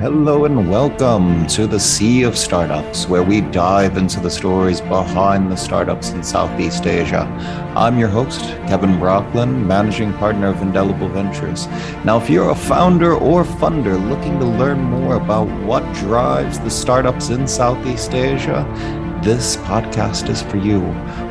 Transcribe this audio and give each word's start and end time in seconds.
Hello 0.00 0.44
and 0.44 0.68
welcome 0.68 1.46
to 1.46 1.68
the 1.68 1.78
Sea 1.78 2.24
of 2.24 2.36
Startups, 2.36 3.08
where 3.08 3.22
we 3.22 3.40
dive 3.40 3.96
into 3.96 4.18
the 4.18 4.28
stories 4.28 4.80
behind 4.80 5.50
the 5.50 5.56
startups 5.56 6.10
in 6.10 6.22
Southeast 6.24 6.84
Asia. 6.84 7.22
I'm 7.76 7.96
your 7.96 8.08
host, 8.08 8.40
Kevin 8.66 8.98
Brockland, 8.98 9.64
managing 9.64 10.12
partner 10.14 10.48
of 10.48 10.60
Indelible 10.60 11.08
Ventures. 11.08 11.68
Now, 12.04 12.20
if 12.20 12.28
you're 12.28 12.50
a 12.50 12.56
founder 12.56 13.14
or 13.14 13.44
funder 13.44 13.96
looking 14.10 14.40
to 14.40 14.44
learn 14.44 14.82
more 14.82 15.14
about 15.14 15.46
what 15.62 15.84
drives 15.94 16.58
the 16.58 16.70
startups 16.70 17.30
in 17.30 17.46
Southeast 17.46 18.14
Asia, 18.14 18.64
this 19.24 19.56
podcast 19.56 20.28
is 20.28 20.42
for 20.42 20.58
you. 20.58 20.80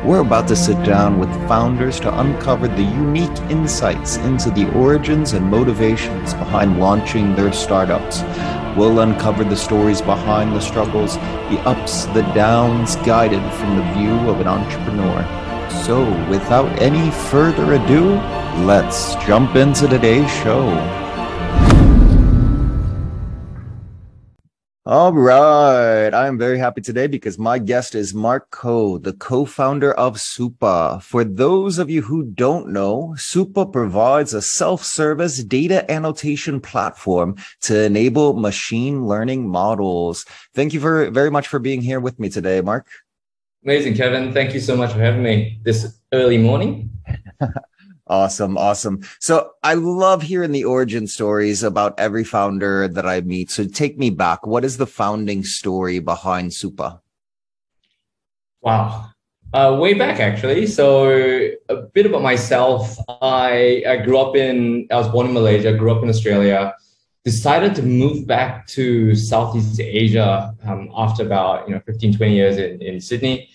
We're 0.04 0.22
about 0.22 0.48
to 0.48 0.56
sit 0.56 0.84
down 0.84 1.20
with 1.20 1.30
founders 1.46 2.00
to 2.00 2.20
uncover 2.20 2.66
the 2.66 2.82
unique 2.82 3.38
insights 3.48 4.16
into 4.16 4.50
the 4.50 4.68
origins 4.72 5.32
and 5.32 5.48
motivations 5.48 6.34
behind 6.34 6.80
launching 6.80 7.36
their 7.36 7.52
startups. 7.52 8.22
We'll 8.76 8.98
uncover 8.98 9.44
the 9.44 9.56
stories 9.56 10.02
behind 10.02 10.56
the 10.56 10.60
struggles, 10.60 11.14
the 11.14 11.62
ups, 11.64 12.06
the 12.06 12.22
downs, 12.34 12.96
guided 12.96 13.44
from 13.52 13.76
the 13.76 13.92
view 13.92 14.28
of 14.28 14.40
an 14.40 14.48
entrepreneur. 14.48 15.22
So, 15.84 16.02
without 16.28 16.66
any 16.82 17.12
further 17.30 17.74
ado, 17.74 18.14
let's 18.66 19.14
jump 19.24 19.54
into 19.54 19.86
today's 19.86 20.30
show. 20.42 21.03
All 24.86 25.14
right. 25.14 26.10
I 26.10 26.26
am 26.26 26.36
very 26.36 26.58
happy 26.58 26.82
today 26.82 27.06
because 27.06 27.38
my 27.38 27.58
guest 27.58 27.94
is 27.94 28.12
Mark 28.12 28.50
Koh, 28.50 28.98
the 28.98 29.14
co-founder 29.14 29.94
of 29.94 30.16
Supa. 30.16 31.02
For 31.02 31.24
those 31.24 31.78
of 31.78 31.88
you 31.88 32.02
who 32.02 32.24
don't 32.24 32.68
know, 32.68 33.14
Supa 33.16 33.72
provides 33.72 34.34
a 34.34 34.42
self-service 34.42 35.42
data 35.44 35.90
annotation 35.90 36.60
platform 36.60 37.36
to 37.62 37.84
enable 37.84 38.34
machine 38.34 39.06
learning 39.06 39.48
models. 39.48 40.26
Thank 40.52 40.74
you 40.74 40.80
for, 40.80 41.10
very 41.10 41.30
much 41.30 41.48
for 41.48 41.58
being 41.58 41.80
here 41.80 41.98
with 41.98 42.20
me 42.20 42.28
today, 42.28 42.60
Mark. 42.60 42.86
Amazing, 43.64 43.94
Kevin. 43.94 44.34
Thank 44.34 44.52
you 44.52 44.60
so 44.60 44.76
much 44.76 44.92
for 44.92 44.98
having 44.98 45.22
me 45.22 45.60
this 45.62 45.96
early 46.12 46.36
morning. 46.36 46.90
Awesome, 48.14 48.56
awesome. 48.56 49.02
So 49.18 49.50
I 49.64 49.74
love 49.74 50.22
hearing 50.22 50.52
the 50.52 50.62
origin 50.62 51.08
stories 51.08 51.64
about 51.64 51.98
every 51.98 52.22
founder 52.22 52.86
that 52.86 53.04
I 53.04 53.22
meet. 53.22 53.50
So 53.50 53.66
take 53.66 53.98
me 53.98 54.10
back. 54.10 54.46
What 54.46 54.64
is 54.64 54.76
the 54.76 54.86
founding 54.86 55.42
story 55.42 55.98
behind 55.98 56.52
Supa? 56.52 57.00
Wow. 58.62 59.10
Uh, 59.52 59.76
way 59.80 59.94
back 59.94 60.20
actually. 60.20 60.68
So 60.68 61.10
a 61.68 61.76
bit 61.92 62.06
about 62.06 62.22
myself. 62.22 62.96
I, 63.20 63.82
I 63.88 63.96
grew 63.96 64.18
up 64.18 64.36
in, 64.36 64.86
I 64.92 64.96
was 64.96 65.08
born 65.08 65.26
in 65.26 65.32
Malaysia, 65.34 65.76
grew 65.76 65.90
up 65.90 66.04
in 66.04 66.08
Australia, 66.08 66.72
decided 67.24 67.74
to 67.74 67.82
move 67.82 68.28
back 68.28 68.68
to 68.68 69.16
Southeast 69.16 69.80
Asia 69.80 70.54
um, 70.62 70.88
after 70.94 71.26
about, 71.26 71.66
you 71.66 71.74
know, 71.74 71.80
15, 71.84 72.16
20 72.16 72.32
years 72.32 72.58
in, 72.58 72.80
in 72.80 73.00
Sydney. 73.00 73.48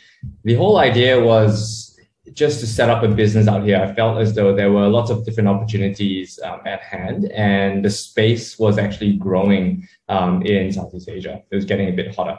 The 0.43 0.55
whole 0.55 0.79
idea 0.79 1.17
was 1.17 1.88
just 2.33 2.59
to 2.59 2.67
set 2.67 2.89
up 2.89 3.03
a 3.03 3.07
business 3.07 3.47
out 3.47 3.63
here, 3.63 3.81
I 3.81 3.93
felt 3.93 4.19
as 4.19 4.33
though 4.33 4.55
there 4.55 4.71
were 4.71 4.87
lots 4.87 5.09
of 5.09 5.25
different 5.25 5.49
opportunities 5.49 6.39
um, 6.43 6.61
at 6.65 6.81
hand, 6.81 7.31
and 7.31 7.83
the 7.83 7.89
space 7.89 8.57
was 8.59 8.77
actually 8.77 9.13
growing 9.13 9.87
um, 10.07 10.41
in 10.43 10.71
Southeast 10.71 11.09
Asia. 11.09 11.41
It 11.51 11.55
was 11.55 11.65
getting 11.65 11.89
a 11.89 11.91
bit 11.91 12.15
hotter. 12.15 12.37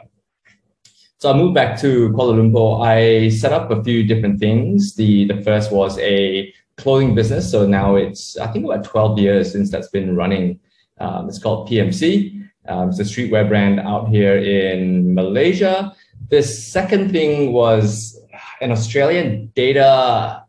So 1.19 1.31
I 1.31 1.37
moved 1.37 1.53
back 1.53 1.79
to 1.81 2.09
Kuala 2.09 2.35
Lumpur. 2.35 2.83
I 2.83 3.29
set 3.29 3.53
up 3.53 3.69
a 3.69 3.83
few 3.83 4.03
different 4.03 4.39
things. 4.39 4.95
The 4.95 5.25
the 5.25 5.41
first 5.41 5.71
was 5.71 5.99
a 5.99 6.51
clothing 6.77 7.13
business. 7.13 7.51
So 7.51 7.67
now 7.67 7.95
it's 7.95 8.37
I 8.37 8.47
think 8.47 8.65
about 8.65 8.83
12 8.83 9.19
years 9.19 9.51
since 9.51 9.69
that's 9.69 9.89
been 9.89 10.15
running. 10.15 10.59
Um, 10.99 11.29
it's 11.29 11.39
called 11.39 11.69
PMC. 11.69 12.41
Um, 12.67 12.89
it's 12.89 12.99
a 12.99 13.03
streetwear 13.03 13.47
brand 13.47 13.79
out 13.79 14.09
here 14.09 14.37
in 14.37 15.13
Malaysia. 15.13 15.95
The 16.29 16.43
second 16.43 17.11
thing 17.11 17.53
was 17.53 18.20
an 18.61 18.71
Australian 18.71 19.51
data 19.55 20.43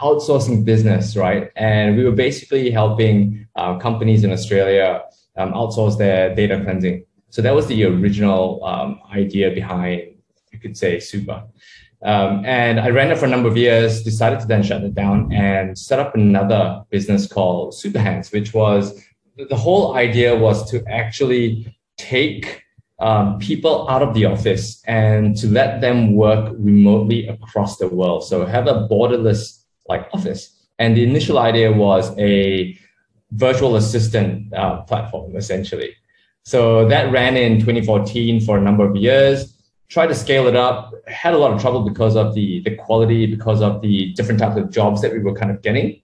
outsourcing 0.00 0.64
business, 0.64 1.16
right? 1.16 1.50
And 1.56 1.96
we 1.96 2.04
were 2.04 2.12
basically 2.12 2.70
helping 2.70 3.46
uh, 3.56 3.78
companies 3.78 4.24
in 4.24 4.32
Australia 4.32 5.02
um, 5.36 5.52
outsource 5.52 5.96
their 5.96 6.34
data 6.34 6.60
cleansing. 6.62 7.04
So 7.30 7.40
that 7.42 7.54
was 7.54 7.66
the 7.66 7.84
original 7.84 8.62
um, 8.64 9.00
idea 9.14 9.50
behind, 9.50 10.02
you 10.52 10.58
could 10.58 10.76
say, 10.76 10.98
Supa. 10.98 11.48
Um, 12.02 12.44
and 12.44 12.80
I 12.80 12.90
ran 12.90 13.10
it 13.10 13.18
for 13.18 13.26
a 13.26 13.28
number 13.28 13.48
of 13.48 13.56
years, 13.56 14.02
decided 14.02 14.40
to 14.40 14.46
then 14.46 14.62
shut 14.62 14.82
it 14.82 14.94
down 14.94 15.32
and 15.32 15.78
set 15.78 16.00
up 16.00 16.14
another 16.14 16.82
business 16.90 17.26
called 17.26 17.74
Superhands, 17.74 18.32
which 18.32 18.52
was 18.52 19.02
the 19.36 19.56
whole 19.56 19.94
idea 19.94 20.36
was 20.36 20.68
to 20.70 20.84
actually 20.88 21.74
take 21.96 22.61
um, 23.02 23.38
people 23.40 23.88
out 23.90 24.00
of 24.00 24.14
the 24.14 24.24
office 24.24 24.80
and 24.86 25.36
to 25.36 25.48
let 25.48 25.80
them 25.80 26.14
work 26.14 26.54
remotely 26.56 27.26
across 27.26 27.76
the 27.76 27.88
world. 27.88 28.24
So 28.24 28.46
have 28.46 28.68
a 28.68 28.86
borderless 28.88 29.64
like 29.88 30.08
office. 30.14 30.68
And 30.78 30.96
the 30.96 31.02
initial 31.02 31.38
idea 31.38 31.72
was 31.72 32.16
a 32.18 32.78
virtual 33.32 33.74
assistant 33.76 34.54
uh, 34.54 34.82
platform, 34.82 35.34
essentially. 35.36 35.94
So 36.44 36.88
that 36.88 37.12
ran 37.12 37.36
in 37.36 37.58
2014 37.58 38.40
for 38.40 38.56
a 38.56 38.60
number 38.60 38.88
of 38.88 38.94
years. 38.94 39.56
Tried 39.88 40.06
to 40.06 40.14
scale 40.14 40.46
it 40.46 40.56
up, 40.56 40.92
had 41.08 41.34
a 41.34 41.38
lot 41.38 41.52
of 41.52 41.60
trouble 41.60 41.82
because 41.82 42.14
of 42.16 42.34
the, 42.34 42.60
the 42.60 42.76
quality, 42.76 43.26
because 43.26 43.60
of 43.60 43.82
the 43.82 44.12
different 44.14 44.40
types 44.40 44.56
of 44.56 44.70
jobs 44.70 45.02
that 45.02 45.12
we 45.12 45.18
were 45.18 45.34
kind 45.34 45.50
of 45.50 45.60
getting. 45.60 46.00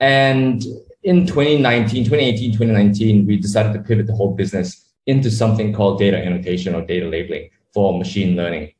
And 0.00 0.62
in 1.02 1.26
2019, 1.26 2.04
2018, 2.04 2.52
2019, 2.52 3.26
we 3.26 3.38
decided 3.38 3.72
to 3.72 3.80
pivot 3.80 4.06
the 4.06 4.14
whole 4.14 4.34
business 4.34 4.91
into 5.06 5.30
something 5.30 5.72
called 5.72 5.98
data 5.98 6.16
annotation 6.16 6.74
or 6.74 6.82
data 6.82 7.06
labeling 7.06 7.50
for 7.74 7.98
machine 7.98 8.36
learning. 8.36 8.72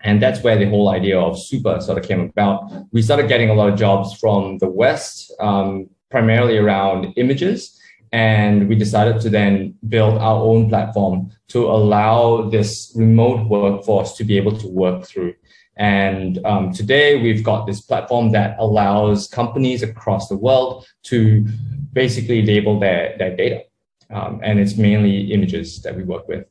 And 0.00 0.22
that's 0.22 0.42
where 0.42 0.56
the 0.58 0.68
whole 0.68 0.88
idea 0.88 1.18
of 1.18 1.36
Supa 1.36 1.82
sort 1.82 1.98
of 1.98 2.04
came 2.04 2.20
about. 2.20 2.70
We 2.92 3.02
started 3.02 3.28
getting 3.28 3.50
a 3.50 3.54
lot 3.54 3.68
of 3.68 3.78
jobs 3.78 4.14
from 4.14 4.58
the 4.58 4.68
West, 4.68 5.32
um, 5.40 5.88
primarily 6.10 6.58
around 6.58 7.12
images. 7.16 7.78
And 8.12 8.68
we 8.68 8.76
decided 8.76 9.20
to 9.22 9.30
then 9.30 9.74
build 9.88 10.18
our 10.18 10.40
own 10.40 10.68
platform 10.68 11.30
to 11.48 11.66
allow 11.66 12.48
this 12.48 12.92
remote 12.94 13.48
workforce 13.48 14.16
to 14.16 14.24
be 14.24 14.36
able 14.36 14.56
to 14.58 14.68
work 14.68 15.04
through. 15.04 15.34
And 15.76 16.38
um, 16.46 16.72
today 16.72 17.20
we've 17.20 17.44
got 17.44 17.66
this 17.66 17.80
platform 17.80 18.32
that 18.32 18.56
allows 18.58 19.28
companies 19.28 19.82
across 19.82 20.28
the 20.28 20.36
world 20.36 20.86
to 21.04 21.46
basically 21.92 22.42
label 22.42 22.78
their, 22.80 23.16
their 23.18 23.36
data. 23.36 23.64
Um, 24.10 24.40
and 24.42 24.60
it's 24.60 24.76
mainly 24.76 25.32
images 25.32 25.82
that 25.82 25.96
we 25.96 26.04
work 26.04 26.28
with. 26.28 26.46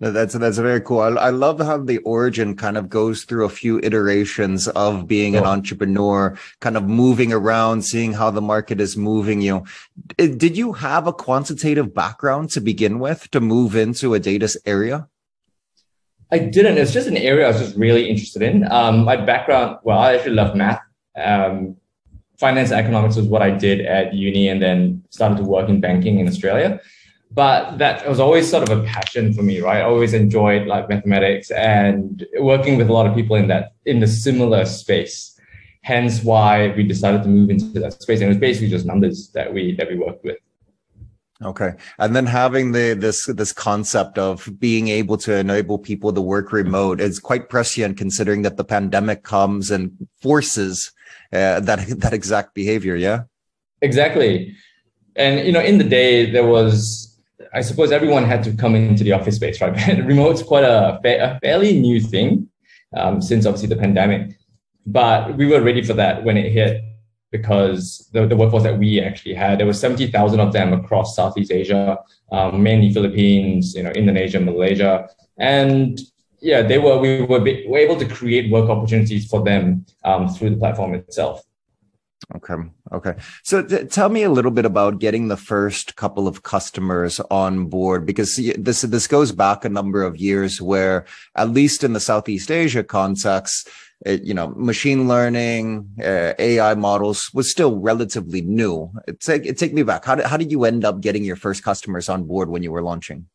That's 0.00 0.34
that's 0.34 0.58
very 0.58 0.80
cool. 0.80 1.00
I, 1.00 1.08
I, 1.08 1.30
love 1.30 1.60
how 1.60 1.78
the 1.78 1.98
origin 1.98 2.56
kind 2.56 2.76
of 2.76 2.88
goes 2.88 3.24
through 3.24 3.44
a 3.44 3.48
few 3.48 3.78
iterations 3.78 4.66
of 4.68 5.06
being 5.06 5.36
an 5.36 5.44
entrepreneur, 5.44 6.36
kind 6.60 6.76
of 6.76 6.84
moving 6.84 7.32
around, 7.32 7.82
seeing 7.82 8.12
how 8.12 8.30
the 8.30 8.42
market 8.42 8.80
is 8.80 8.96
moving. 8.96 9.40
You 9.40 9.64
know, 10.18 10.26
did 10.36 10.56
you 10.56 10.72
have 10.72 11.06
a 11.06 11.12
quantitative 11.12 11.94
background 11.94 12.50
to 12.50 12.60
begin 12.60 12.98
with 12.98 13.30
to 13.30 13.40
move 13.40 13.76
into 13.76 14.14
a 14.14 14.20
data 14.20 14.48
area? 14.66 15.08
I 16.30 16.38
didn't. 16.38 16.76
It's 16.78 16.92
just 16.92 17.06
an 17.06 17.16
area 17.16 17.46
I 17.46 17.52
was 17.52 17.60
just 17.60 17.76
really 17.76 18.08
interested 18.08 18.42
in. 18.42 18.70
Um, 18.70 19.04
my 19.04 19.16
background, 19.16 19.78
well, 19.84 19.98
I 19.98 20.16
actually 20.16 20.34
love 20.34 20.56
math. 20.56 20.80
Um, 21.16 21.76
finance 22.38 22.72
economics 22.72 23.16
was 23.16 23.26
what 23.26 23.42
I 23.42 23.50
did 23.50 23.80
at 23.82 24.14
uni 24.14 24.48
and 24.48 24.60
then 24.60 25.02
started 25.10 25.38
to 25.38 25.44
work 25.44 25.68
in 25.68 25.80
banking 25.80 26.18
in 26.18 26.28
Australia. 26.28 26.80
But 27.30 27.78
that 27.78 28.08
was 28.08 28.20
always 28.20 28.48
sort 28.48 28.68
of 28.68 28.78
a 28.78 28.82
passion 28.84 29.34
for 29.34 29.42
me, 29.42 29.60
right? 29.60 29.78
I 29.78 29.82
always 29.82 30.14
enjoyed 30.14 30.68
like 30.68 30.88
mathematics 30.88 31.50
and 31.50 32.24
working 32.38 32.78
with 32.78 32.88
a 32.88 32.92
lot 32.92 33.06
of 33.06 33.14
people 33.14 33.34
in 33.36 33.48
that 33.48 33.72
in 33.86 34.00
the 34.00 34.06
similar 34.06 34.64
space. 34.66 35.38
Hence 35.82 36.22
why 36.22 36.72
we 36.76 36.84
decided 36.84 37.22
to 37.24 37.28
move 37.28 37.50
into 37.50 37.78
that 37.80 38.00
space. 38.00 38.20
And 38.20 38.26
it 38.26 38.28
was 38.28 38.38
basically 38.38 38.68
just 38.68 38.86
numbers 38.86 39.30
that 39.34 39.52
we 39.52 39.74
that 39.76 39.88
we 39.88 39.96
worked 39.96 40.24
with. 40.24 40.38
Okay. 41.42 41.72
And 41.98 42.14
then 42.14 42.26
having 42.26 42.72
the 42.72 42.94
this 42.94 43.26
this 43.26 43.52
concept 43.52 44.16
of 44.16 44.48
being 44.58 44.88
able 44.88 45.16
to 45.18 45.34
enable 45.34 45.78
people 45.78 46.12
to 46.12 46.20
work 46.20 46.52
remote 46.52 47.00
is 47.00 47.18
quite 47.18 47.48
prescient 47.48 47.98
considering 47.98 48.42
that 48.42 48.56
the 48.56 48.64
pandemic 48.64 49.24
comes 49.24 49.70
and 49.70 49.90
forces 50.22 50.92
uh, 51.32 51.60
that 51.60 51.86
that 52.00 52.12
exact 52.12 52.54
behavior. 52.54 52.96
Yeah, 52.96 53.24
exactly. 53.80 54.54
And 55.16 55.46
you 55.46 55.52
know, 55.52 55.60
in 55.60 55.78
the 55.78 55.84
day, 55.84 56.30
there 56.30 56.46
was, 56.46 57.20
I 57.52 57.60
suppose, 57.60 57.92
everyone 57.92 58.24
had 58.24 58.42
to 58.44 58.52
come 58.52 58.74
into 58.74 59.04
the 59.04 59.12
office 59.12 59.36
space, 59.36 59.60
right? 59.60 59.74
Remote's 60.04 60.42
quite 60.42 60.64
a, 60.64 61.00
a 61.04 61.38
fairly 61.40 61.78
new 61.78 62.00
thing 62.00 62.48
um, 62.96 63.22
since 63.22 63.46
obviously 63.46 63.68
the 63.68 63.76
pandemic, 63.76 64.36
but 64.86 65.36
we 65.36 65.46
were 65.46 65.60
ready 65.60 65.82
for 65.82 65.94
that 65.94 66.24
when 66.24 66.36
it 66.36 66.50
hit 66.50 66.82
because 67.34 68.08
the, 68.12 68.28
the 68.28 68.36
workforce 68.36 68.62
that 68.62 68.78
we 68.78 69.00
actually 69.00 69.34
had, 69.34 69.58
there 69.58 69.66
was 69.66 69.80
70,000 69.80 70.38
of 70.38 70.52
them 70.52 70.72
across 70.72 71.16
Southeast 71.16 71.50
Asia, 71.50 71.98
um, 72.30 72.62
mainly 72.62 72.92
Philippines, 72.92 73.74
you 73.74 73.82
know, 73.82 73.90
Indonesia, 73.90 74.38
Malaysia. 74.38 75.08
And 75.36 75.98
yeah, 76.44 76.62
they 76.62 76.78
were 76.78 76.98
we 76.98 77.22
were, 77.22 77.40
be, 77.40 77.64
were 77.66 77.78
able 77.78 77.96
to 77.96 78.06
create 78.06 78.50
work 78.50 78.68
opportunities 78.68 79.26
for 79.26 79.42
them 79.42 79.86
um, 80.04 80.28
through 80.28 80.50
the 80.50 80.56
platform 80.56 80.94
itself. 80.94 81.42
Okay. 82.36 82.54
Okay. 82.92 83.14
So 83.42 83.62
tell 83.62 84.08
me 84.08 84.22
a 84.22 84.30
little 84.30 84.50
bit 84.50 84.64
about 84.64 84.98
getting 84.98 85.28
the 85.28 85.36
first 85.36 85.96
couple 85.96 86.26
of 86.26 86.42
customers 86.42 87.20
on 87.30 87.66
board 87.66 88.06
because 88.06 88.36
this 88.36 88.82
this 88.82 89.06
goes 89.06 89.32
back 89.32 89.64
a 89.64 89.68
number 89.68 90.02
of 90.02 90.16
years 90.16 90.60
where 90.60 91.06
at 91.34 91.50
least 91.50 91.84
in 91.84 91.92
the 91.92 92.00
Southeast 92.00 92.50
Asia 92.50 92.84
context 92.84 93.68
it, 94.04 94.22
you 94.24 94.34
know, 94.34 94.48
machine 94.56 95.08
learning, 95.08 95.88
uh, 96.02 96.34
AI 96.38 96.74
models 96.74 97.30
was 97.32 97.50
still 97.50 97.78
relatively 97.78 98.42
new. 98.42 98.90
It 99.08 99.20
Take 99.20 99.46
it 99.46 99.56
take 99.56 99.72
me 99.72 99.82
back. 99.82 100.04
How 100.04 100.14
did 100.14 100.26
how 100.26 100.36
did 100.36 100.52
you 100.52 100.64
end 100.64 100.84
up 100.84 101.00
getting 101.00 101.24
your 101.24 101.36
first 101.36 101.62
customers 101.62 102.08
on 102.08 102.24
board 102.24 102.50
when 102.50 102.62
you 102.62 102.70
were 102.70 102.82
launching? 102.82 103.26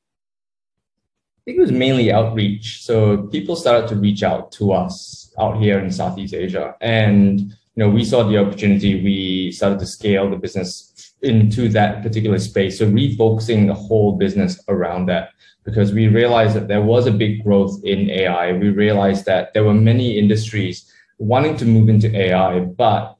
I 1.39 1.41
think 1.45 1.57
it 1.57 1.61
was 1.61 1.71
mainly 1.71 2.11
outreach. 2.11 2.83
So 2.83 3.23
people 3.27 3.55
started 3.55 3.87
to 3.89 3.95
reach 3.95 4.23
out 4.23 4.51
to 4.53 4.73
us 4.73 5.33
out 5.39 5.57
here 5.57 5.79
in 5.79 5.89
Southeast 5.89 6.33
Asia, 6.33 6.75
and 6.81 7.39
you 7.79 7.85
know, 7.85 7.89
we 7.89 8.03
saw 8.03 8.23
the 8.23 8.37
opportunity, 8.37 9.01
we 9.01 9.53
started 9.53 9.79
to 9.79 9.85
scale 9.85 10.29
the 10.29 10.35
business 10.35 11.13
into 11.21 11.69
that 11.69 12.03
particular 12.03 12.37
space. 12.37 12.77
So 12.77 12.85
refocusing 12.85 13.67
the 13.67 13.73
whole 13.73 14.17
business 14.17 14.61
around 14.67 15.05
that 15.05 15.29
because 15.63 15.93
we 15.93 16.07
realized 16.07 16.55
that 16.55 16.67
there 16.67 16.81
was 16.81 17.07
a 17.07 17.11
big 17.11 17.43
growth 17.43 17.79
in 17.83 18.09
AI. 18.09 18.51
We 18.53 18.69
realized 18.69 19.25
that 19.25 19.53
there 19.53 19.63
were 19.63 19.73
many 19.73 20.17
industries 20.17 20.91
wanting 21.19 21.55
to 21.57 21.65
move 21.65 21.87
into 21.87 22.13
AI, 22.13 22.59
but 22.59 23.17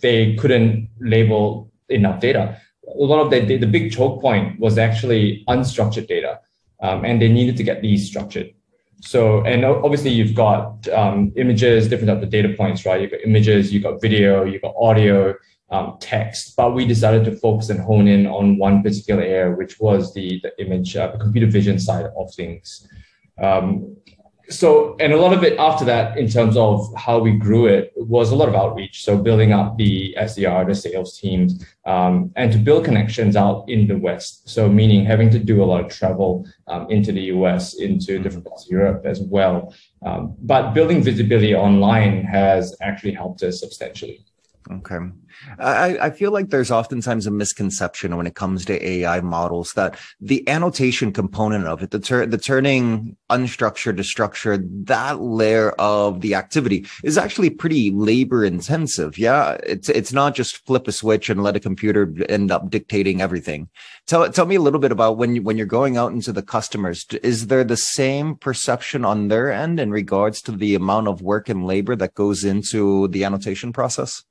they 0.00 0.36
couldn't 0.36 0.88
label 1.00 1.70
enough 1.88 2.20
data. 2.20 2.60
A 2.86 3.02
lot 3.02 3.20
of 3.20 3.30
the, 3.30 3.56
the 3.56 3.66
big 3.66 3.92
choke 3.92 4.22
point 4.22 4.58
was 4.58 4.78
actually 4.78 5.44
unstructured 5.48 6.06
data, 6.08 6.40
um, 6.80 7.04
and 7.04 7.20
they 7.20 7.28
needed 7.28 7.56
to 7.56 7.62
get 7.62 7.82
these 7.82 8.06
structured. 8.06 8.52
So, 9.00 9.44
and 9.44 9.64
obviously 9.64 10.10
you've 10.10 10.34
got 10.34 10.88
um, 10.88 11.32
images, 11.36 11.88
different 11.88 12.08
types 12.08 12.22
of 12.24 12.30
data 12.30 12.50
points, 12.56 12.84
right? 12.84 13.00
You've 13.00 13.12
got 13.12 13.20
images, 13.20 13.72
you've 13.72 13.84
got 13.84 14.00
video, 14.00 14.44
you've 14.44 14.62
got 14.62 14.74
audio, 14.80 15.34
um, 15.70 15.98
text, 16.00 16.56
but 16.56 16.74
we 16.74 16.86
decided 16.86 17.24
to 17.26 17.36
focus 17.36 17.68
and 17.68 17.80
hone 17.80 18.08
in 18.08 18.26
on 18.26 18.58
one 18.58 18.82
particular 18.82 19.22
area, 19.22 19.54
which 19.54 19.78
was 19.78 20.14
the, 20.14 20.40
the 20.42 20.64
image, 20.64 20.96
uh, 20.96 21.12
the 21.12 21.18
computer 21.18 21.46
vision 21.46 21.78
side 21.78 22.06
of 22.16 22.32
things. 22.34 22.88
Um, 23.40 23.96
so, 24.50 24.96
and 24.98 25.12
a 25.12 25.16
lot 25.16 25.32
of 25.32 25.44
it 25.44 25.58
after 25.58 25.84
that, 25.84 26.16
in 26.16 26.28
terms 26.28 26.56
of 26.56 26.92
how 26.96 27.18
we 27.18 27.32
grew 27.32 27.66
it, 27.66 27.92
was 27.96 28.30
a 28.30 28.36
lot 28.36 28.48
of 28.48 28.54
outreach. 28.54 29.04
So, 29.04 29.16
building 29.16 29.52
up 29.52 29.76
the 29.76 30.14
SDR, 30.18 30.66
the 30.66 30.74
sales 30.74 31.18
teams, 31.18 31.64
um, 31.84 32.32
and 32.36 32.50
to 32.52 32.58
build 32.58 32.84
connections 32.84 33.36
out 33.36 33.68
in 33.68 33.86
the 33.86 33.98
West. 33.98 34.48
So, 34.48 34.68
meaning 34.68 35.04
having 35.04 35.28
to 35.30 35.38
do 35.38 35.62
a 35.62 35.66
lot 35.66 35.84
of 35.84 35.90
travel 35.90 36.46
um, 36.66 36.90
into 36.90 37.12
the 37.12 37.22
US, 37.36 37.74
into 37.74 38.18
different 38.18 38.46
parts 38.46 38.64
of 38.64 38.70
Europe 38.70 39.04
as 39.04 39.20
well. 39.20 39.74
Um, 40.04 40.34
but 40.40 40.72
building 40.72 41.02
visibility 41.02 41.54
online 41.54 42.24
has 42.24 42.74
actually 42.80 43.12
helped 43.12 43.42
us 43.42 43.60
substantially. 43.60 44.24
Okay. 44.70 44.98
I, 45.58 45.98
I 45.98 46.10
feel 46.10 46.30
like 46.30 46.50
there's 46.50 46.70
oftentimes 46.70 47.26
a 47.26 47.30
misconception 47.30 48.16
when 48.16 48.26
it 48.26 48.34
comes 48.34 48.66
to 48.66 48.86
AI 48.86 49.20
models 49.22 49.72
that 49.74 49.98
the 50.20 50.46
annotation 50.46 51.10
component 51.10 51.66
of 51.66 51.82
it, 51.82 51.90
the, 51.90 52.26
the 52.28 52.36
turning 52.36 53.16
unstructured 53.30 53.96
to 53.96 54.04
structured, 54.04 54.86
that 54.86 55.20
layer 55.20 55.70
of 55.72 56.20
the 56.20 56.34
activity 56.34 56.86
is 57.02 57.16
actually 57.16 57.48
pretty 57.48 57.90
labor 57.90 58.44
intensive. 58.44 59.16
Yeah. 59.16 59.56
It's, 59.62 59.88
it's 59.88 60.12
not 60.12 60.34
just 60.34 60.66
flip 60.66 60.86
a 60.86 60.92
switch 60.92 61.30
and 61.30 61.42
let 61.42 61.56
a 61.56 61.60
computer 61.60 62.12
end 62.28 62.50
up 62.50 62.68
dictating 62.68 63.22
everything. 63.22 63.68
Tell, 64.06 64.30
tell 64.30 64.46
me 64.46 64.56
a 64.56 64.60
little 64.60 64.80
bit 64.80 64.92
about 64.92 65.16
when 65.16 65.36
you, 65.36 65.42
when 65.42 65.56
you're 65.56 65.66
going 65.66 65.96
out 65.96 66.12
into 66.12 66.32
the 66.32 66.42
customers, 66.42 67.06
is 67.22 67.46
there 67.46 67.64
the 67.64 67.76
same 67.76 68.34
perception 68.34 69.04
on 69.06 69.28
their 69.28 69.50
end 69.50 69.80
in 69.80 69.90
regards 69.90 70.42
to 70.42 70.52
the 70.52 70.74
amount 70.74 71.08
of 71.08 71.22
work 71.22 71.48
and 71.48 71.66
labor 71.66 71.96
that 71.96 72.14
goes 72.14 72.44
into 72.44 73.08
the 73.08 73.24
annotation 73.24 73.72
process? 73.72 74.24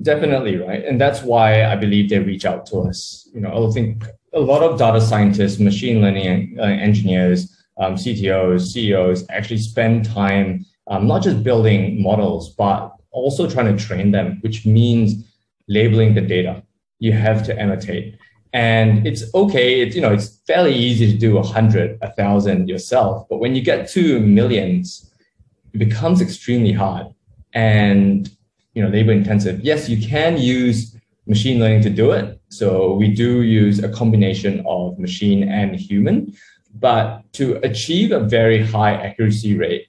Definitely, 0.00 0.56
right? 0.56 0.84
And 0.84 1.00
that's 1.00 1.22
why 1.22 1.64
I 1.64 1.76
believe 1.76 2.08
they 2.08 2.18
reach 2.18 2.44
out 2.44 2.66
to 2.66 2.78
us. 2.80 3.28
You 3.34 3.40
know, 3.40 3.68
I 3.68 3.70
think 3.72 4.04
a 4.32 4.40
lot 4.40 4.62
of 4.62 4.78
data 4.78 5.00
scientists, 5.00 5.58
machine 5.58 6.00
learning 6.00 6.56
uh, 6.58 6.62
engineers, 6.62 7.56
um, 7.78 7.94
CTOs, 7.94 8.72
CEOs 8.72 9.24
actually 9.28 9.58
spend 9.58 10.04
time 10.04 10.64
um, 10.88 11.06
not 11.06 11.22
just 11.22 11.42
building 11.42 12.02
models, 12.02 12.54
but 12.54 12.94
also 13.10 13.48
trying 13.48 13.76
to 13.76 13.84
train 13.84 14.10
them, 14.10 14.38
which 14.40 14.66
means 14.66 15.24
labeling 15.68 16.14
the 16.14 16.20
data. 16.20 16.62
You 16.98 17.12
have 17.12 17.44
to 17.46 17.58
annotate. 17.58 18.18
And 18.52 19.06
it's 19.06 19.34
okay, 19.34 19.80
it's 19.80 19.94
you 19.94 20.02
know, 20.02 20.12
it's 20.12 20.40
fairly 20.46 20.74
easy 20.74 21.10
to 21.10 21.18
do 21.18 21.38
a 21.38 21.42
hundred, 21.42 21.98
a 22.02 22.12
thousand 22.12 22.68
yourself, 22.68 23.26
but 23.30 23.38
when 23.38 23.54
you 23.54 23.62
get 23.62 23.88
to 23.90 24.20
millions, 24.20 25.10
it 25.72 25.78
becomes 25.78 26.20
extremely 26.20 26.72
hard. 26.72 27.06
And 27.54 28.30
you 28.74 28.82
know, 28.82 28.88
labor 28.88 29.12
intensive. 29.12 29.60
Yes, 29.60 29.88
you 29.88 30.06
can 30.06 30.38
use 30.38 30.96
machine 31.26 31.60
learning 31.60 31.82
to 31.82 31.90
do 31.90 32.12
it. 32.12 32.40
So 32.48 32.94
we 32.94 33.08
do 33.08 33.42
use 33.42 33.82
a 33.82 33.88
combination 33.88 34.64
of 34.66 34.98
machine 34.98 35.48
and 35.48 35.76
human, 35.76 36.34
but 36.74 37.22
to 37.34 37.56
achieve 37.62 38.12
a 38.12 38.20
very 38.20 38.64
high 38.64 38.94
accuracy 38.94 39.56
rate, 39.56 39.88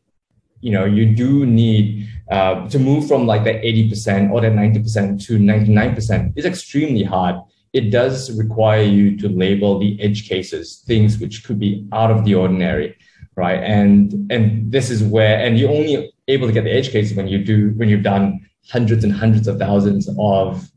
you 0.61 0.71
know, 0.71 0.85
you 0.85 1.05
do 1.13 1.45
need 1.45 2.07
uh, 2.31 2.67
to 2.69 2.79
move 2.79 3.07
from 3.07 3.27
like 3.27 3.43
that 3.43 3.61
80% 3.61 4.31
or 4.31 4.41
that 4.41 4.53
90% 4.53 5.25
to 5.25 5.37
99% 5.37 6.33
is 6.37 6.45
extremely 6.45 7.03
hard. 7.03 7.35
It 7.73 7.89
does 7.89 8.37
require 8.37 8.83
you 8.83 9.17
to 9.17 9.27
label 9.27 9.79
the 9.79 9.99
edge 10.01 10.29
cases, 10.29 10.83
things 10.87 11.17
which 11.17 11.43
could 11.43 11.59
be 11.59 11.87
out 11.91 12.11
of 12.11 12.23
the 12.23 12.35
ordinary, 12.35 12.95
right? 13.35 13.61
And 13.61 14.31
and 14.31 14.71
this 14.71 14.91
is 14.91 15.03
where, 15.03 15.39
and 15.43 15.57
you're 15.57 15.71
only 15.71 16.13
able 16.27 16.47
to 16.47 16.53
get 16.53 16.63
the 16.63 16.71
edge 16.71 16.91
cases 16.91 17.17
when 17.17 17.27
you 17.27 17.43
do 17.43 17.73
when 17.75 17.89
you've 17.89 18.03
done 18.03 18.47
hundreds 18.69 19.03
and 19.03 19.13
hundreds 19.13 19.47
of 19.47 19.59
thousands 19.59 20.09
of 20.17 20.69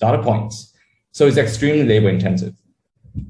data 0.00 0.22
points. 0.22 0.74
So 1.12 1.26
it's 1.26 1.36
extremely 1.36 1.84
labor 1.84 2.08
intensive 2.08 2.54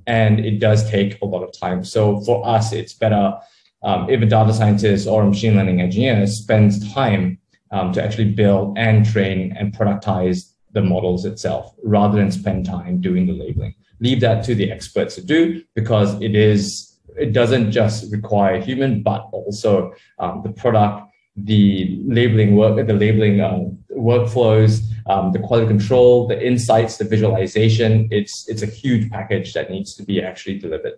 and 0.06 0.40
it 0.40 0.58
does 0.58 0.88
take 0.90 1.20
a 1.22 1.24
lot 1.24 1.42
of 1.42 1.58
time. 1.58 1.84
So 1.84 2.20
for 2.20 2.46
us, 2.46 2.72
it's 2.72 2.92
better 2.92 3.38
um, 3.82 4.10
if 4.10 4.20
a 4.20 4.26
data 4.26 4.52
scientist 4.52 5.06
or 5.06 5.22
a 5.22 5.26
machine 5.26 5.54
learning 5.54 5.80
engineer 5.80 6.26
spends 6.26 6.92
time 6.92 7.38
um, 7.70 7.92
to 7.92 8.02
actually 8.02 8.32
build 8.32 8.76
and 8.76 9.06
train 9.06 9.54
and 9.56 9.72
productize 9.76 10.52
the 10.72 10.82
models 10.82 11.24
itself 11.24 11.74
rather 11.82 12.18
than 12.18 12.30
spend 12.30 12.66
time 12.66 13.00
doing 13.00 13.26
the 13.26 13.32
labeling. 13.32 13.74
Leave 14.00 14.20
that 14.20 14.44
to 14.44 14.54
the 14.54 14.70
experts 14.70 15.14
to 15.14 15.22
do 15.22 15.62
because 15.74 16.20
it 16.20 16.34
is 16.34 16.98
it 17.16 17.32
doesn't 17.32 17.72
just 17.72 18.12
require 18.12 18.60
human, 18.60 19.02
but 19.02 19.28
also 19.32 19.92
um, 20.18 20.42
the 20.44 20.50
product 20.50 21.08
the 21.44 22.00
labeling 22.04 22.56
work, 22.56 22.84
the 22.84 22.92
labeling 22.92 23.40
um, 23.40 23.78
workflows, 23.98 24.82
um, 25.06 25.32
the 25.32 25.38
quality 25.38 25.66
control, 25.66 26.26
the 26.26 26.46
insights, 26.46 26.96
the 26.98 27.04
visualization. 27.04 28.08
It's 28.10 28.48
it's 28.48 28.62
a 28.62 28.66
huge 28.66 29.10
package 29.10 29.52
that 29.54 29.70
needs 29.70 29.94
to 29.94 30.02
be 30.02 30.22
actually 30.22 30.58
delivered. 30.58 30.94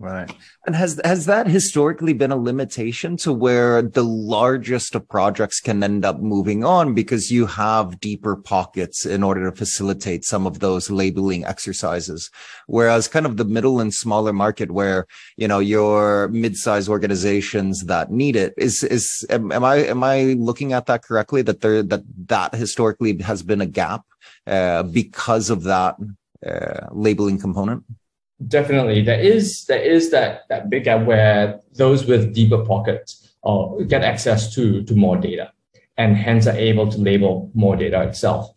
Right. 0.00 0.34
And 0.64 0.74
has 0.74 0.98
has 1.04 1.26
that 1.26 1.46
historically 1.46 2.14
been 2.14 2.32
a 2.32 2.36
limitation 2.36 3.18
to 3.18 3.34
where 3.34 3.82
the 3.82 4.02
largest 4.02 4.94
of 4.94 5.06
projects 5.06 5.60
can 5.60 5.82
end 5.82 6.06
up 6.06 6.20
moving 6.20 6.64
on 6.64 6.94
because 6.94 7.30
you 7.30 7.44
have 7.44 8.00
deeper 8.00 8.34
pockets 8.34 9.04
in 9.04 9.22
order 9.22 9.50
to 9.50 9.54
facilitate 9.54 10.24
some 10.24 10.46
of 10.46 10.60
those 10.60 10.90
labeling 10.90 11.44
exercises. 11.44 12.30
Whereas 12.66 13.08
kind 13.08 13.26
of 13.26 13.36
the 13.36 13.44
middle 13.44 13.78
and 13.78 13.92
smaller 13.92 14.32
market 14.32 14.70
where, 14.70 15.06
you 15.36 15.46
know, 15.46 15.58
your 15.58 16.28
mid-sized 16.28 16.88
organizations 16.88 17.84
that 17.84 18.10
need 18.10 18.36
it 18.36 18.54
is 18.56 18.82
is 18.82 19.26
am, 19.28 19.52
am 19.52 19.64
I 19.64 19.76
am 19.84 20.02
I 20.02 20.32
looking 20.38 20.72
at 20.72 20.86
that 20.86 21.04
correctly 21.04 21.42
that 21.42 21.60
there 21.60 21.82
that 21.82 22.04
that 22.28 22.54
historically 22.54 23.18
has 23.18 23.42
been 23.42 23.60
a 23.60 23.66
gap 23.66 24.06
uh, 24.46 24.82
because 24.82 25.50
of 25.50 25.64
that 25.64 25.96
uh, 26.46 26.86
labeling 26.90 27.38
component? 27.38 27.84
Definitely. 28.46 29.02
There 29.02 29.20
is 29.20 29.64
there 29.66 29.82
is 29.82 30.10
that 30.10 30.42
that 30.48 30.70
big 30.70 30.84
gap 30.84 31.06
where 31.06 31.60
those 31.74 32.06
with 32.06 32.34
deeper 32.34 32.64
pockets 32.64 33.34
uh, 33.44 33.66
get 33.88 34.02
access 34.02 34.54
to 34.54 34.82
to 34.84 34.94
more 34.94 35.16
data 35.16 35.52
and 35.96 36.16
hence 36.16 36.46
are 36.46 36.56
able 36.56 36.90
to 36.90 36.98
label 36.98 37.50
more 37.54 37.76
data 37.76 38.02
itself. 38.02 38.50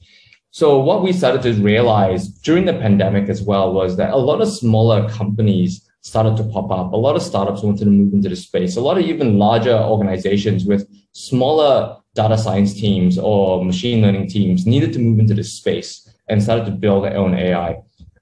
So 0.52 0.80
what 0.80 1.02
we 1.04 1.12
started 1.14 1.42
to 1.44 1.54
realize 1.62 2.28
during 2.28 2.66
the 2.66 2.74
pandemic 2.74 3.28
as 3.28 3.42
well 3.42 3.74
was 3.74 3.98
that 3.98 4.14
a 4.14 4.18
lot 4.18 4.40
of 4.42 4.48
smaller 4.50 5.10
companies 5.10 5.90
started 6.02 6.38
to 6.38 6.44
pop 6.44 6.70
up. 6.70 6.94
A 6.94 6.98
lot 6.98 7.16
of 7.16 7.24
startups 7.24 7.64
wanted 7.64 7.86
to 7.86 7.90
move 7.90 8.14
into 8.14 8.30
the 8.30 8.36
space. 8.36 8.76
A 8.76 8.82
lot 8.82 8.98
of 8.98 9.06
even 9.06 9.40
larger 9.40 9.76
organizations 9.76 10.66
with 10.66 10.88
smaller 11.14 11.98
data 12.16 12.38
science 12.38 12.74
teams 12.74 13.18
or 13.18 13.64
machine 13.64 14.02
learning 14.02 14.28
teams 14.28 14.66
needed 14.66 14.94
to 14.94 15.00
move 15.00 15.20
into 15.20 15.34
this 15.34 15.52
space 15.54 16.08
and 16.28 16.42
started 16.42 16.66
to 16.66 16.72
build 16.72 17.04
their 17.04 17.18
own 17.18 17.34
ai 17.34 17.78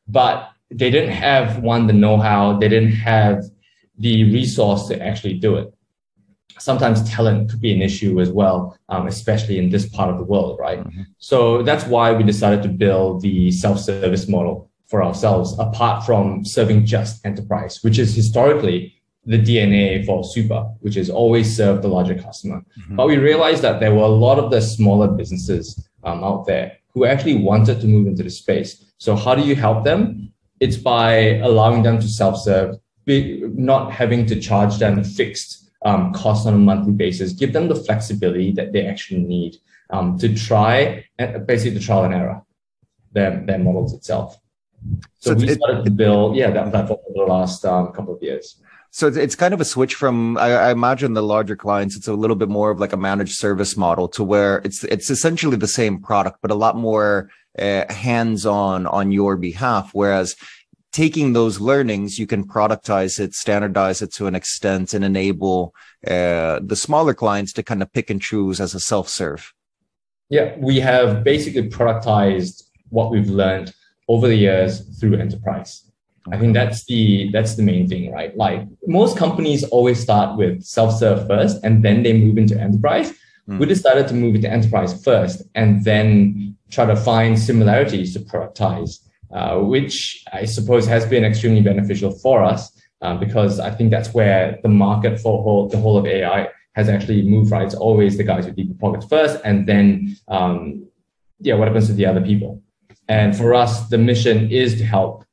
but 0.08 0.51
they 0.72 0.90
didn't 0.90 1.12
have 1.12 1.60
one 1.60 1.88
the 1.88 1.94
know-how 1.94 2.58
they 2.58 2.70
didn't 2.70 2.92
have 2.92 3.44
the 3.98 4.32
resource 4.32 4.88
to 4.88 5.02
actually 5.02 5.34
do 5.34 5.56
it 5.56 5.74
sometimes 6.58 7.08
talent 7.10 7.50
could 7.50 7.62
be 7.62 7.74
an 7.74 7.82
issue 7.82 8.20
as 8.20 8.30
well 8.30 8.78
um, 8.90 9.08
especially 9.08 9.58
in 9.58 9.70
this 9.70 9.88
part 9.90 10.10
of 10.10 10.18
the 10.18 10.24
world 10.24 10.58
right 10.60 10.80
mm-hmm. 10.80 11.04
so 11.18 11.62
that's 11.64 11.86
why 11.86 12.12
we 12.12 12.24
decided 12.24 12.62
to 12.62 12.70
build 12.70 13.22
the 13.22 13.52
self-service 13.52 14.28
model 14.28 14.70
for 14.88 15.04
ourselves 15.04 15.58
apart 15.60 16.06
from 16.06 16.44
serving 16.46 16.86
just 16.86 17.26
enterprise 17.26 17.80
which 17.84 17.98
is 18.00 18.16
historically 18.16 18.94
the 19.26 19.38
dna 19.38 20.06
for 20.06 20.24
Supa 20.24 20.76
which 20.80 20.98
is 20.98 21.10
always 21.10 21.56
serve 21.56 21.82
the 21.82 21.88
larger 21.88 22.16
customer 22.16 22.62
mm-hmm. 22.80 22.96
but 22.96 23.08
we 23.08 23.18
realized 23.18 23.62
that 23.62 23.80
there 23.80 23.94
were 23.94 24.04
a 24.04 24.18
lot 24.28 24.40
of 24.40 24.52
the 24.52 24.62
smaller 24.62 25.08
businesses 25.08 25.88
um, 26.04 26.24
out 26.24 26.46
there 26.46 26.78
who 26.94 27.06
actually 27.06 27.36
wanted 27.36 27.80
to 27.82 27.88
move 27.88 28.08
into 28.08 28.24
the 28.24 28.30
space. 28.30 28.86
So 28.98 29.16
how 29.16 29.36
do 29.36 29.42
you 29.42 29.56
help 29.56 29.84
them? 29.84 30.31
It's 30.62 30.78
by 30.78 31.40
allowing 31.50 31.82
them 31.84 32.00
to 32.00 32.08
self-serve, 32.08 32.78
not 33.08 33.92
having 33.92 34.26
to 34.28 34.40
charge 34.40 34.78
them 34.78 35.04
fixed 35.04 35.50
um, 35.84 36.14
cost 36.14 36.48
on 36.48 36.54
a 36.54 36.64
monthly 36.70 36.94
basis. 36.94 37.34
Give 37.34 37.52
them 37.52 37.68
the 37.68 37.76
flexibility 37.76 38.52
that 38.54 38.72
they 38.72 38.86
actually 38.86 39.24
need 39.36 39.58
um, 39.90 40.18
to 40.20 40.28
try, 40.34 41.04
and 41.18 41.46
basically 41.46 41.78
the 41.80 41.86
trial 41.88 42.04
and 42.06 42.14
error, 42.14 42.42
their, 43.12 43.44
their 43.48 43.60
models 43.60 43.94
itself. 43.94 44.38
So, 45.18 45.32
so 45.32 45.36
we 45.36 45.48
started 45.50 45.84
to 45.84 45.92
build, 45.92 46.36
yeah, 46.36 46.52
that 46.52 46.72
platform 46.72 47.00
over 47.10 47.26
the 47.26 47.32
last 47.32 47.66
um, 47.66 47.92
couple 47.92 48.16
of 48.16 48.22
years. 48.22 48.62
So 48.94 49.08
it's, 49.08 49.16
it's 49.16 49.36
kind 49.36 49.54
of 49.54 49.62
a 49.62 49.66
switch 49.66 49.96
from 49.96 50.38
I, 50.38 50.52
I, 50.52 50.72
imagine 50.72 51.14
the 51.14 51.24
larger 51.24 51.56
clients. 51.56 51.96
It's 51.96 52.10
a 52.10 52.14
little 52.14 52.36
bit 52.36 52.50
more 52.50 52.72
of 52.72 52.80
like 52.80 52.92
a 52.92 52.98
managed 52.98 53.36
service 53.36 53.78
model 53.78 54.10
to 54.10 54.24
where 54.24 54.58
it's 54.66 54.84
it's 54.84 55.10
essentially 55.10 55.56
the 55.56 55.68
same 55.68 56.02
product, 56.02 56.40
but 56.42 56.52
a 56.52 56.56
lot 56.56 56.76
more 56.76 57.30
uh, 57.58 57.92
hands 57.92 58.46
on 58.46 58.86
on 58.88 59.14
your 59.14 59.38
behalf. 59.38 59.92
Whereas 59.94 60.36
taking 60.92 61.32
those 61.32 61.62
learnings, 61.62 62.20
you 62.20 62.28
can 62.28 62.46
productize 62.46 63.18
it, 63.18 63.34
standardize 63.34 64.02
it 64.02 64.14
to 64.16 64.28
an 64.28 64.36
extent, 64.36 64.94
and 64.94 65.06
enable 65.06 65.74
uh, 66.06 66.60
the 66.62 66.76
smaller 66.76 67.14
clients 67.14 67.54
to 67.54 67.64
kind 67.64 67.82
of 67.82 67.92
pick 67.94 68.10
and 68.10 68.22
choose 68.22 68.60
as 68.60 68.76
a 68.76 68.80
self 68.80 69.08
serve. 69.08 69.54
Yeah, 70.30 70.56
we 70.58 70.82
have 70.82 71.24
basically 71.24 71.70
productized 71.70 72.64
what 72.90 73.10
we've 73.10 73.30
learned 73.30 73.74
over 74.10 74.28
the 74.28 74.36
years 74.36 75.00
through 75.00 75.16
enterprise. 75.18 75.91
I 76.32 76.38
think 76.38 76.54
that's 76.54 76.86
the 76.86 77.32
that's 77.32 77.56
the 77.56 77.64
main 77.64 77.88
thing, 77.88 78.12
right? 78.12 78.36
Like 78.38 78.68
most 78.86 79.18
companies 79.18 79.64
always 79.66 80.00
start 80.00 80.38
with 80.38 80.62
self-serve 80.64 81.28
first 81.28 81.64
and 81.64 81.84
then 81.84 82.04
they 82.04 82.14
move 82.14 82.38
into 82.38 82.60
enterprise. 82.60 83.14
Mm. 83.50 83.60
We 83.60 83.66
decided 83.66 84.08
to 84.10 84.14
move 84.14 84.36
into 84.36 84.50
enterprise 84.50 85.04
first 85.04 85.42
and 85.56 85.84
then 85.84 86.56
try 86.70 86.86
to 86.86 86.96
find 86.96 87.38
similarities 87.38 88.14
to 88.14 88.20
productize, 88.20 89.00
uh, 89.34 89.58
which 89.60 90.24
I 90.32 90.46
suppose 90.46 90.86
has 90.86 91.06
been 91.06 91.24
extremely 91.24 91.62
beneficial 91.62 92.12
for 92.12 92.44
us 92.44 92.72
uh, 93.02 93.16
because 93.18 93.60
I 93.60 93.72
think 93.72 93.90
that's 93.90 94.14
where 94.14 94.60
the 94.62 94.70
market 94.70 95.20
for 95.20 95.42
whole, 95.42 95.70
the 95.70 95.78
whole 95.78 95.98
of 95.98 96.06
AI 96.06 96.50
has 96.76 96.88
actually 96.88 97.24
moved, 97.24 97.52
right? 97.52 97.66
It's 97.66 97.76
always 97.76 98.16
the 98.16 98.24
guys 98.24 98.46
with 98.46 98.56
deeper 98.56 98.76
pockets 98.80 99.08
first 99.08 99.42
and 99.44 99.68
then, 99.68 100.16
um, 100.28 100.88
yeah, 101.40 101.56
what 101.56 101.68
happens 101.68 101.88
to 101.88 101.94
the 101.94 102.06
other 102.06 102.22
people? 102.22 102.62
And 103.10 103.36
for 103.36 103.56
us, 103.56 103.90
the 103.90 103.98
mission 103.98 104.52
is 104.52 104.78
to 104.78 104.86
help 104.86 105.26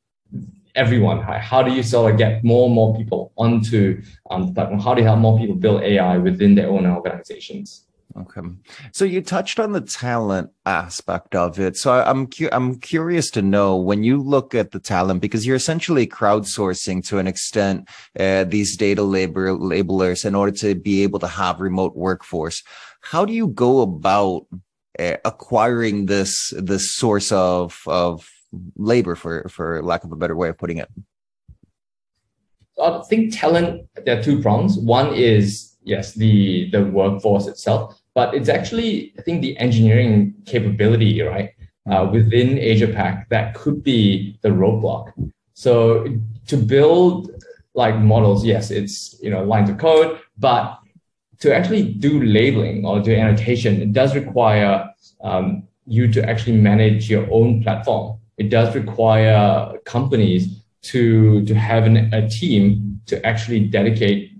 everyone? 0.78 1.20
How, 1.20 1.62
do 1.62 1.72
you 1.72 1.82
sort 1.82 2.12
of 2.12 2.18
get 2.18 2.44
more 2.44 2.66
and 2.66 2.74
more 2.74 2.96
people 2.96 3.32
onto 3.36 4.00
um, 4.30 4.46
the 4.46 4.52
platform? 4.52 4.80
How 4.80 4.94
do 4.94 5.00
you 5.02 5.06
help 5.08 5.18
more 5.18 5.36
people 5.36 5.56
build 5.56 5.82
AI 5.82 6.16
within 6.18 6.54
their 6.54 6.70
own 6.70 6.86
organizations? 6.86 7.84
Okay, 8.16 8.40
so 8.92 9.04
you 9.04 9.20
touched 9.20 9.60
on 9.60 9.72
the 9.72 9.82
talent 9.82 10.50
aspect 10.64 11.34
of 11.34 11.60
it. 11.60 11.76
So 11.76 11.92
I'm 11.92 12.26
cu- 12.26 12.48
I'm 12.50 12.80
curious 12.80 13.30
to 13.32 13.42
know 13.42 13.76
when 13.76 14.02
you 14.02 14.20
look 14.20 14.54
at 14.54 14.70
the 14.70 14.80
talent 14.80 15.20
because 15.20 15.46
you're 15.46 15.56
essentially 15.56 16.06
crowdsourcing 16.06 17.06
to 17.08 17.18
an 17.18 17.26
extent 17.26 17.88
uh, 18.18 18.44
these 18.44 18.76
data 18.76 19.02
labor 19.02 19.50
labelers 19.50 20.24
in 20.24 20.34
order 20.34 20.52
to 20.52 20.74
be 20.74 21.02
able 21.02 21.18
to 21.20 21.28
have 21.28 21.60
remote 21.60 21.94
workforce. 21.94 22.62
How 23.02 23.24
do 23.24 23.32
you 23.32 23.48
go 23.48 23.82
about 23.82 24.46
uh, 24.98 25.16
acquiring 25.24 26.06
this 26.06 26.52
this 26.56 26.94
source 26.94 27.30
of 27.30 27.78
of 27.86 28.26
labor 28.76 29.14
for 29.14 29.48
for 29.48 29.82
lack 29.82 30.04
of 30.04 30.12
a 30.12 30.16
better 30.16 30.36
way 30.36 30.48
of 30.48 30.58
putting 30.58 30.78
it. 30.78 30.88
I 32.80 33.02
think 33.08 33.36
talent 33.36 33.88
there 34.04 34.18
are 34.18 34.22
two 34.22 34.40
prongs. 34.40 34.78
One 34.78 35.12
is 35.14 35.68
yes 35.88 36.12
the 36.12 36.68
the 36.70 36.84
workforce 36.84 37.46
itself 37.46 38.00
but 38.14 38.34
it's 38.34 38.48
actually 38.48 39.12
i 39.18 39.22
think 39.22 39.40
the 39.40 39.56
engineering 39.58 40.34
capability 40.44 41.20
right 41.22 41.50
uh, 41.90 42.06
within 42.12 42.58
asia 42.58 42.86
pac 42.86 43.28
that 43.30 43.54
could 43.54 43.82
be 43.82 44.38
the 44.42 44.50
roadblock. 44.50 45.06
So 45.54 46.06
to 46.50 46.56
build 46.56 47.30
like 47.74 47.96
models 47.96 48.44
yes 48.44 48.70
it's 48.70 49.16
you 49.22 49.30
know 49.30 49.42
lines 49.44 49.70
of 49.70 49.78
code 49.78 50.20
but 50.38 50.78
to 51.40 51.54
actually 51.56 51.84
do 52.06 52.22
labeling 52.22 52.84
or 52.84 53.00
do 53.00 53.14
annotation 53.14 53.80
it 53.80 53.92
does 53.92 54.14
require 54.14 54.72
um, 55.22 55.46
you 55.86 56.12
to 56.12 56.20
actually 56.28 56.56
manage 56.70 57.08
your 57.08 57.26
own 57.32 57.62
platform 57.62 58.18
it 58.38 58.50
does 58.50 58.74
require 58.74 59.78
companies 59.84 60.64
to 60.82 61.44
to 61.44 61.54
have 61.54 61.84
an, 61.84 62.12
a 62.14 62.28
team 62.28 63.00
to 63.06 63.24
actually 63.26 63.60
dedicate 63.60 64.32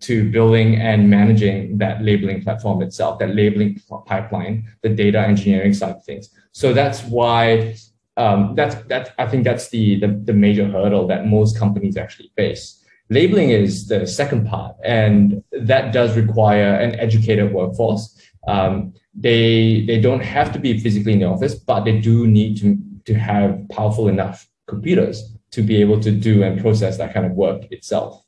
to 0.00 0.30
building 0.30 0.76
and 0.76 1.10
managing 1.10 1.76
that 1.76 2.02
labeling 2.02 2.42
platform 2.42 2.80
itself, 2.80 3.18
that 3.18 3.34
labeling 3.34 3.78
pipeline, 4.06 4.66
the 4.82 4.88
data 4.88 5.20
engineering 5.20 5.74
side 5.74 5.96
of 5.96 6.04
things. 6.04 6.30
So 6.52 6.72
that's 6.72 7.02
why 7.04 7.76
um, 8.16 8.54
that's 8.54 8.76
that's 8.86 9.10
I 9.18 9.26
think 9.26 9.44
that's 9.44 9.68
the, 9.68 10.00
the 10.00 10.08
the 10.08 10.32
major 10.32 10.66
hurdle 10.66 11.06
that 11.08 11.26
most 11.26 11.58
companies 11.58 11.96
actually 11.96 12.32
face. 12.36 12.82
Labeling 13.10 13.50
is 13.50 13.88
the 13.88 14.06
second 14.06 14.46
part, 14.46 14.76
and 14.84 15.42
that 15.52 15.92
does 15.92 16.16
require 16.16 16.74
an 16.76 16.98
educated 16.98 17.52
workforce. 17.52 18.16
Um, 18.46 18.94
they 19.14 19.84
they 19.86 20.00
don't 20.00 20.22
have 20.22 20.52
to 20.52 20.58
be 20.58 20.78
physically 20.78 21.14
in 21.14 21.18
the 21.18 21.26
office, 21.26 21.54
but 21.54 21.84
they 21.84 21.98
do 21.98 22.26
need 22.26 22.56
to 22.58 22.78
to 23.10 23.18
have 23.18 23.68
powerful 23.70 24.06
enough 24.06 24.46
computers 24.68 25.36
to 25.50 25.62
be 25.62 25.80
able 25.80 25.98
to 25.98 26.12
do 26.12 26.44
and 26.44 26.60
process 26.60 26.96
that 26.98 27.12
kind 27.12 27.26
of 27.26 27.32
work 27.32 27.64
itself. 27.72 28.24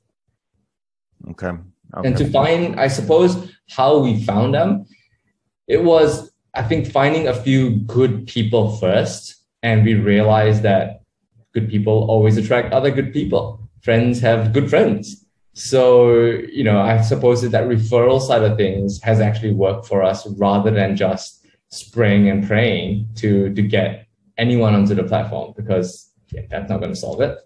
Okay. 1.31 1.53
okay. 1.95 2.09
And 2.09 2.17
to 2.17 2.29
find, 2.29 2.81
I 2.81 2.89
suppose, 2.89 3.53
how 3.71 3.99
we 3.99 4.25
found 4.25 4.55
them, 4.55 4.87
it 5.69 5.85
was, 5.85 6.33
I 6.53 6.65
think, 6.65 6.91
finding 6.91 7.29
a 7.29 7.35
few 7.35 7.77
good 7.97 8.27
people 8.27 8.77
first. 8.79 9.37
And 9.63 9.85
we 9.85 9.95
realized 9.95 10.63
that 10.65 11.03
good 11.55 11.69
people 11.69 12.11
always 12.11 12.37
attract 12.37 12.73
other 12.73 12.91
good 12.91 13.13
people. 13.13 13.71
Friends 13.83 14.19
have 14.21 14.53
good 14.53 14.69
friends. 14.69 15.25
So, 15.55 16.15
you 16.59 16.65
know, 16.65 16.81
I 16.81 17.01
suppose 17.03 17.43
that 17.43 17.53
that 17.53 17.69
referral 17.69 18.21
side 18.21 18.43
of 18.43 18.57
things 18.57 19.01
has 19.03 19.21
actually 19.21 19.53
worked 19.53 19.87
for 19.87 20.03
us 20.03 20.27
rather 20.39 20.73
than 20.73 20.97
just 20.97 21.47
spraying 21.69 22.29
and 22.29 22.45
praying 22.45 23.11
to, 23.17 23.55
to 23.55 23.63
get 23.63 24.09
anyone 24.43 24.75
onto 24.75 24.95
the 24.95 25.05
platform 25.05 25.55
because 25.57 26.11
yeah, 26.33 26.43
that's 26.51 26.69
not 26.69 26.81
going 26.81 26.93
to 26.93 27.01
solve 27.07 27.21
it. 27.21 27.39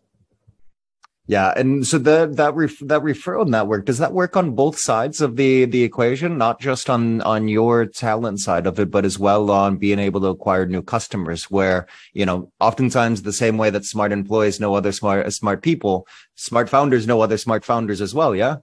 Yeah, 1.28 1.52
and 1.56 1.84
so 1.84 1.98
the 1.98 2.30
that 2.34 2.54
ref, 2.54 2.78
that 2.82 3.02
referral 3.02 3.48
network 3.48 3.84
does 3.84 3.98
that 3.98 4.12
work 4.12 4.36
on 4.36 4.54
both 4.54 4.78
sides 4.78 5.20
of 5.20 5.34
the 5.34 5.64
the 5.64 5.82
equation, 5.82 6.38
not 6.38 6.60
just 6.60 6.88
on 6.88 7.20
on 7.22 7.48
your 7.48 7.84
talent 7.84 8.38
side 8.38 8.64
of 8.64 8.78
it, 8.78 8.92
but 8.92 9.04
as 9.04 9.18
well 9.18 9.50
on 9.50 9.76
being 9.76 9.98
able 9.98 10.20
to 10.20 10.28
acquire 10.28 10.66
new 10.66 10.82
customers. 10.82 11.50
Where 11.50 11.88
you 12.12 12.26
know, 12.26 12.52
oftentimes 12.60 13.22
the 13.22 13.32
same 13.32 13.58
way 13.58 13.70
that 13.70 13.84
smart 13.84 14.12
employees 14.12 14.60
know 14.60 14.76
other 14.76 14.92
smart 14.92 15.32
smart 15.32 15.62
people, 15.62 16.06
smart 16.36 16.68
founders 16.68 17.08
know 17.08 17.20
other 17.20 17.38
smart 17.38 17.64
founders 17.64 18.00
as 18.00 18.14
well. 18.14 18.32
Yeah. 18.36 18.58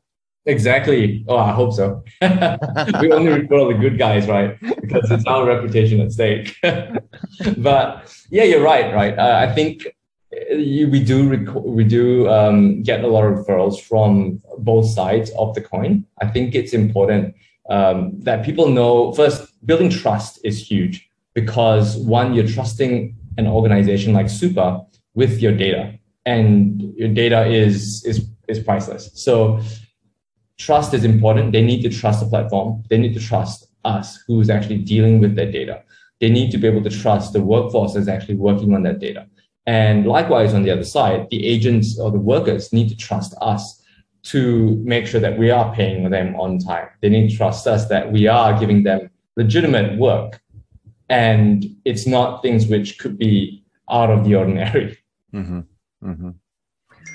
Exactly. 0.45 1.23
Oh, 1.27 1.37
I 1.37 1.53
hope 1.53 1.73
so. 1.73 2.03
we 3.01 3.11
only 3.11 3.31
refer 3.31 3.55
all 3.55 3.67
the 3.69 3.77
good 3.79 3.97
guys, 3.97 4.27
right? 4.27 4.59
Because 4.81 5.09
it's 5.09 5.25
our 5.25 5.45
reputation 5.45 6.01
at 6.01 6.11
stake. 6.11 6.57
but 7.57 8.13
yeah, 8.29 8.43
you're 8.43 8.63
right. 8.63 8.93
Right. 8.93 9.17
Uh, 9.17 9.45
I 9.47 9.53
think 9.53 9.87
uh, 9.87 10.55
we 10.55 11.01
do 11.03 11.29
rec- 11.29 11.55
we 11.63 11.85
do 11.85 12.29
um, 12.29 12.83
get 12.83 13.03
a 13.03 13.07
lot 13.07 13.23
of 13.23 13.37
referrals 13.37 13.79
from 13.79 14.41
both 14.57 14.85
sides 14.87 15.31
of 15.37 15.55
the 15.55 15.61
coin. 15.61 16.05
I 16.21 16.27
think 16.27 16.55
it's 16.55 16.73
important 16.73 17.35
um, 17.69 18.19
that 18.23 18.43
people 18.43 18.67
know 18.67 19.13
first 19.13 19.53
building 19.65 19.89
trust 19.89 20.39
is 20.43 20.59
huge 20.59 21.09
because 21.33 21.95
one 21.95 22.33
you're 22.33 22.47
trusting 22.47 23.15
an 23.37 23.47
organization 23.47 24.13
like 24.13 24.25
Supa 24.25 24.85
with 25.15 25.39
your 25.39 25.53
data, 25.53 25.97
and 26.25 26.81
your 26.97 27.09
data 27.09 27.45
is 27.45 28.03
is 28.03 28.27
is 28.49 28.59
priceless. 28.59 29.09
So 29.13 29.61
trust 30.57 30.93
is 30.93 31.03
important. 31.03 31.51
They 31.51 31.61
need 31.61 31.81
to 31.83 31.89
trust 31.89 32.19
the 32.19 32.27
platform. 32.27 32.83
They 32.89 32.97
need 32.97 33.13
to 33.13 33.19
trust 33.19 33.67
us 33.85 34.23
who's 34.27 34.49
actually 34.49 34.79
dealing 34.79 35.19
with 35.19 35.35
their 35.35 35.51
data. 35.51 35.83
They 36.19 36.29
need 36.29 36.51
to 36.51 36.57
be 36.57 36.67
able 36.67 36.83
to 36.83 36.89
trust 36.89 37.33
the 37.33 37.41
workforce 37.41 37.93
that's 37.93 38.07
actually 38.07 38.35
working 38.35 38.73
on 38.73 38.83
that 38.83 38.99
data. 38.99 39.27
And 39.65 40.05
likewise, 40.05 40.53
on 40.53 40.63
the 40.63 40.71
other 40.71 40.83
side, 40.83 41.27
the 41.31 41.45
agents 41.45 41.99
or 41.99 42.11
the 42.11 42.19
workers 42.19 42.73
need 42.73 42.89
to 42.89 42.97
trust 42.97 43.33
us 43.41 43.81
to 44.23 44.81
make 44.83 45.05
sure 45.05 45.19
that 45.19 45.37
we 45.37 45.51
are 45.51 45.73
paying 45.73 46.09
them 46.09 46.35
on 46.35 46.59
time. 46.59 46.87
They 47.01 47.09
need 47.09 47.29
to 47.29 47.35
trust 47.35 47.67
us 47.67 47.87
that 47.89 48.11
we 48.11 48.27
are 48.27 48.57
giving 48.57 48.83
them 48.83 49.09
legitimate 49.35 49.97
work 49.97 50.41
and 51.09 51.65
it's 51.85 52.07
not 52.07 52.41
things 52.41 52.67
which 52.67 52.99
could 52.99 53.17
be 53.17 53.63
out 53.89 54.09
of 54.09 54.23
the 54.23 54.35
ordinary. 54.35 54.97
Mm-hmm. 55.33 55.59
Mm-hmm. 56.07 56.29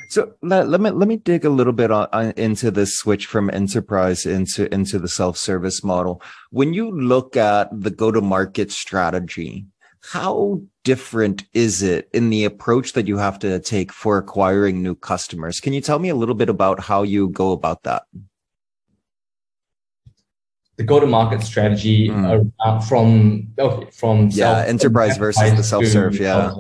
So 0.08 0.32
let, 0.42 0.68
let 0.68 0.80
me 0.80 0.90
let 0.90 1.06
me 1.06 1.16
dig 1.16 1.44
a 1.44 1.50
little 1.50 1.72
bit 1.72 1.90
on, 1.90 2.08
on, 2.12 2.32
into 2.36 2.70
this 2.70 2.96
switch 2.96 3.26
from 3.26 3.50
enterprise 3.50 4.24
into 4.24 4.72
into 4.72 4.98
the 4.98 5.08
self 5.08 5.36
service 5.36 5.84
model. 5.84 6.22
When 6.50 6.72
you 6.72 6.90
look 6.90 7.36
at 7.36 7.68
the 7.72 7.90
go 7.90 8.10
to 8.10 8.22
market 8.22 8.72
strategy, 8.72 9.66
how 10.00 10.62
different 10.82 11.44
is 11.52 11.82
it 11.82 12.08
in 12.14 12.30
the 12.30 12.44
approach 12.44 12.94
that 12.94 13.06
you 13.06 13.18
have 13.18 13.38
to 13.40 13.60
take 13.60 13.92
for 13.92 14.16
acquiring 14.16 14.82
new 14.82 14.94
customers? 14.94 15.60
Can 15.60 15.74
you 15.74 15.82
tell 15.82 15.98
me 15.98 16.08
a 16.08 16.14
little 16.14 16.34
bit 16.34 16.48
about 16.48 16.80
how 16.80 17.02
you 17.02 17.28
go 17.28 17.52
about 17.52 17.82
that? 17.82 18.04
the 20.78 20.84
go-to-market 20.84 21.42
strategy 21.42 22.08
mm. 22.08 22.88
from 22.88 23.48
okay, 23.58 23.90
from 23.90 24.28
yeah 24.30 24.64
enterprise 24.64 25.16
versus 25.16 25.52
the 25.56 25.62
self-serve 25.62 26.14
yeah 26.14 26.52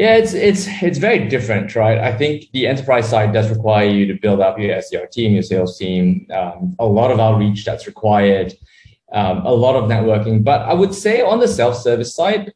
yeah 0.00 0.14
it's 0.20 0.32
it's 0.32 0.62
it's 0.82 0.98
very 0.98 1.28
different 1.34 1.76
right? 1.76 1.98
I 1.98 2.12
think 2.20 2.34
the 2.52 2.66
enterprise 2.66 3.06
side 3.12 3.32
does 3.32 3.48
require 3.50 3.88
you 3.96 4.06
to 4.06 4.14
build 4.14 4.40
up 4.40 4.58
your 4.58 4.72
sdr 4.82 5.10
team 5.10 5.28
your 5.32 5.42
sales 5.42 5.78
team 5.78 6.26
um, 6.38 6.74
a 6.78 6.86
lot 6.86 7.10
of 7.10 7.20
outreach 7.20 7.64
that's 7.64 7.86
required 7.86 8.54
um, 9.12 9.44
a 9.44 9.52
lot 9.52 9.74
of 9.76 9.84
networking. 9.94 10.42
But 10.50 10.60
i 10.62 10.74
would 10.80 10.94
say 10.94 11.20
on 11.20 11.38
the 11.44 11.48
self-service 11.48 12.14
side 12.14 12.52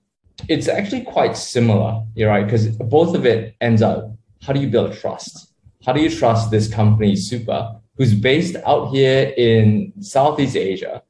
it's 0.48 0.68
actually 0.68 1.02
quite 1.16 1.36
similar 1.36 2.02
you're 2.14 2.30
right? 2.30 2.44
Because 2.44 2.64
both 2.96 3.14
of 3.14 3.26
it 3.26 3.54
ends 3.60 3.82
up 3.82 3.98
how 4.44 4.52
do 4.52 4.60
you 4.60 4.68
build 4.68 4.94
trust? 4.94 5.52
How 5.84 5.92
do 5.92 6.00
you 6.00 6.10
trust 6.10 6.50
this 6.50 6.66
company 6.80 7.12
Supa 7.14 7.80
who's 7.96 8.14
based 8.14 8.56
out 8.66 8.86
here 8.96 9.32
in 9.36 9.92
Southeast 10.00 10.56
Asia 10.56 11.02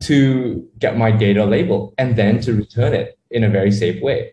to 0.00 0.68
get 0.78 0.96
my 0.96 1.10
data 1.10 1.44
labeled 1.44 1.94
and 1.98 2.14
then 2.16 2.40
to 2.40 2.52
return 2.52 2.92
it 2.94 3.18
in 3.30 3.44
a 3.44 3.50
very 3.50 3.72
safe 3.72 4.00
way. 4.02 4.32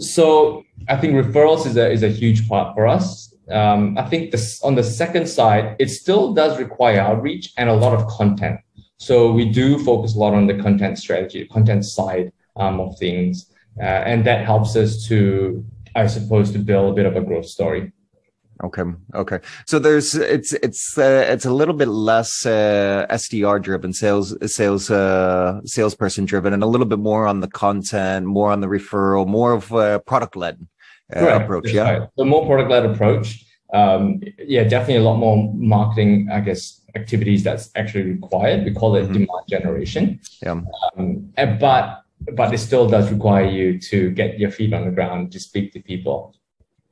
So 0.00 0.64
I 0.88 0.96
think 0.96 1.14
referrals 1.14 1.66
is 1.66 1.76
a, 1.76 1.90
is 1.90 2.02
a 2.02 2.08
huge 2.08 2.48
part 2.48 2.74
for 2.74 2.86
us. 2.86 3.34
Um, 3.50 3.96
I 3.96 4.04
think 4.08 4.30
this, 4.30 4.62
on 4.62 4.74
the 4.74 4.82
second 4.82 5.26
side, 5.26 5.76
it 5.78 5.88
still 5.88 6.34
does 6.34 6.58
require 6.58 7.00
outreach 7.00 7.52
and 7.56 7.70
a 7.70 7.74
lot 7.74 7.94
of 7.94 8.06
content. 8.06 8.60
So 8.98 9.32
we 9.32 9.48
do 9.48 9.78
focus 9.78 10.14
a 10.14 10.18
lot 10.18 10.34
on 10.34 10.46
the 10.46 10.58
content 10.58 10.98
strategy, 10.98 11.42
the 11.42 11.48
content 11.48 11.84
side 11.84 12.32
um, 12.56 12.80
of 12.80 12.98
things. 12.98 13.52
Uh, 13.80 13.84
and 13.84 14.26
that 14.26 14.44
helps 14.44 14.76
us 14.76 15.06
to, 15.06 15.64
I 15.94 16.06
suppose, 16.08 16.50
to 16.52 16.58
build 16.58 16.92
a 16.92 16.94
bit 16.94 17.06
of 17.06 17.16
a 17.16 17.20
growth 17.20 17.46
story. 17.46 17.92
Okay. 18.64 18.82
Okay. 19.14 19.38
So 19.66 19.78
there's 19.78 20.14
it's 20.14 20.52
it's 20.52 20.98
uh, 20.98 21.26
it's 21.28 21.44
a 21.44 21.52
little 21.52 21.74
bit 21.74 21.88
less 21.88 22.44
uh, 22.44 23.06
SDR 23.08 23.62
driven, 23.62 23.92
sales 23.92 24.36
sales 24.52 24.90
uh, 24.90 25.60
salesperson 25.64 26.24
driven, 26.24 26.52
and 26.52 26.62
a 26.62 26.66
little 26.66 26.86
bit 26.86 26.98
more 26.98 27.26
on 27.26 27.40
the 27.40 27.48
content, 27.48 28.26
more 28.26 28.50
on 28.50 28.60
the 28.60 28.66
referral, 28.66 29.26
more 29.26 29.52
of 29.52 29.70
a 29.70 30.00
product 30.00 30.34
led 30.34 30.66
uh, 31.14 31.40
approach. 31.40 31.70
Yeah. 31.70 31.98
Right. 31.98 32.08
The 32.16 32.24
more 32.24 32.46
product 32.46 32.70
led 32.70 32.84
approach. 32.86 33.44
Um, 33.72 34.22
yeah, 34.38 34.64
definitely 34.64 34.96
a 34.96 35.02
lot 35.02 35.18
more 35.18 35.52
marketing, 35.54 36.28
I 36.32 36.40
guess, 36.40 36.80
activities 36.96 37.44
that's 37.44 37.70
actually 37.76 38.04
required. 38.04 38.64
We 38.64 38.72
call 38.72 38.96
it 38.96 39.02
mm-hmm. 39.02 39.12
demand 39.12 39.44
generation. 39.48 40.20
Yeah. 40.42 40.62
Um, 40.96 41.32
but 41.60 42.02
but 42.32 42.52
it 42.52 42.58
still 42.58 42.88
does 42.88 43.12
require 43.12 43.46
you 43.46 43.78
to 43.78 44.10
get 44.10 44.38
your 44.40 44.50
feet 44.50 44.72
on 44.72 44.84
the 44.84 44.90
ground 44.90 45.30
to 45.32 45.38
speak 45.38 45.72
to 45.74 45.80
people 45.80 46.34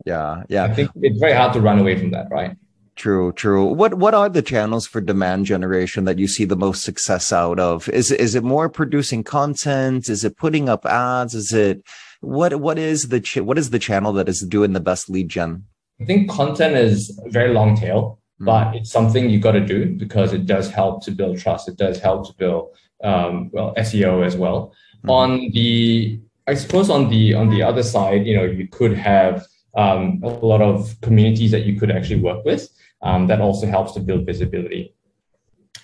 yeah 0.07 0.43
yeah 0.49 0.65
i 0.65 0.73
think 0.73 0.91
it's 1.03 1.19
very 1.21 1.35
hard 1.35 1.53
to 1.53 1.61
run 1.61 1.79
away 1.79 1.99
from 1.99 2.11
that 2.11 2.27
right 2.31 2.57
True, 2.97 3.31
true. 3.35 3.63
What 3.67 3.95
what 3.95 4.15
are 4.15 4.31
the 4.31 4.41
channels 4.41 4.87
for 4.87 5.03
demand 5.03 5.45
generation 5.45 6.07
that 6.07 6.19
you 6.19 6.27
see 6.27 6.47
the 6.47 6.57
most 6.57 6.83
success 6.83 7.31
out 7.31 7.61
of? 7.61 7.91
Is 7.91 8.11
is 8.11 8.35
it 8.35 8.43
more 8.43 8.71
producing 8.71 9.23
content? 9.23 10.09
Is 10.09 10.25
it 10.25 10.39
putting 10.39 10.71
up 10.71 10.87
ads? 10.87 11.35
Is 11.35 11.53
it 11.53 11.83
what 12.21 12.59
what 12.59 12.79
is 12.79 13.09
the 13.09 13.21
ch- 13.21 13.37
what 13.37 13.59
is 13.59 13.69
the 13.69 13.79
channel 13.79 14.15
that 14.15 14.31
is 14.31 14.41
doing 14.41 14.73
the 14.73 14.81
best 14.81 15.11
lead 15.11 15.29
gen? 15.29 15.65
I 16.01 16.07
think 16.07 16.31
content 16.31 16.75
is 16.75 17.21
very 17.27 17.53
long 17.53 17.77
tail, 17.77 18.19
mm. 18.41 18.47
but 18.47 18.75
it's 18.75 18.91
something 18.91 19.29
you 19.29 19.41
got 19.41 19.53
to 19.53 19.67
do 19.67 19.95
because 19.95 20.33
it 20.33 20.47
does 20.47 20.71
help 20.71 21.05
to 21.05 21.11
build 21.11 21.39
trust. 21.39 21.69
It 21.69 21.77
does 21.77 22.01
help 22.01 22.27
to 22.29 22.33
build 22.39 22.71
um, 23.05 23.51
well 23.53 23.75
SEO 23.77 24.25
as 24.25 24.37
well. 24.39 24.73
Mm. 25.05 25.11
On 25.11 25.51
the 25.53 26.19
I 26.47 26.55
suppose 26.55 26.89
on 26.89 27.11
the 27.11 27.35
on 27.35 27.51
the 27.51 27.63
other 27.63 27.83
side, 27.83 28.27
you 28.27 28.35
know, 28.35 28.45
you 28.45 28.69
could 28.69 28.95
have 28.95 29.47
um, 29.77 30.21
a 30.23 30.29
lot 30.29 30.63
of 30.63 30.99
communities 31.01 31.51
that 31.51 31.65
you 31.65 31.79
could 31.79 31.91
actually 31.91 32.21
work 32.21 32.45
with. 32.45 32.69
Um, 33.03 33.27
that 33.27 33.41
also 33.41 33.67
helps 33.67 33.93
to 33.93 34.01
build 34.01 34.25
visibility 34.25 34.95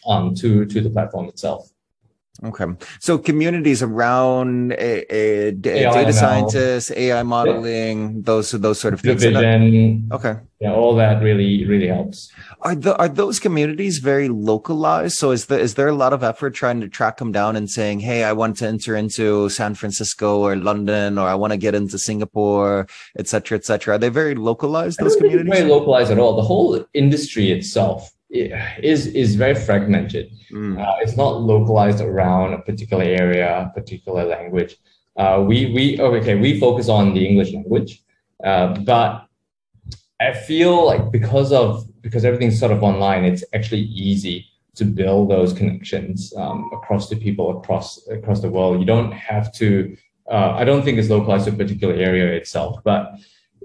um, 0.06 0.34
to 0.36 0.64
to 0.64 0.80
the 0.80 0.90
platform 0.90 1.28
itself. 1.28 1.71
Okay, 2.42 2.64
so 2.98 3.18
communities 3.18 3.82
around 3.82 4.72
a, 4.72 5.04
a, 5.14 5.48
a 5.48 5.52
data 5.52 6.12
scientists, 6.14 6.90
AI 6.90 7.22
modeling, 7.22 8.02
yeah. 8.02 8.20
those 8.22 8.50
those 8.52 8.80
sort 8.80 8.94
of 8.94 9.02
things. 9.02 9.22
Okay, 10.10 10.36
yeah, 10.58 10.72
all 10.72 10.96
that 10.96 11.22
really 11.22 11.66
really 11.66 11.88
helps. 11.88 12.32
Are 12.62 12.74
the 12.74 12.96
are 12.96 13.08
those 13.08 13.38
communities 13.38 13.98
very 13.98 14.30
localized? 14.30 15.16
So 15.16 15.30
is 15.30 15.46
the 15.46 15.60
is 15.60 15.74
there 15.74 15.88
a 15.88 15.94
lot 15.94 16.14
of 16.14 16.24
effort 16.24 16.54
trying 16.54 16.80
to 16.80 16.88
track 16.88 17.18
them 17.18 17.32
down 17.32 17.54
and 17.54 17.70
saying, 17.70 18.00
hey, 18.00 18.24
I 18.24 18.32
want 18.32 18.56
to 18.56 18.66
enter 18.66 18.96
into 18.96 19.50
San 19.50 19.74
Francisco 19.74 20.40
or 20.40 20.56
London, 20.56 21.18
or 21.18 21.28
I 21.28 21.34
want 21.34 21.52
to 21.52 21.58
get 21.58 21.74
into 21.74 21.98
Singapore, 21.98 22.88
etc., 23.18 23.28
cetera, 23.28 23.58
et 23.58 23.64
cetera? 23.66 23.94
Are 23.96 23.98
they 23.98 24.08
very 24.08 24.34
localized? 24.34 24.98
Those 24.98 25.16
communities 25.16 25.52
very 25.52 25.68
localized 25.68 26.10
at 26.10 26.18
all. 26.18 26.34
The 26.36 26.42
whole 26.42 26.82
industry 26.94 27.52
itself 27.52 28.10
is 28.32 29.06
is 29.08 29.34
very 29.34 29.54
fragmented. 29.54 30.30
Mm. 30.50 30.80
Uh, 30.80 30.96
it's 31.00 31.16
not 31.16 31.40
localized 31.40 32.00
around 32.00 32.54
a 32.54 32.58
particular 32.58 33.04
area, 33.04 33.70
particular 33.74 34.24
language. 34.24 34.76
Uh, 35.16 35.44
we 35.46 35.72
we 35.72 36.00
okay 36.00 36.34
we 36.34 36.58
focus 36.58 36.88
on 36.88 37.14
the 37.14 37.26
English 37.26 37.52
language, 37.52 38.02
uh, 38.44 38.74
but 38.80 39.26
I 40.20 40.32
feel 40.32 40.86
like 40.86 41.10
because 41.10 41.52
of 41.52 41.86
because 42.00 42.24
everything's 42.24 42.58
sort 42.58 42.72
of 42.72 42.82
online, 42.82 43.24
it's 43.24 43.44
actually 43.52 43.82
easy 43.82 44.46
to 44.74 44.84
build 44.84 45.30
those 45.30 45.52
connections 45.52 46.32
um, 46.36 46.70
across 46.72 47.10
the 47.10 47.16
people 47.16 47.58
across 47.58 48.06
across 48.08 48.40
the 48.40 48.50
world. 48.50 48.80
You 48.80 48.86
don't 48.86 49.12
have 49.12 49.52
to. 49.54 49.96
Uh, 50.30 50.52
I 50.52 50.64
don't 50.64 50.82
think 50.82 50.98
it's 50.98 51.10
localized 51.10 51.46
to 51.46 51.52
a 51.52 51.56
particular 51.56 51.94
area 51.94 52.32
itself, 52.32 52.80
but 52.84 53.12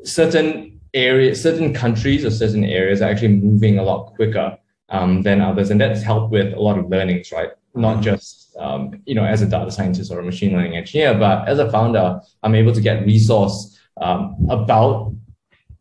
certain 0.04 0.77
areas, 0.94 1.42
certain 1.42 1.74
countries 1.74 2.26
or 2.26 2.32
certain 2.32 2.64
areas 2.64 3.02
are 3.02 3.10
actually 3.10 3.36
moving 3.36 3.80
a 3.80 3.84
lot 3.84 4.14
quicker 4.16 4.58
um, 4.90 5.22
than 5.22 5.42
others, 5.42 5.70
and 5.70 5.80
that's 5.80 6.02
helped 6.02 6.32
with 6.32 6.54
a 6.54 6.60
lot 6.60 6.78
of 6.78 6.90
learnings, 6.90 7.32
right? 7.32 7.50
Not 7.76 7.96
mm-hmm. 7.96 8.04
just 8.04 8.56
um, 8.58 9.02
you 9.06 9.16
know 9.16 9.24
as 9.24 9.42
a 9.42 9.46
data 9.46 9.72
scientist 9.72 10.12
or 10.12 10.20
a 10.20 10.24
machine 10.24 10.54
learning 10.54 10.76
engineer, 10.76 11.14
but 11.14 11.48
as 11.48 11.60
a 11.60 11.70
founder, 11.72 12.20
I'm 12.44 12.56
able 12.56 12.74
to 12.74 12.82
get 12.82 13.06
resource 13.06 13.78
um, 14.02 14.36
about 14.50 15.14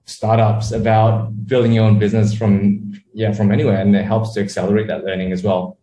startups, 0.04 0.72
about 0.72 1.46
building 1.46 1.72
your 1.72 1.84
own 1.84 1.98
business 1.98 2.34
from 2.34 2.92
yeah 3.12 3.32
from 3.32 3.52
anywhere, 3.52 3.80
and 3.80 3.94
it 3.94 4.04
helps 4.04 4.34
to 4.34 4.40
accelerate 4.40 4.88
that 4.88 5.04
learning 5.04 5.32
as 5.32 5.42
well. 5.42 5.78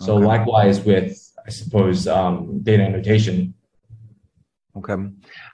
So 0.00 0.16
okay. 0.16 0.26
likewise 0.26 0.80
with 0.80 1.18
I 1.46 1.50
suppose 1.50 2.06
um, 2.06 2.60
data 2.62 2.82
annotation. 2.82 3.54
Okay. 4.80 4.94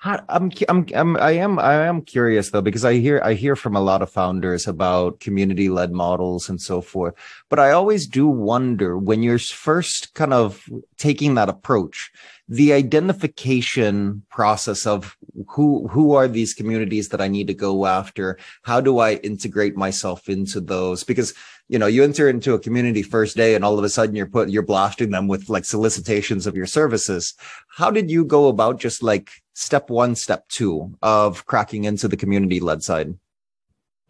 I'm, 0.04 0.50
I'm, 0.68 0.86
I'm, 0.94 1.16
I 1.16 1.32
am, 1.32 1.58
I 1.58 1.86
am 1.86 2.02
curious 2.02 2.50
though, 2.50 2.62
because 2.62 2.84
I 2.84 2.94
hear, 2.94 3.20
I 3.24 3.34
hear 3.34 3.56
from 3.56 3.74
a 3.74 3.80
lot 3.80 4.02
of 4.02 4.10
founders 4.10 4.68
about 4.68 5.18
community 5.18 5.68
led 5.68 5.90
models 5.90 6.48
and 6.48 6.60
so 6.60 6.80
forth. 6.80 7.14
But 7.48 7.58
I 7.58 7.72
always 7.72 8.06
do 8.06 8.28
wonder 8.28 8.96
when 8.96 9.24
you're 9.24 9.40
first 9.40 10.14
kind 10.14 10.32
of 10.32 10.62
taking 10.96 11.34
that 11.34 11.48
approach, 11.48 12.12
the 12.48 12.72
identification 12.72 14.22
process 14.30 14.86
of 14.86 15.16
who, 15.48 15.88
who 15.88 16.14
are 16.14 16.28
these 16.28 16.54
communities 16.54 17.08
that 17.08 17.20
I 17.20 17.26
need 17.26 17.48
to 17.48 17.54
go 17.54 17.86
after? 17.86 18.38
How 18.62 18.80
do 18.80 19.00
I 19.00 19.14
integrate 19.16 19.76
myself 19.76 20.28
into 20.28 20.60
those? 20.60 21.02
Because 21.02 21.34
you 21.68 21.78
know, 21.78 21.86
you 21.86 22.04
enter 22.04 22.28
into 22.28 22.54
a 22.54 22.58
community 22.58 23.02
first 23.02 23.36
day 23.36 23.54
and 23.54 23.64
all 23.64 23.78
of 23.78 23.84
a 23.84 23.88
sudden 23.88 24.14
you're 24.14 24.26
put, 24.26 24.48
you're 24.50 24.62
blasting 24.62 25.10
them 25.10 25.26
with 25.26 25.48
like 25.48 25.64
solicitations 25.64 26.46
of 26.46 26.56
your 26.56 26.66
services. 26.66 27.34
How 27.68 27.90
did 27.90 28.10
you 28.10 28.24
go 28.24 28.48
about 28.48 28.78
just 28.78 29.02
like 29.02 29.30
step 29.54 29.90
one, 29.90 30.14
step 30.14 30.46
two 30.48 30.94
of 31.02 31.44
cracking 31.46 31.84
into 31.84 32.06
the 32.06 32.16
community 32.16 32.60
led 32.60 32.84
side? 32.84 33.14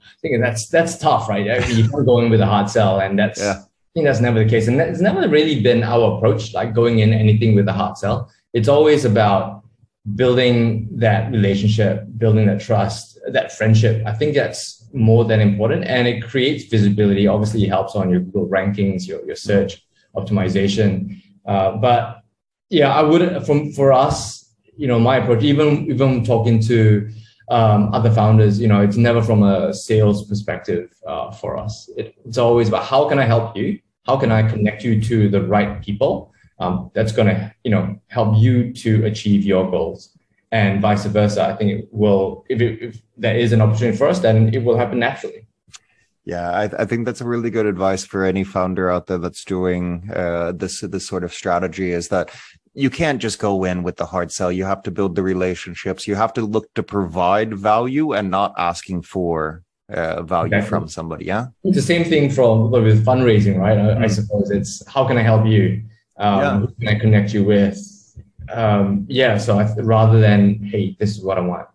I 0.00 0.04
think 0.20 0.42
that's, 0.42 0.68
that's 0.68 0.98
tough, 0.98 1.28
right? 1.28 1.50
I 1.50 1.66
mean, 1.66 1.78
you 1.78 1.88
can't 1.88 2.04
go 2.04 2.18
in 2.20 2.30
with 2.30 2.40
a 2.40 2.46
hard 2.46 2.68
sell 2.68 3.00
and 3.00 3.18
that's, 3.18 3.40
yeah. 3.40 3.62
I 3.62 3.92
think 3.94 4.06
that's 4.06 4.20
never 4.20 4.44
the 4.44 4.50
case. 4.50 4.68
And 4.68 4.78
it's 4.78 5.00
never 5.00 5.26
really 5.26 5.62
been 5.62 5.82
our 5.82 6.18
approach, 6.18 6.52
like 6.52 6.74
going 6.74 6.98
in 6.98 7.14
anything 7.14 7.54
with 7.54 7.66
a 7.68 7.72
hard 7.72 7.96
sell. 7.96 8.30
It's 8.52 8.68
always 8.68 9.06
about 9.06 9.64
building 10.14 10.88
that 10.92 11.32
relationship, 11.32 12.04
building 12.18 12.46
that 12.46 12.60
trust, 12.60 13.18
that 13.28 13.52
friendship. 13.52 14.06
I 14.06 14.12
think 14.12 14.34
that's 14.34 14.75
more 14.92 15.24
than 15.24 15.40
important 15.40 15.84
and 15.84 16.06
it 16.08 16.22
creates 16.22 16.64
visibility. 16.64 17.26
Obviously, 17.26 17.64
it 17.64 17.68
helps 17.68 17.94
on 17.94 18.10
your 18.10 18.20
Google 18.20 18.48
rankings, 18.48 19.06
your, 19.06 19.24
your 19.26 19.36
search 19.36 19.86
optimization. 20.16 21.20
Uh, 21.46 21.76
but 21.76 22.22
yeah, 22.70 22.92
I 22.92 23.02
would 23.02 23.44
from 23.46 23.72
for 23.72 23.92
us, 23.92 24.54
you 24.76 24.88
know, 24.88 24.98
my 24.98 25.18
approach, 25.18 25.42
even 25.42 25.90
even 25.90 26.24
talking 26.24 26.60
to 26.62 27.08
um, 27.48 27.94
other 27.94 28.10
founders, 28.10 28.60
you 28.60 28.68
know, 28.68 28.80
it's 28.80 28.96
never 28.96 29.22
from 29.22 29.42
a 29.42 29.72
sales 29.72 30.26
perspective 30.28 30.90
uh, 31.06 31.30
for 31.30 31.56
us. 31.56 31.88
It, 31.96 32.14
it's 32.24 32.38
always 32.38 32.68
about 32.68 32.84
how 32.84 33.08
can 33.08 33.18
I 33.18 33.24
help 33.24 33.56
you? 33.56 33.78
How 34.04 34.16
can 34.16 34.32
I 34.32 34.48
connect 34.48 34.82
you 34.84 35.00
to 35.02 35.28
the 35.28 35.42
right 35.42 35.82
people? 35.82 36.32
Um, 36.58 36.90
that's 36.94 37.12
going 37.12 37.28
to, 37.28 37.54
you 37.64 37.70
know, 37.70 38.00
help 38.08 38.36
you 38.36 38.72
to 38.72 39.04
achieve 39.04 39.44
your 39.44 39.70
goals 39.70 40.15
and 40.52 40.80
vice 40.80 41.04
versa. 41.06 41.46
I 41.46 41.56
think 41.56 41.70
it 41.70 41.88
will, 41.90 42.44
if, 42.48 42.60
it, 42.60 42.82
if 42.82 43.02
there 43.16 43.36
is 43.36 43.52
an 43.52 43.60
opportunity 43.60 43.96
for 43.96 44.08
us, 44.08 44.20
then 44.20 44.54
it 44.54 44.64
will 44.64 44.76
happen 44.76 44.98
naturally. 44.98 45.46
Yeah, 46.24 46.50
I, 46.50 46.64
I, 46.82 46.84
think 46.86 47.06
that's 47.06 47.20
a 47.20 47.26
really 47.26 47.50
good 47.50 47.66
advice 47.66 48.04
for 48.04 48.24
any 48.24 48.42
founder 48.42 48.90
out 48.90 49.06
there 49.06 49.18
that's 49.18 49.44
doing 49.44 50.10
uh, 50.12 50.52
this 50.52 50.80
this 50.80 51.06
sort 51.06 51.22
of 51.22 51.32
strategy. 51.32 51.92
Is 51.92 52.08
that 52.08 52.32
you 52.74 52.90
can't 52.90 53.22
just 53.22 53.38
go 53.38 53.62
in 53.62 53.84
with 53.84 53.96
the 53.96 54.06
hard 54.06 54.32
sell. 54.32 54.50
You 54.50 54.64
have 54.64 54.82
to 54.82 54.90
build 54.90 55.14
the 55.14 55.22
relationships. 55.22 56.08
You 56.08 56.16
have 56.16 56.32
to 56.34 56.42
look 56.42 56.72
to 56.74 56.82
provide 56.82 57.54
value 57.54 58.12
and 58.12 58.28
not 58.28 58.54
asking 58.58 59.02
for 59.02 59.62
uh, 59.88 60.22
value 60.22 60.54
exactly. 60.54 60.68
from 60.68 60.88
somebody. 60.88 61.24
Yeah. 61.26 61.46
It's 61.64 61.76
the 61.76 61.82
same 61.82 62.04
thing 62.04 62.28
from 62.30 62.70
with 62.70 63.04
fundraising, 63.04 63.58
right? 63.58 63.78
I, 63.78 63.82
mm. 63.82 64.04
I 64.04 64.08
suppose 64.08 64.50
it's 64.50 64.86
how 64.88 65.06
can 65.06 65.16
I 65.16 65.22
help 65.22 65.46
you? 65.46 65.82
Um, 66.18 66.38
yeah. 66.40 66.58
Who 66.58 66.66
can 66.66 66.88
I 66.88 66.98
connect 66.98 67.32
you 67.32 67.44
with? 67.44 67.78
Um, 68.52 69.06
yeah. 69.08 69.38
So 69.38 69.58
I, 69.58 69.72
rather 69.78 70.20
than 70.20 70.62
hey, 70.64 70.96
this 70.98 71.16
is 71.16 71.22
what 71.22 71.38
I 71.38 71.40
want. 71.40 71.68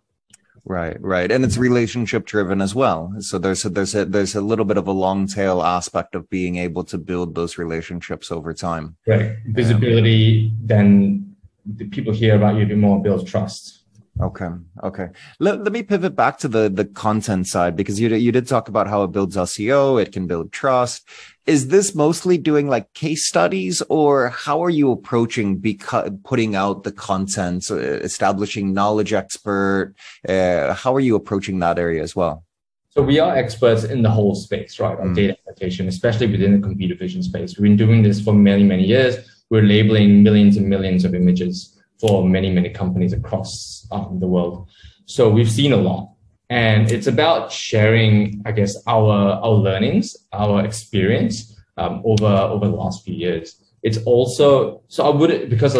Right, 0.63 1.01
right, 1.01 1.31
and 1.31 1.43
it's 1.43 1.57
relationship 1.57 2.25
driven 2.25 2.61
as 2.61 2.75
well. 2.75 3.13
So 3.19 3.39
there's 3.39 3.65
a, 3.65 3.69
there's 3.69 3.95
a 3.95 4.05
there's 4.05 4.35
a 4.35 4.41
little 4.41 4.63
bit 4.63 4.77
of 4.77 4.87
a 4.87 4.91
long 4.91 5.25
tail 5.25 5.63
aspect 5.63 6.13
of 6.13 6.29
being 6.29 6.57
able 6.57 6.83
to 6.85 6.99
build 6.99 7.33
those 7.33 7.57
relationships 7.57 8.31
over 8.31 8.53
time. 8.53 8.95
Right, 9.07 9.37
visibility. 9.47 10.49
Um, 10.49 10.57
then 10.61 11.35
the 11.65 11.85
people 11.85 12.13
hear 12.13 12.35
about 12.35 12.57
you, 12.57 12.65
the 12.65 12.75
more 12.75 13.01
builds 13.01 13.23
trust. 13.23 13.81
Okay. 14.19 14.49
Okay. 14.83 15.07
Let, 15.39 15.63
let 15.63 15.71
me 15.71 15.81
pivot 15.83 16.15
back 16.15 16.37
to 16.39 16.47
the 16.47 16.69
the 16.69 16.85
content 16.85 17.47
side 17.47 17.75
because 17.75 17.99
you 17.99 18.09
you 18.09 18.31
did 18.31 18.47
talk 18.47 18.67
about 18.67 18.87
how 18.87 19.03
it 19.03 19.11
builds 19.11 19.35
SEO, 19.35 20.01
it 20.01 20.11
can 20.11 20.27
build 20.27 20.51
trust. 20.51 21.07
Is 21.47 21.69
this 21.69 21.95
mostly 21.95 22.37
doing 22.37 22.69
like 22.69 22.93
case 22.93 23.27
studies 23.27 23.81
or 23.89 24.29
how 24.29 24.63
are 24.63 24.69
you 24.69 24.91
approaching 24.91 25.57
because 25.57 26.11
putting 26.23 26.55
out 26.55 26.83
the 26.83 26.91
content, 26.91 27.69
uh, 27.71 27.77
establishing 27.77 28.73
knowledge 28.73 29.11
expert? 29.11 29.95
Uh, 30.27 30.73
how 30.75 30.93
are 30.93 30.99
you 30.99 31.15
approaching 31.15 31.59
that 31.59 31.79
area 31.79 32.03
as 32.03 32.15
well? 32.15 32.45
So 32.89 33.01
we 33.01 33.19
are 33.19 33.35
experts 33.35 33.85
in 33.85 34.01
the 34.01 34.09
whole 34.09 34.35
space, 34.35 34.79
right? 34.79 34.99
On 34.99 35.09
mm. 35.09 35.15
data 35.15 35.37
annotation, 35.47 35.87
especially 35.87 36.27
within 36.27 36.59
the 36.59 36.67
computer 36.67 36.93
vision 36.93 37.23
space. 37.23 37.57
We've 37.57 37.63
been 37.63 37.77
doing 37.77 38.03
this 38.03 38.21
for 38.21 38.33
many, 38.33 38.63
many 38.63 38.85
years. 38.85 39.15
We're 39.49 39.63
labeling 39.63 40.21
millions 40.21 40.57
and 40.57 40.67
millions 40.67 41.05
of 41.05 41.15
images 41.15 41.81
for 41.99 42.27
many, 42.27 42.51
many 42.51 42.69
companies 42.69 43.13
across 43.13 43.87
um, 43.91 44.19
the 44.19 44.27
world. 44.27 44.69
So 45.05 45.29
we've 45.29 45.49
seen 45.49 45.71
a 45.71 45.77
lot. 45.77 46.10
And 46.51 46.91
it's 46.91 47.07
about 47.07 47.51
sharing, 47.51 48.41
I 48.45 48.51
guess, 48.51 48.75
our, 48.85 49.39
our 49.45 49.57
learnings, 49.67 50.17
our 50.33 50.65
experience 50.65 51.57
um, 51.77 52.01
over, 52.05 52.25
over 52.25 52.67
the 52.67 52.75
last 52.75 53.03
few 53.05 53.15
years. 53.15 53.45
It's 53.83 53.97
also, 53.99 54.83
so 54.87 55.05
I 55.09 55.15
would, 55.15 55.49
because, 55.49 55.73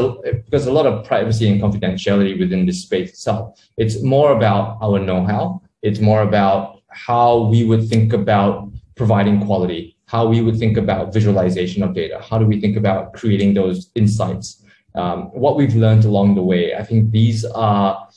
because 0.45 0.65
a 0.65 0.71
lot 0.71 0.87
of 0.87 1.05
privacy 1.05 1.51
and 1.51 1.61
confidentiality 1.61 2.39
within 2.39 2.65
this 2.65 2.81
space 2.83 3.09
itself, 3.09 3.59
it's 3.77 4.01
more 4.01 4.31
about 4.31 4.79
our 4.81 4.97
know-how. 4.97 5.61
It's 5.83 5.99
more 5.99 6.21
about 6.23 6.81
how 6.89 7.43
we 7.51 7.65
would 7.65 7.87
think 7.87 8.13
about 8.13 8.71
providing 8.95 9.45
quality, 9.45 9.97
how 10.05 10.27
we 10.27 10.41
would 10.41 10.57
think 10.57 10.77
about 10.77 11.13
visualization 11.13 11.83
of 11.83 11.93
data. 11.93 12.23
How 12.27 12.39
do 12.39 12.45
we 12.45 12.59
think 12.59 12.77
about 12.77 13.13
creating 13.13 13.53
those 13.53 13.91
insights? 13.95 14.61
um, 14.95 15.23
what 15.31 15.55
we've 15.55 15.75
learned 15.75 16.05
along 16.05 16.35
the 16.35 16.41
way. 16.41 16.75
I 16.75 16.83
think 16.83 17.11
these 17.11 17.45
are 17.45 18.07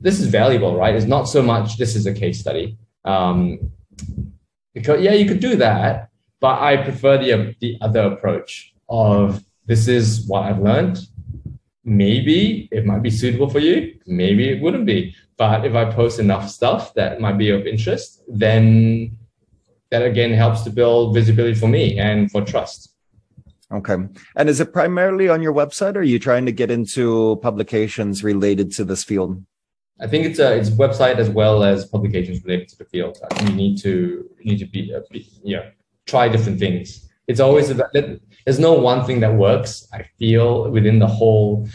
this 0.00 0.20
is 0.20 0.26
valuable, 0.26 0.76
right? 0.76 0.94
It's 0.94 1.06
not 1.06 1.24
so 1.24 1.42
much 1.42 1.78
this 1.78 1.96
is 1.96 2.06
a 2.06 2.12
case 2.12 2.40
study. 2.40 2.76
Um, 3.04 3.70
because 4.74 5.00
yeah, 5.00 5.12
you 5.12 5.26
could 5.26 5.40
do 5.40 5.56
that, 5.56 6.08
but 6.40 6.60
I 6.60 6.76
prefer 6.78 7.18
the 7.18 7.54
the 7.60 7.78
other 7.80 8.02
approach 8.12 8.74
of 8.88 9.42
this 9.66 9.88
is 9.88 10.26
what 10.26 10.42
I've 10.42 10.60
learned. 10.60 10.98
Maybe 11.84 12.68
it 12.72 12.84
might 12.86 13.02
be 13.02 13.10
suitable 13.10 13.48
for 13.48 13.60
you. 13.60 13.98
Maybe 14.06 14.48
it 14.48 14.60
wouldn't 14.60 14.86
be. 14.86 15.14
But 15.36 15.64
if 15.64 15.74
I 15.74 15.90
post 15.90 16.18
enough 16.18 16.48
stuff 16.48 16.94
that 16.94 17.20
might 17.20 17.38
be 17.38 17.50
of 17.50 17.66
interest, 17.66 18.22
then 18.28 19.16
that 19.90 20.02
again 20.02 20.32
helps 20.32 20.62
to 20.62 20.70
build 20.70 21.14
visibility 21.14 21.54
for 21.54 21.68
me 21.68 21.98
and 21.98 22.30
for 22.30 22.42
trust. 22.42 22.94
Okay. 23.72 23.96
And 24.36 24.48
is 24.48 24.60
it 24.60 24.72
primarily 24.72 25.28
on 25.28 25.42
your 25.42 25.52
website 25.52 25.96
or 25.96 26.00
are 26.00 26.02
you 26.02 26.18
trying 26.18 26.46
to 26.46 26.52
get 26.52 26.70
into 26.70 27.36
publications 27.42 28.22
related 28.22 28.70
to 28.72 28.84
this 28.84 29.02
field? 29.02 29.42
I 30.00 30.06
think 30.06 30.26
it's 30.26 30.38
a 30.38 30.56
it's 30.56 30.70
website 30.70 31.18
as 31.18 31.30
well 31.30 31.62
as 31.62 31.86
publications 31.86 32.44
related 32.44 32.68
to 32.70 32.78
the 32.78 32.84
field. 32.84 33.18
I 33.30 33.34
think 33.34 33.50
you 33.50 33.56
need 33.56 33.78
to 33.82 34.28
you 34.38 34.52
need 34.52 34.58
to 34.58 34.66
be, 34.66 34.92
uh, 34.94 35.00
be 35.10 35.28
yeah 35.42 35.70
try 36.06 36.28
different 36.28 36.58
things. 36.58 37.08
It's 37.26 37.40
always 37.40 37.70
about 37.70 37.92
there's 37.92 38.58
no 38.58 38.74
one 38.74 39.04
thing 39.06 39.20
that 39.20 39.34
works. 39.34 39.88
I 39.92 40.02
feel 40.18 40.70
within 40.70 40.98
the 40.98 41.06
whole 41.06 41.68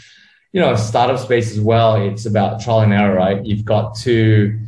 you 0.52 0.60
know 0.60 0.76
startup 0.76 1.18
space 1.18 1.50
as 1.50 1.60
well. 1.60 1.96
It's 1.96 2.26
about 2.26 2.60
trial 2.60 2.80
and 2.80 2.92
error, 2.92 3.14
right? 3.14 3.44
You've 3.44 3.64
got 3.64 3.96
to 3.98 4.58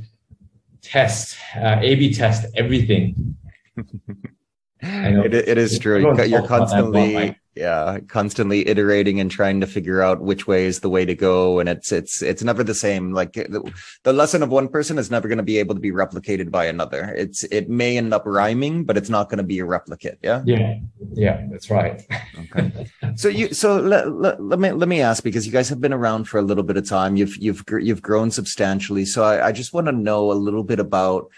test 0.80 1.36
uh, 1.56 1.78
A/B 1.80 2.14
test 2.14 2.46
everything. 2.56 3.36
It, 4.84 5.32
it 5.32 5.58
is 5.58 5.78
true. 5.78 6.20
You're 6.24 6.46
constantly, 6.46 7.38
yeah, 7.54 7.98
constantly 8.08 8.66
iterating 8.66 9.20
and 9.20 9.30
trying 9.30 9.60
to 9.60 9.66
figure 9.66 10.00
out 10.00 10.22
which 10.22 10.46
way 10.46 10.64
is 10.64 10.80
the 10.80 10.88
way 10.88 11.04
to 11.04 11.14
go, 11.14 11.60
and 11.60 11.68
it's 11.68 11.92
it's 11.92 12.22
it's 12.22 12.42
never 12.42 12.64
the 12.64 12.74
same. 12.74 13.12
Like 13.12 13.34
the, 13.34 13.70
the 14.04 14.12
lesson 14.14 14.42
of 14.42 14.48
one 14.48 14.68
person 14.68 14.96
is 14.96 15.10
never 15.10 15.28
going 15.28 15.36
to 15.36 15.44
be 15.44 15.58
able 15.58 15.74
to 15.74 15.80
be 15.80 15.90
replicated 15.90 16.50
by 16.50 16.64
another. 16.64 17.12
It's 17.14 17.44
it 17.44 17.68
may 17.68 17.98
end 17.98 18.14
up 18.14 18.22
rhyming, 18.24 18.84
but 18.84 18.96
it's 18.96 19.10
not 19.10 19.28
going 19.28 19.38
to 19.38 19.44
be 19.44 19.58
a 19.58 19.66
replicate. 19.66 20.18
Yeah. 20.22 20.42
Yeah. 20.46 20.78
Yeah. 21.12 21.46
That's 21.50 21.70
right. 21.70 22.02
okay. 22.38 22.88
So 23.14 23.28
you 23.28 23.52
so 23.52 23.76
let, 23.76 24.10
let, 24.10 24.42
let 24.42 24.58
me 24.58 24.72
let 24.72 24.88
me 24.88 25.02
ask 25.02 25.22
because 25.22 25.44
you 25.44 25.52
guys 25.52 25.68
have 25.68 25.82
been 25.82 25.92
around 25.92 26.24
for 26.24 26.38
a 26.38 26.42
little 26.42 26.64
bit 26.64 26.78
of 26.78 26.88
time. 26.88 27.16
You've 27.16 27.36
you've 27.36 27.62
you've 27.80 28.00
grown 28.00 28.30
substantially. 28.30 29.04
So 29.04 29.22
I, 29.22 29.48
I 29.48 29.52
just 29.52 29.74
want 29.74 29.86
to 29.88 29.92
know 29.92 30.32
a 30.32 30.34
little 30.34 30.64
bit 30.64 30.80
about 30.80 31.30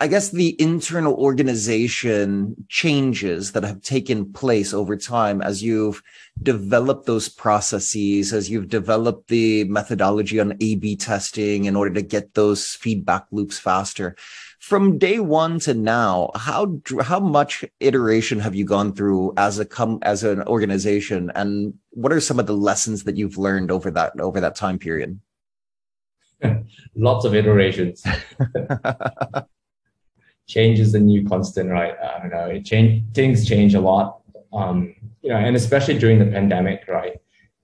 I 0.00 0.08
guess 0.08 0.30
the 0.30 0.60
internal 0.60 1.14
organization 1.14 2.66
changes 2.68 3.52
that 3.52 3.62
have 3.62 3.80
taken 3.80 4.32
place 4.32 4.74
over 4.74 4.96
time 4.96 5.40
as 5.40 5.62
you've 5.62 6.02
developed 6.42 7.06
those 7.06 7.28
processes, 7.28 8.32
as 8.32 8.50
you've 8.50 8.68
developed 8.68 9.28
the 9.28 9.64
methodology 9.64 10.40
on 10.40 10.56
A 10.60 10.74
B 10.74 10.96
testing 10.96 11.66
in 11.66 11.76
order 11.76 11.94
to 11.94 12.02
get 12.02 12.34
those 12.34 12.70
feedback 12.70 13.26
loops 13.30 13.56
faster. 13.56 14.16
From 14.58 14.98
day 14.98 15.20
one 15.20 15.60
to 15.60 15.74
now, 15.74 16.30
how 16.34 16.80
how 17.00 17.20
much 17.20 17.64
iteration 17.78 18.40
have 18.40 18.56
you 18.56 18.64
gone 18.64 18.94
through 18.94 19.32
as 19.36 19.60
a 19.60 19.64
come 19.64 20.00
as 20.02 20.24
an 20.24 20.42
organization, 20.42 21.30
and 21.36 21.74
what 21.90 22.12
are 22.12 22.20
some 22.20 22.40
of 22.40 22.46
the 22.46 22.56
lessons 22.56 23.04
that 23.04 23.16
you've 23.16 23.38
learned 23.38 23.70
over 23.70 23.92
that 23.92 24.18
over 24.18 24.40
that 24.40 24.56
time 24.56 24.80
period? 24.80 25.20
Lots 26.96 27.24
of 27.24 27.34
iterations. 27.34 28.02
change 30.46 30.78
is 30.80 30.92
the 30.92 31.00
new 31.00 31.26
constant, 31.26 31.70
right? 31.70 31.94
I 31.98 32.18
don't 32.20 32.30
know. 32.30 32.46
It 32.46 32.64
change 32.64 33.02
things 33.14 33.46
change 33.46 33.74
a 33.74 33.80
lot. 33.80 34.20
Um, 34.52 34.94
you 35.22 35.30
know, 35.30 35.36
and 35.36 35.56
especially 35.56 35.98
during 35.98 36.18
the 36.18 36.26
pandemic, 36.26 36.84
right? 36.86 37.16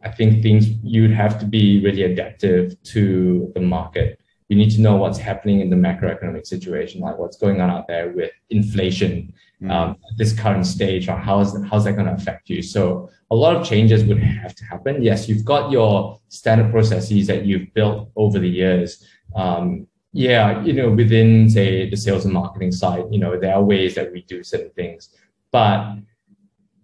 I 0.03 0.11
think 0.11 0.43
things 0.43 0.69
you'd 0.83 1.11
have 1.11 1.39
to 1.41 1.47
be 1.47 1.85
really 1.85 2.05
adaptive 2.05 2.83
to 2.85 3.53
the 3.55 3.61
market. 3.61 4.19
You 4.49 4.57
need 4.57 4.71
to 4.71 4.81
know 4.81 4.97
what's 4.97 5.19
happening 5.19 5.61
in 5.61 5.71
the 5.71 5.77
macroeconomic 5.77 6.47
situation, 6.47 7.01
like 7.01 7.19
what's 7.19 7.37
going 7.37 7.61
on 7.61 7.71
out 7.71 7.87
there 7.87 8.09
with 8.09 8.33
inflation 8.49 9.33
mm. 9.63 9.71
um, 9.71 9.91
at 9.91 10.17
this 10.17 10.33
current 10.33 10.67
stage, 10.67 11.09
or 11.09 11.17
how's 11.17 11.55
how's 11.65 11.85
that 11.85 11.93
going 11.93 12.07
to 12.07 12.15
affect 12.15 12.49
you? 12.49 12.63
So 12.63 13.11
a 13.31 13.37
lot 13.37 13.55
of 13.55 13.65
changes 13.65 14.05
would 14.05 14.19
have 14.19 14.55
to 14.57 14.65
happen. 14.65 15.03
Yes, 15.03 15.29
you've 15.29 15.45
got 15.45 15.71
your 15.71 16.19
standard 16.29 16.73
processes 16.73 17.27
that 17.29 17.45
you've 17.45 17.73
built 17.75 18.11
over 18.17 18.39
the 18.39 18.49
years. 18.49 19.07
Um, 19.37 19.87
yeah, 20.13 20.63
you 20.65 20.73
know, 20.73 20.91
within 20.91 21.49
say 21.49 21.89
the 21.89 21.97
sales 21.97 22.25
and 22.25 22.35
marketing 22.35 22.73
side, 22.73 23.05
you 23.11 23.19
know, 23.19 23.39
there 23.39 23.55
are 23.55 23.63
ways 23.63 23.95
that 23.95 24.13
we 24.13 24.23
do 24.23 24.43
certain 24.43 24.71
things, 24.71 25.15
but 25.53 25.97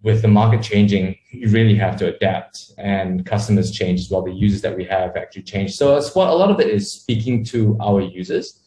with 0.03 0.21
the 0.21 0.27
market 0.27 0.61
changing, 0.61 1.17
you 1.31 1.49
really 1.49 1.75
have 1.75 1.97
to 1.97 2.15
adapt 2.15 2.71
and 2.77 3.25
customers 3.25 3.71
change 3.71 3.99
as 3.99 4.09
well. 4.09 4.21
The 4.21 4.31
users 4.31 4.61
that 4.61 4.77
we 4.77 4.85
have 4.85 5.17
actually 5.17 5.43
change. 5.43 5.75
So 5.75 5.97
it's 5.97 6.15
what 6.15 6.29
a 6.29 6.33
lot 6.33 6.51
of 6.51 6.59
it 6.59 6.67
is 6.67 6.89
speaking 6.89 7.43
to 7.45 7.77
our 7.81 7.99
users, 7.99 8.61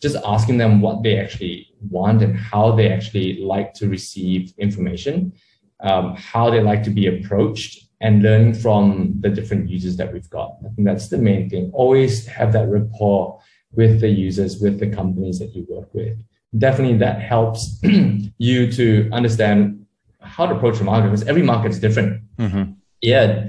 just 0.00 0.16
asking 0.24 0.58
them 0.58 0.80
what 0.80 1.02
they 1.02 1.18
actually 1.18 1.74
want 1.90 2.22
and 2.22 2.36
how 2.36 2.72
they 2.72 2.92
actually 2.92 3.40
like 3.40 3.74
to 3.74 3.88
receive 3.88 4.52
information, 4.58 5.32
um, 5.80 6.14
how 6.14 6.50
they 6.50 6.60
like 6.60 6.82
to 6.84 6.90
be 6.90 7.06
approached 7.06 7.88
and 8.00 8.22
learning 8.22 8.54
from 8.54 9.14
the 9.20 9.28
different 9.28 9.68
users 9.68 9.96
that 9.96 10.12
we've 10.12 10.30
got. 10.30 10.56
I 10.64 10.68
think 10.74 10.86
that's 10.86 11.08
the 11.08 11.18
main 11.18 11.50
thing. 11.50 11.70
Always 11.74 12.26
have 12.26 12.52
that 12.52 12.68
rapport 12.68 13.40
with 13.72 14.00
the 14.00 14.08
users, 14.08 14.60
with 14.60 14.78
the 14.78 14.88
companies 14.88 15.38
that 15.38 15.54
you 15.54 15.66
work 15.68 15.88
with. 15.92 16.18
Definitely 16.56 16.98
that 16.98 17.20
helps 17.20 17.80
you 18.38 18.72
to 18.72 19.08
understand 19.12 19.86
how 20.20 20.46
to 20.46 20.54
approach 20.54 20.78
the 20.78 20.84
market 20.84 21.10
because 21.10 21.26
every 21.26 21.42
market 21.42 21.70
is 21.70 21.78
different. 21.78 22.22
Mm-hmm. 22.38 22.72
Yeah, 23.00 23.48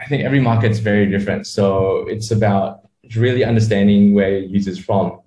I 0.00 0.06
think 0.06 0.24
every 0.24 0.40
market 0.40 0.70
is 0.70 0.78
very 0.80 1.06
different. 1.06 1.46
So 1.46 2.06
it's 2.08 2.30
about 2.30 2.88
really 3.16 3.44
understanding 3.44 4.14
where 4.14 4.30
your 4.30 4.48
users 4.48 4.78
from 4.78 5.20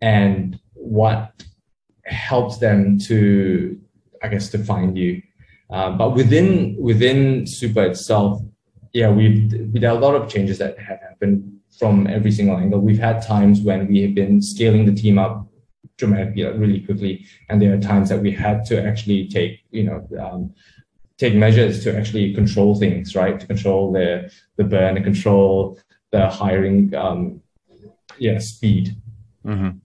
and 0.00 0.58
what 0.74 1.42
helps 2.04 2.58
them 2.58 2.98
to, 3.00 3.78
I 4.22 4.28
guess, 4.28 4.48
to 4.50 4.58
find 4.58 4.96
you. 4.96 5.22
Uh, 5.70 5.90
but 5.90 6.14
within 6.14 6.76
within 6.78 7.44
Supa 7.44 7.88
itself, 7.90 8.42
yeah, 8.94 9.10
we've 9.10 9.74
there 9.74 9.90
are 9.90 9.96
a 9.96 10.00
lot 10.00 10.14
of 10.14 10.30
changes 10.30 10.58
that 10.58 10.78
have 10.78 11.00
happened 11.00 11.60
from 11.78 12.06
every 12.06 12.30
single 12.30 12.56
angle. 12.56 12.80
We've 12.80 12.98
had 12.98 13.20
times 13.22 13.60
when 13.60 13.88
we 13.88 14.00
have 14.02 14.14
been 14.14 14.40
scaling 14.40 14.86
the 14.86 14.94
team 14.94 15.18
up 15.18 15.46
dramatically, 15.98 16.44
like 16.44 16.58
really 16.58 16.80
quickly, 16.80 17.26
and 17.48 17.60
there 17.60 17.74
are 17.74 17.80
times 17.80 18.08
that 18.08 18.22
we 18.22 18.30
had 18.30 18.64
to 18.66 18.82
actually 18.82 19.28
take, 19.28 19.64
you 19.72 19.82
know, 19.82 20.08
um, 20.20 20.54
take 21.18 21.34
measures 21.34 21.82
to 21.82 21.96
actually 21.96 22.32
control 22.34 22.76
things, 22.76 23.16
right? 23.16 23.38
To 23.40 23.46
control 23.46 23.92
the 23.92 24.32
the 24.56 24.64
burn, 24.64 24.94
to 24.94 25.02
control 25.02 25.78
the 26.12 26.30
hiring, 26.30 26.94
um, 26.94 27.42
yeah, 28.18 28.38
speed. 28.38 28.96
Mm-hmm. 29.44 29.78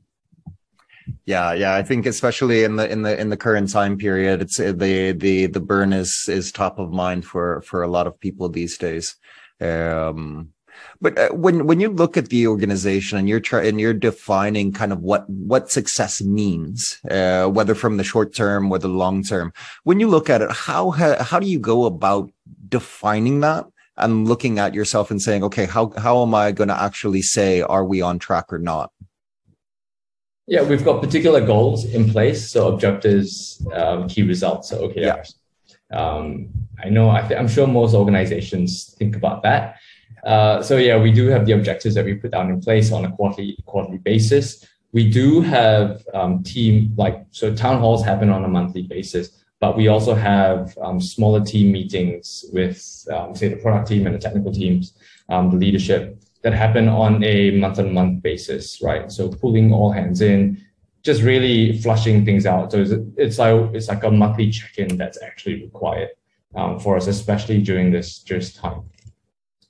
Yeah, 1.25 1.53
yeah. 1.53 1.75
I 1.75 1.83
think 1.83 2.05
especially 2.05 2.63
in 2.63 2.75
the 2.75 2.89
in 2.89 3.03
the 3.03 3.19
in 3.19 3.29
the 3.29 3.37
current 3.37 3.69
time 3.71 3.97
period, 3.97 4.41
it's 4.41 4.57
the 4.57 5.15
the 5.17 5.47
the 5.47 5.59
burn 5.59 5.93
is 5.93 6.25
is 6.27 6.51
top 6.51 6.79
of 6.79 6.91
mind 6.91 7.25
for 7.25 7.61
for 7.61 7.83
a 7.83 7.87
lot 7.87 8.07
of 8.07 8.19
people 8.19 8.49
these 8.49 8.77
days. 8.77 9.15
Um, 9.61 10.53
but 11.01 11.17
uh, 11.17 11.29
when 11.29 11.65
when 11.65 11.79
you 11.79 11.89
look 11.89 12.17
at 12.17 12.29
the 12.29 12.47
organization 12.47 13.17
and 13.17 13.29
you're 13.29 13.39
trying 13.39 13.67
and 13.67 13.79
you're 13.79 13.93
defining 13.93 14.71
kind 14.71 14.91
of 14.91 15.01
what 15.01 15.29
what 15.29 15.71
success 15.71 16.21
means, 16.21 16.99
uh, 17.09 17.47
whether 17.47 17.75
from 17.75 17.97
the 17.97 18.03
short 18.03 18.33
term 18.33 18.71
or 18.71 18.79
the 18.79 18.87
long 18.87 19.23
term, 19.23 19.53
when 19.83 19.99
you 19.99 20.07
look 20.07 20.29
at 20.29 20.41
it, 20.41 20.51
how 20.51 20.91
how 20.91 21.39
do 21.39 21.47
you 21.47 21.59
go 21.59 21.85
about 21.85 22.31
defining 22.67 23.39
that 23.41 23.65
and 23.97 24.27
looking 24.27 24.59
at 24.59 24.73
yourself 24.73 25.11
and 25.11 25.21
saying, 25.21 25.43
okay, 25.43 25.65
how 25.65 25.91
how 25.97 26.21
am 26.21 26.33
I 26.33 26.51
going 26.51 26.69
to 26.69 26.81
actually 26.81 27.21
say 27.21 27.61
are 27.61 27.85
we 27.85 28.01
on 28.01 28.19
track 28.19 28.51
or 28.51 28.59
not? 28.59 28.91
Yeah, 30.49 30.63
we've 30.63 30.83
got 30.83 30.99
particular 30.99 31.45
goals 31.45 31.85
in 31.85 32.09
place, 32.09 32.49
so 32.49 32.73
objectives, 32.73 33.63
um, 33.71 34.07
key 34.09 34.23
results, 34.23 34.69
so 34.69 34.87
OKRs. 34.87 35.35
Yeah. 35.91 35.95
Um, 35.95 36.49
I 36.83 36.89
know, 36.89 37.09
I 37.09 37.21
I'm 37.37 37.47
sure 37.47 37.67
most 37.67 37.93
organizations 37.93 38.95
think 38.97 39.15
about 39.15 39.43
that. 39.43 39.77
Uh, 40.23 40.63
so 40.63 40.77
yeah, 40.77 40.97
we 40.97 41.11
do 41.11 41.27
have 41.27 41.45
the 41.45 41.51
objectives 41.51 41.93
that 41.93 42.03
we 42.03 42.15
put 42.15 42.31
down 42.31 42.49
in 42.49 42.59
place 42.59 42.91
on 42.91 43.05
a 43.05 43.11
quarterly 43.11 43.57
quarterly 43.67 43.99
basis. 43.99 44.67
We 44.91 45.07
do 45.07 45.41
have 45.41 46.03
um, 46.15 46.41
team 46.41 46.93
like 46.97 47.25
so 47.29 47.53
town 47.53 47.79
halls 47.79 48.03
happen 48.03 48.31
on 48.31 48.43
a 48.43 48.47
monthly 48.47 48.81
basis, 48.81 49.43
but 49.59 49.77
we 49.77 49.87
also 49.87 50.15
have 50.15 50.75
um, 50.81 50.99
smaller 50.99 51.45
team 51.45 51.71
meetings 51.71 52.45
with 52.51 53.07
um, 53.13 53.35
say 53.35 53.49
the 53.49 53.57
product 53.57 53.87
team 53.87 54.07
and 54.07 54.15
the 54.15 54.19
technical 54.19 54.51
teams, 54.51 54.93
um, 55.29 55.51
the 55.51 55.57
leadership 55.57 56.19
that 56.41 56.53
happen 56.53 56.87
on 56.87 57.23
a 57.23 57.51
month 57.51 57.79
on 57.79 57.93
month 57.93 58.23
basis, 58.23 58.81
right? 58.81 59.11
So 59.11 59.29
pulling 59.29 59.73
all 59.73 59.91
hands 59.91 60.21
in, 60.21 60.63
just 61.03 61.21
really 61.21 61.77
flushing 61.79 62.25
things 62.25 62.45
out. 62.45 62.71
So 62.71 62.81
it's, 62.81 62.93
it's 63.17 63.37
like 63.39 63.73
it's 63.73 63.87
like 63.87 64.03
a 64.03 64.11
monthly 64.11 64.49
check 64.51 64.77
in 64.77 64.97
that's 64.97 65.21
actually 65.21 65.63
required 65.63 66.09
um, 66.55 66.79
for 66.79 66.97
us, 66.97 67.07
especially 67.07 67.61
during 67.61 67.91
this 67.91 68.23
this 68.23 68.53
time. 68.53 68.83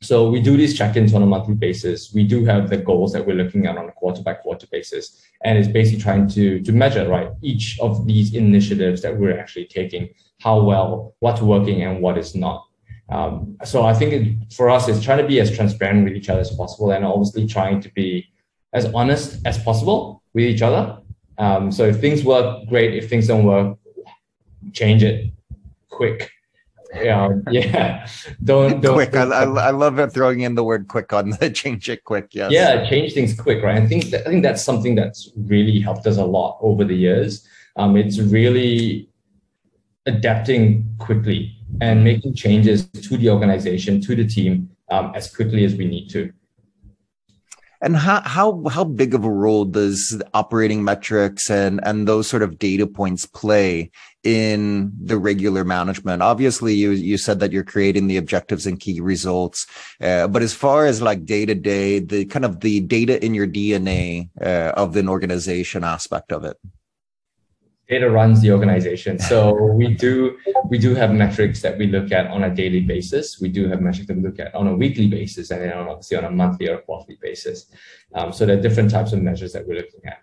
So 0.01 0.29
we 0.29 0.41
do 0.41 0.55
these 0.55 0.77
check-ins 0.77 1.13
on 1.13 1.23
a 1.23 1.25
monthly 1.25 1.55
basis. 1.55 2.13
We 2.13 2.23
do 2.23 2.45
have 2.45 2.69
the 2.69 2.77
goals 2.77 3.11
that 3.11 3.25
we're 3.25 3.35
looking 3.35 3.65
at 3.65 3.77
on 3.77 3.89
a 3.89 3.91
quarter 3.91 4.21
by 4.21 4.35
quarter 4.35 4.65
basis. 4.71 5.21
And 5.43 5.57
it's 5.57 5.67
basically 5.67 6.01
trying 6.01 6.29
to, 6.29 6.61
to 6.61 6.71
measure, 6.71 7.05
right, 7.09 7.29
each 7.41 7.77
of 7.81 8.07
these 8.07 8.33
initiatives 8.33 9.01
that 9.01 9.17
we're 9.17 9.37
actually 9.37 9.65
taking, 9.65 10.07
how 10.39 10.61
well, 10.61 11.15
what's 11.19 11.41
working 11.41 11.83
and 11.83 12.01
what 12.01 12.17
is 12.17 12.33
not. 12.33 12.65
Um, 13.09 13.57
so 13.63 13.85
I 13.85 13.93
think 13.93 14.13
it, 14.13 14.53
for 14.53 14.69
us, 14.69 14.87
it's 14.87 15.03
trying 15.03 15.17
to 15.17 15.27
be 15.27 15.39
as 15.39 15.55
transparent 15.55 16.03
with 16.03 16.13
each 16.13 16.29
other 16.29 16.41
as 16.41 16.51
possible 16.51 16.91
and 16.91 17.03
obviously 17.03 17.47
trying 17.47 17.81
to 17.81 17.89
be 17.93 18.31
as 18.73 18.85
honest 18.93 19.39
as 19.45 19.57
possible 19.63 20.21
with 20.33 20.45
each 20.45 20.61
other. 20.61 20.99
Um, 21.37 21.71
so 21.71 21.85
if 21.85 21.99
things 21.99 22.23
work, 22.23 22.67
great. 22.67 22.93
If 22.93 23.09
things 23.09 23.27
don't 23.27 23.45
work, 23.45 23.77
change 24.73 25.03
it 25.03 25.31
quick. 25.89 26.31
Yeah 26.93 27.29
yeah. 27.51 28.07
Don't 28.43 28.81
don't 28.81 28.95
quick. 28.95 29.15
I, 29.15 29.23
I, 29.23 29.69
love 29.69 29.99
it 29.99 30.11
throwing 30.11 30.41
in 30.41 30.55
the 30.55 30.63
word 30.63 30.87
quick 30.87 31.13
on 31.13 31.29
the 31.29 31.49
change 31.61 31.87
it 31.87 32.03
quick 32.03 32.29
yes. 32.31 32.51
Yeah 32.51 32.89
change 32.89 33.13
things 33.13 33.39
quick 33.39 33.63
right? 33.63 33.77
I 33.77 33.85
think 33.85 34.05
that, 34.05 34.25
i 34.25 34.29
think 34.31 34.41
that's 34.41 34.63
something 34.63 34.95
that's 34.95 35.29
really 35.35 35.79
helped 35.79 36.07
us 36.07 36.17
a 36.17 36.25
lot 36.25 36.57
over 36.61 36.83
the 36.83 36.95
years. 36.95 37.47
Um, 37.75 37.95
it's 37.95 38.17
really 38.17 39.07
adapting 40.07 40.95
quickly 40.97 41.58
and 41.81 42.03
making 42.03 42.35
changes 42.35 42.87
to 42.89 43.17
the 43.17 43.29
organization 43.29 44.01
to 44.01 44.15
the 44.15 44.27
team 44.27 44.69
um, 44.91 45.11
as 45.15 45.33
quickly 45.33 45.65
as 45.65 45.75
we 45.75 45.85
need 45.85 46.09
to. 46.09 46.31
And 47.81 47.95
how 47.95 48.21
how 48.21 48.61
how 48.67 48.83
big 48.83 49.13
of 49.13 49.23
a 49.23 49.29
role 49.29 49.63
does 49.63 50.21
operating 50.33 50.83
metrics 50.83 51.49
and 51.49 51.79
and 51.83 52.09
those 52.09 52.27
sort 52.27 52.43
of 52.43 52.59
data 52.59 52.85
points 52.85 53.25
play 53.25 53.91
in 54.21 54.91
the 55.01 55.17
regular 55.17 55.63
management? 55.63 56.21
Obviously, 56.21 56.73
you 56.73 56.91
you 56.91 57.17
said 57.17 57.39
that 57.39 57.53
you're 57.53 57.63
creating 57.63 58.07
the 58.07 58.17
objectives 58.17 58.67
and 58.67 58.81
key 58.81 58.99
results, 58.99 59.65
uh, 60.01 60.27
but 60.27 60.41
as 60.41 60.53
far 60.53 60.87
as 60.87 61.01
like 61.01 61.23
day 61.23 61.45
to 61.45 61.55
day, 61.55 61.99
the 61.99 62.25
kind 62.25 62.43
of 62.43 62.59
the 62.59 62.81
data 62.81 63.23
in 63.23 63.33
your 63.33 63.47
DNA 63.47 64.29
uh, 64.41 64.73
of 64.75 64.97
an 64.97 65.07
organization 65.07 65.85
aspect 65.85 66.33
of 66.33 66.43
it 66.43 66.57
data 67.89 68.09
runs 68.09 68.41
the 68.41 68.51
organization. 68.51 69.17
So 69.17 69.53
we 69.73 69.95
do 69.95 70.37
we 70.69 70.77
do 70.77 70.93
have 70.93 71.11
metrics 71.11 71.61
that 71.63 71.77
we 71.77 71.87
look 71.87 72.11
at 72.11 72.27
on 72.27 72.43
a 72.43 72.53
daily 72.53 72.81
basis. 72.81 73.39
We 73.41 73.49
do 73.49 73.67
have 73.67 73.81
metrics 73.81 74.07
that 74.07 74.17
we 74.17 74.21
look 74.21 74.39
at 74.39 74.53
on 74.53 74.67
a 74.67 74.75
weekly 74.75 75.07
basis, 75.07 75.49
and 75.49 75.61
then 75.61 75.73
obviously 75.73 76.17
on 76.17 76.25
a 76.25 76.31
monthly 76.31 76.69
or 76.69 76.77
quarterly 76.77 77.17
basis. 77.19 77.65
Um, 78.13 78.31
so 78.31 78.45
there 78.45 78.57
are 78.57 78.61
different 78.61 78.91
types 78.91 79.11
of 79.11 79.21
measures 79.21 79.53
that 79.53 79.67
we're 79.67 79.77
looking 79.77 80.05
at. 80.05 80.19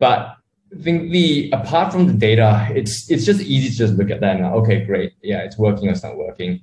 But 0.00 0.36
I 0.76 0.82
think 0.82 1.12
the 1.12 1.50
apart 1.52 1.92
from 1.92 2.08
the 2.08 2.12
data, 2.12 2.68
it's 2.74 3.08
it's 3.08 3.24
just 3.24 3.40
easy 3.40 3.70
to 3.70 3.76
just 3.76 3.94
look 3.94 4.10
at 4.10 4.20
that 4.20 4.36
and 4.36 4.46
okay, 4.46 4.84
great, 4.84 5.12
yeah, 5.22 5.42
it's 5.42 5.56
working 5.56 5.88
or 5.88 5.92
it's 5.92 6.02
not 6.02 6.16
working. 6.16 6.60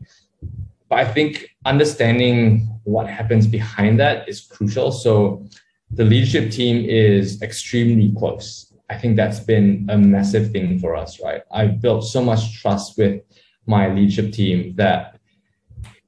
But 0.90 1.00
I 1.00 1.06
think 1.06 1.56
understanding 1.66 2.68
what 2.84 3.08
happens 3.08 3.48
behind 3.48 3.98
that 4.02 4.28
is 4.28 4.42
crucial. 4.42 4.92
So 4.92 5.46
the 5.90 6.04
leadership 6.04 6.52
team 6.52 6.84
is 6.86 7.42
extremely 7.42 8.14
close 8.18 8.71
I 8.92 8.98
think 8.98 9.16
that's 9.16 9.40
been 9.40 9.88
a 9.90 9.98
massive 9.98 10.52
thing 10.52 10.78
for 10.78 10.98
us, 10.98 11.22
right? 11.24 11.44
I've 11.50 11.80
built 11.80 12.04
so 12.04 12.22
much 12.22 12.62
trust 12.62 12.98
with 12.98 13.22
my 13.66 13.88
leadership 13.88 14.34
team 14.34 14.76
that 14.76 15.18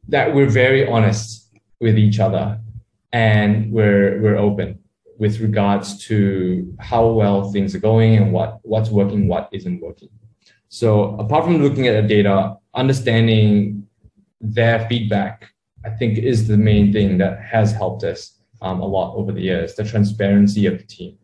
that 0.10 0.36
we're 0.36 0.50
very 0.50 0.86
honest 0.86 1.50
with 1.80 1.98
each 1.98 2.20
other 2.20 2.60
and 3.14 3.72
we're 3.72 4.22
we're 4.22 4.36
open 4.36 4.80
with 5.18 5.40
regards 5.40 6.06
to 6.08 6.76
how 6.80 7.08
well 7.08 7.54
things 7.54 7.74
are 7.74 7.80
going 7.92 8.18
and 8.18 8.34
what 8.34 8.60
what's 8.64 8.90
working, 8.90 9.30
what 9.30 9.48
isn't 9.54 9.80
working. 9.80 10.10
So 10.68 11.16
apart 11.24 11.46
from 11.46 11.64
looking 11.64 11.88
at 11.88 11.96
the 12.02 12.08
data, 12.16 12.58
understanding 12.74 13.88
their 14.42 14.86
feedback, 14.90 15.48
I 15.86 15.92
think 15.92 16.18
is 16.18 16.50
the 16.50 16.58
main 16.58 16.92
thing 16.92 17.18
that 17.20 17.42
has 17.44 17.72
helped 17.72 18.04
us 18.04 18.42
um, 18.62 18.82
a 18.82 18.86
lot 18.86 19.16
over 19.16 19.32
the 19.32 19.42
years. 19.42 19.76
The 19.76 19.86
transparency 19.86 20.66
of 20.66 20.80
the 20.80 20.88
team 20.98 21.18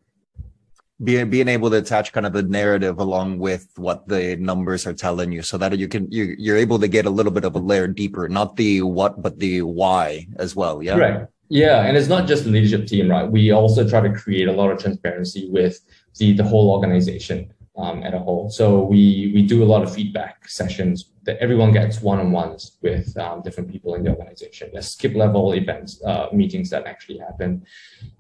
being 1.04 1.30
being 1.30 1.48
able 1.48 1.70
to 1.70 1.78
attach 1.78 2.12
kind 2.12 2.26
of 2.26 2.34
the 2.34 2.44
narrative 2.44 3.00
along 3.00 3.40
with 3.40 3.68
what 3.78 4.08
the 4.08 4.36
numbers 4.38 4.86
are 4.86 4.94
telling 4.94 5.32
you 5.32 5.42
so 5.42 5.58
that 5.58 5.78
you 5.78 5.88
can 5.88 6.12
you 6.12 6.36
you're 6.38 6.58
able 6.58 6.78
to 6.78 6.88
get 6.88 7.06
a 7.06 7.10
little 7.10 7.32
bit 7.32 7.46
of 7.46 7.56
a 7.56 7.60
layer 7.60 7.88
deeper 7.88 8.28
not 8.28 8.56
the 8.56 8.82
what 8.82 9.22
but 9.22 9.40
the 9.40 9.62
why 9.62 10.28
as 10.38 10.56
well 10.56 10.84
yeah? 10.84 10.98
Right. 10.98 11.28
Yeah 11.48 11.86
and 11.86 11.96
it's 11.96 12.10
not 12.10 12.28
just 12.28 12.44
the 12.44 12.52
leadership 12.52 12.86
team 12.86 13.10
right? 13.10 13.30
We 13.30 13.52
also 13.52 13.88
try 13.88 14.02
to 14.02 14.14
create 14.14 14.48
a 14.48 14.52
lot 14.54 14.72
of 14.72 14.80
transparency 14.80 15.50
with 15.50 15.80
the 16.18 16.34
the 16.34 16.44
whole 16.44 16.70
organization 16.72 17.54
um, 17.80 18.04
at 18.04 18.14
a 18.14 18.20
whole. 18.20 18.50
So 18.50 18.84
we 18.84 19.32
we 19.34 19.42
do 19.42 19.64
a 19.64 19.70
lot 19.74 19.84
of 19.84 19.94
feedback 19.94 20.48
sessions 20.50 21.12
that 21.30 21.38
everyone 21.46 21.72
gets 21.72 22.02
one-on-ones 22.02 22.78
with 22.82 23.16
um, 23.18 23.42
different 23.44 23.70
people 23.72 23.94
in 23.94 24.04
the 24.04 24.10
organization. 24.10 24.68
There's 24.74 24.90
skip 24.90 25.14
level 25.14 25.54
events, 25.54 26.04
uh, 26.04 26.28
meetings 26.34 26.72
that 26.72 26.88
actually 26.88 27.20
happen. 27.20 27.64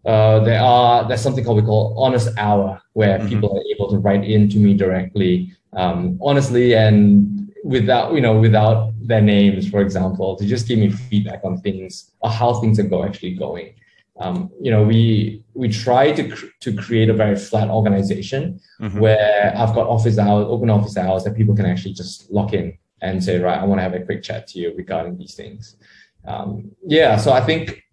Uh, 0.05 0.39
there 0.41 0.61
are 0.61 1.07
there's 1.07 1.21
something 1.21 1.43
called 1.43 1.57
we 1.57 1.63
call 1.63 1.95
honest 1.97 2.29
hour 2.37 2.79
where 2.93 3.17
mm-hmm. 3.17 3.29
people 3.29 3.49
are 3.57 3.65
able 3.73 3.89
to 3.89 3.97
write 3.97 4.23
in 4.23 4.47
to 4.49 4.57
me 4.57 4.75
directly, 4.75 5.51
um, 5.73 6.19
honestly 6.21 6.75
and 6.75 7.51
without 7.63 8.13
you 8.13 8.21
know 8.21 8.39
without 8.39 8.93
their 9.11 9.21
names, 9.21 9.67
for 9.67 9.81
example, 9.81 10.35
to 10.35 10.45
just 10.45 10.67
give 10.67 10.77
me 10.77 10.91
feedback 10.91 11.41
on 11.43 11.57
things 11.65 12.11
or 12.21 12.29
how 12.29 12.53
things 12.61 12.77
are 12.79 12.89
go 12.95 13.03
actually 13.03 13.33
going 13.33 13.73
um, 14.19 14.51
you 14.61 14.69
know, 14.69 14.83
we 14.83 15.43
we 15.53 15.69
try 15.69 16.11
to 16.11 16.23
cr- 16.29 16.53
to 16.59 16.75
create 16.75 17.09
a 17.09 17.13
very 17.13 17.37
flat 17.37 17.69
organization 17.69 18.59
mm-hmm. 18.79 18.99
where 18.99 19.53
I've 19.55 19.73
got 19.73 19.87
office 19.87 20.17
hours, 20.17 20.45
open 20.49 20.69
office 20.69 20.97
hours 20.97 21.23
that 21.23 21.35
people 21.35 21.55
can 21.55 21.65
actually 21.65 21.93
just 21.93 22.29
lock 22.29 22.53
in 22.53 22.77
and 23.01 23.23
say, 23.23 23.39
right, 23.39 23.59
I 23.59 23.65
want 23.65 23.79
to 23.79 23.83
have 23.83 23.93
a 23.93 24.05
quick 24.05 24.23
chat 24.23 24.47
to 24.47 24.59
you 24.59 24.73
regarding 24.75 25.17
these 25.17 25.35
things. 25.35 25.77
Um, 26.25 26.71
yeah, 26.85 27.17
so 27.17 27.31
I 27.31 27.41
think 27.41 27.83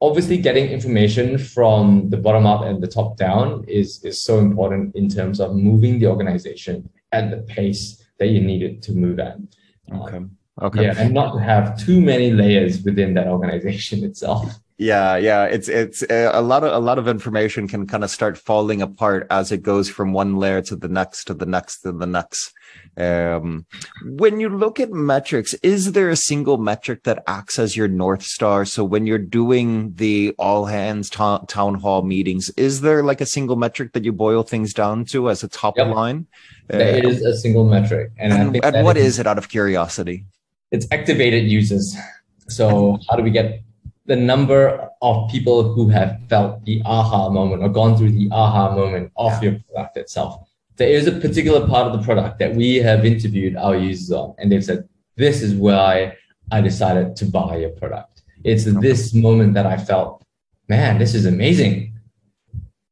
obviously 0.00 0.38
getting 0.38 0.70
information 0.70 1.38
from 1.38 2.08
the 2.10 2.16
bottom 2.16 2.46
up 2.46 2.62
and 2.62 2.82
the 2.82 2.86
top 2.86 3.16
down 3.16 3.64
is 3.66 4.02
is 4.04 4.22
so 4.22 4.38
important 4.38 4.94
in 4.94 5.08
terms 5.08 5.40
of 5.40 5.54
moving 5.54 5.98
the 5.98 6.06
organization 6.06 6.88
at 7.12 7.30
the 7.30 7.38
pace 7.38 8.04
that 8.18 8.28
you 8.28 8.40
need 8.40 8.62
it 8.62 8.82
to 8.82 8.92
move 8.92 9.18
at. 9.18 9.36
Okay. 9.92 10.16
Um, 10.16 10.36
okay. 10.62 10.84
Yeah, 10.84 10.94
and 10.98 11.12
not 11.12 11.34
to 11.34 11.40
have 11.40 11.78
too 11.78 12.00
many 12.00 12.30
layers 12.32 12.82
within 12.82 13.14
that 13.14 13.26
organization 13.26 14.04
itself 14.10 14.58
yeah 14.78 15.16
yeah 15.16 15.44
it's 15.44 15.68
it's 15.68 16.02
uh, 16.04 16.30
a 16.32 16.40
lot 16.40 16.62
of 16.62 16.72
a 16.72 16.78
lot 16.78 16.98
of 16.98 17.08
information 17.08 17.66
can 17.66 17.86
kind 17.86 18.04
of 18.04 18.10
start 18.10 18.38
falling 18.38 18.80
apart 18.80 19.26
as 19.28 19.50
it 19.50 19.62
goes 19.62 19.90
from 19.90 20.12
one 20.12 20.36
layer 20.36 20.62
to 20.62 20.76
the 20.76 20.88
next 20.88 21.24
to 21.24 21.34
the 21.34 21.46
next 21.46 21.80
to 21.80 21.92
the 21.92 22.06
next. 22.06 22.54
Um, 22.96 23.66
when 24.04 24.40
you 24.40 24.48
look 24.48 24.78
at 24.78 24.90
metrics 24.90 25.54
is 25.62 25.92
there 25.92 26.10
a 26.10 26.16
single 26.16 26.58
metric 26.58 27.04
that 27.04 27.22
acts 27.26 27.58
as 27.58 27.76
your 27.76 27.88
north 27.88 28.22
star? 28.22 28.64
So 28.64 28.84
when 28.84 29.06
you're 29.06 29.18
doing 29.18 29.94
the 29.94 30.34
all 30.38 30.66
hands 30.66 31.08
ta- 31.08 31.44
town 31.48 31.74
hall 31.74 32.02
meetings 32.02 32.50
is 32.50 32.80
there 32.80 33.02
like 33.02 33.20
a 33.20 33.26
single 33.26 33.56
metric 33.56 33.92
that 33.94 34.04
you 34.04 34.12
boil 34.12 34.42
things 34.42 34.74
down 34.74 35.04
to 35.06 35.30
as 35.30 35.42
a 35.42 35.48
top 35.48 35.76
yep. 35.76 35.94
line? 35.94 36.26
Uh, 36.72 36.78
it 36.78 37.04
is 37.04 37.22
a 37.22 37.36
single 37.36 37.64
metric 37.64 38.10
and, 38.18 38.32
and, 38.32 38.64
and 38.64 38.84
what 38.84 38.96
is, 38.96 39.06
is 39.06 39.18
it 39.18 39.26
out 39.26 39.38
of 39.38 39.48
curiosity? 39.48 40.24
It's 40.70 40.86
activated 40.90 41.50
users 41.50 41.96
so 42.48 42.98
how 43.08 43.16
do 43.16 43.22
we 43.22 43.30
get 43.30 43.62
the 44.08 44.16
number 44.16 44.88
of 45.02 45.30
people 45.30 45.74
who 45.74 45.88
have 45.90 46.18
felt 46.28 46.64
the 46.64 46.82
aha 46.86 47.28
moment 47.28 47.62
or 47.62 47.68
gone 47.68 47.96
through 47.96 48.10
the 48.10 48.28
aha 48.32 48.74
moment 48.74 49.12
of 49.16 49.40
your 49.42 49.60
product 49.70 49.98
itself. 49.98 50.48
There 50.76 50.88
is 50.88 51.06
a 51.06 51.12
particular 51.12 51.66
part 51.66 51.86
of 51.86 51.92
the 51.92 52.04
product 52.04 52.38
that 52.38 52.54
we 52.54 52.76
have 52.76 53.04
interviewed 53.04 53.54
our 53.56 53.76
users 53.76 54.10
on, 54.10 54.34
and 54.38 54.50
they've 54.50 54.64
said, 54.64 54.88
This 55.16 55.42
is 55.42 55.54
why 55.54 56.16
I 56.50 56.62
decided 56.62 57.16
to 57.16 57.26
buy 57.26 57.58
your 57.58 57.70
product. 57.70 58.22
It's 58.44 58.64
this 58.64 59.12
moment 59.12 59.52
that 59.54 59.66
I 59.66 59.76
felt, 59.76 60.24
man, 60.68 60.98
this 60.98 61.14
is 61.14 61.26
amazing. 61.26 61.92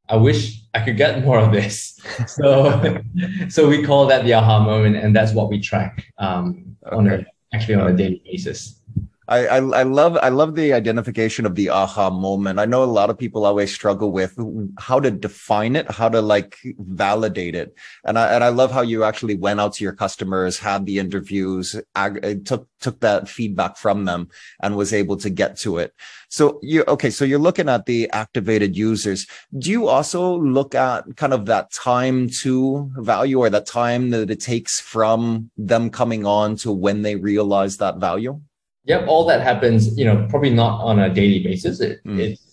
I 0.08 0.16
wish 0.16 0.60
I 0.74 0.84
could 0.84 0.98
get 0.98 1.24
more 1.24 1.38
of 1.38 1.50
this. 1.50 1.94
So, 2.28 3.02
so 3.48 3.68
we 3.68 3.82
call 3.82 4.06
that 4.06 4.24
the 4.24 4.34
aha 4.34 4.62
moment, 4.62 4.96
and 4.96 5.14
that's 5.14 5.32
what 5.32 5.48
we 5.48 5.60
track 5.60 6.04
um, 6.18 6.76
okay. 6.86 6.96
on 6.96 7.08
a, 7.08 7.26
actually 7.52 7.74
on 7.74 7.88
a 7.88 7.96
daily 7.96 8.22
basis. 8.24 8.80
I, 9.28 9.46
I, 9.46 9.56
I 9.56 9.82
love 9.82 10.16
I 10.22 10.28
love 10.28 10.54
the 10.54 10.72
identification 10.72 11.46
of 11.46 11.56
the 11.56 11.70
aha 11.70 12.10
moment. 12.10 12.60
I 12.60 12.64
know 12.64 12.84
a 12.84 12.86
lot 12.86 13.10
of 13.10 13.18
people 13.18 13.44
always 13.44 13.74
struggle 13.74 14.12
with 14.12 14.38
how 14.78 15.00
to 15.00 15.10
define 15.10 15.74
it, 15.74 15.90
how 15.90 16.08
to 16.08 16.20
like 16.20 16.56
validate 16.78 17.56
it, 17.56 17.74
and 18.04 18.18
I 18.18 18.34
and 18.34 18.44
I 18.44 18.50
love 18.50 18.70
how 18.70 18.82
you 18.82 19.02
actually 19.02 19.36
went 19.36 19.58
out 19.58 19.74
to 19.74 19.84
your 19.84 19.94
customers, 19.94 20.58
had 20.58 20.86
the 20.86 21.00
interviews, 21.00 21.74
ag- 21.96 22.44
took 22.44 22.68
took 22.80 23.00
that 23.00 23.28
feedback 23.28 23.76
from 23.76 24.04
them, 24.04 24.28
and 24.62 24.76
was 24.76 24.92
able 24.92 25.16
to 25.16 25.30
get 25.30 25.56
to 25.58 25.78
it. 25.78 25.92
So 26.28 26.60
you 26.62 26.84
okay? 26.86 27.10
So 27.10 27.24
you're 27.24 27.40
looking 27.40 27.68
at 27.68 27.86
the 27.86 28.08
activated 28.10 28.76
users. 28.76 29.26
Do 29.58 29.70
you 29.70 29.88
also 29.88 30.38
look 30.38 30.76
at 30.76 31.16
kind 31.16 31.32
of 31.32 31.46
that 31.46 31.72
time 31.72 32.28
to 32.42 32.92
value 32.96 33.40
or 33.40 33.50
that 33.50 33.66
time 33.66 34.10
that 34.10 34.30
it 34.30 34.40
takes 34.40 34.78
from 34.78 35.50
them 35.56 35.90
coming 35.90 36.24
on 36.24 36.54
to 36.58 36.70
when 36.70 37.02
they 37.02 37.16
realize 37.16 37.78
that 37.78 37.98
value? 37.98 38.40
Yep, 38.86 39.08
all 39.08 39.26
that 39.26 39.42
happens, 39.42 39.98
you 39.98 40.04
know, 40.04 40.26
probably 40.30 40.50
not 40.50 40.80
on 40.80 40.98
a 41.00 41.12
daily 41.12 41.42
basis. 41.42 41.80
It, 41.80 42.04
mm. 42.04 42.18
It's 42.20 42.46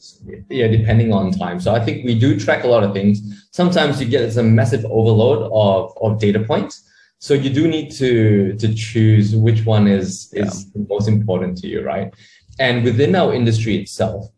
yeah, 0.49 0.67
depending 0.67 1.13
on 1.13 1.31
time. 1.31 1.59
So 1.59 1.73
I 1.75 1.79
think 1.79 2.05
we 2.05 2.17
do 2.17 2.39
track 2.39 2.63
a 2.63 2.67
lot 2.67 2.83
of 2.83 2.93
things. 2.93 3.47
Sometimes 3.51 4.01
you 4.01 4.07
get 4.07 4.31
some 4.31 4.55
massive 4.55 4.85
overload 4.85 5.51
of, 5.53 5.95
of 6.01 6.19
data 6.19 6.39
points. 6.39 6.89
So 7.19 7.33
you 7.33 7.49
do 7.49 7.67
need 7.67 7.91
to 7.91 8.55
to 8.57 8.73
choose 8.73 9.35
which 9.35 9.65
one 9.65 9.87
is 9.87 10.33
is 10.33 10.67
yeah. 10.75 10.83
most 10.89 11.07
important 11.07 11.57
to 11.59 11.67
you, 11.67 11.81
right? 11.81 12.13
And 12.59 12.83
within 12.83 13.15
our 13.15 13.33
industry 13.33 13.77
itself, 13.77 14.29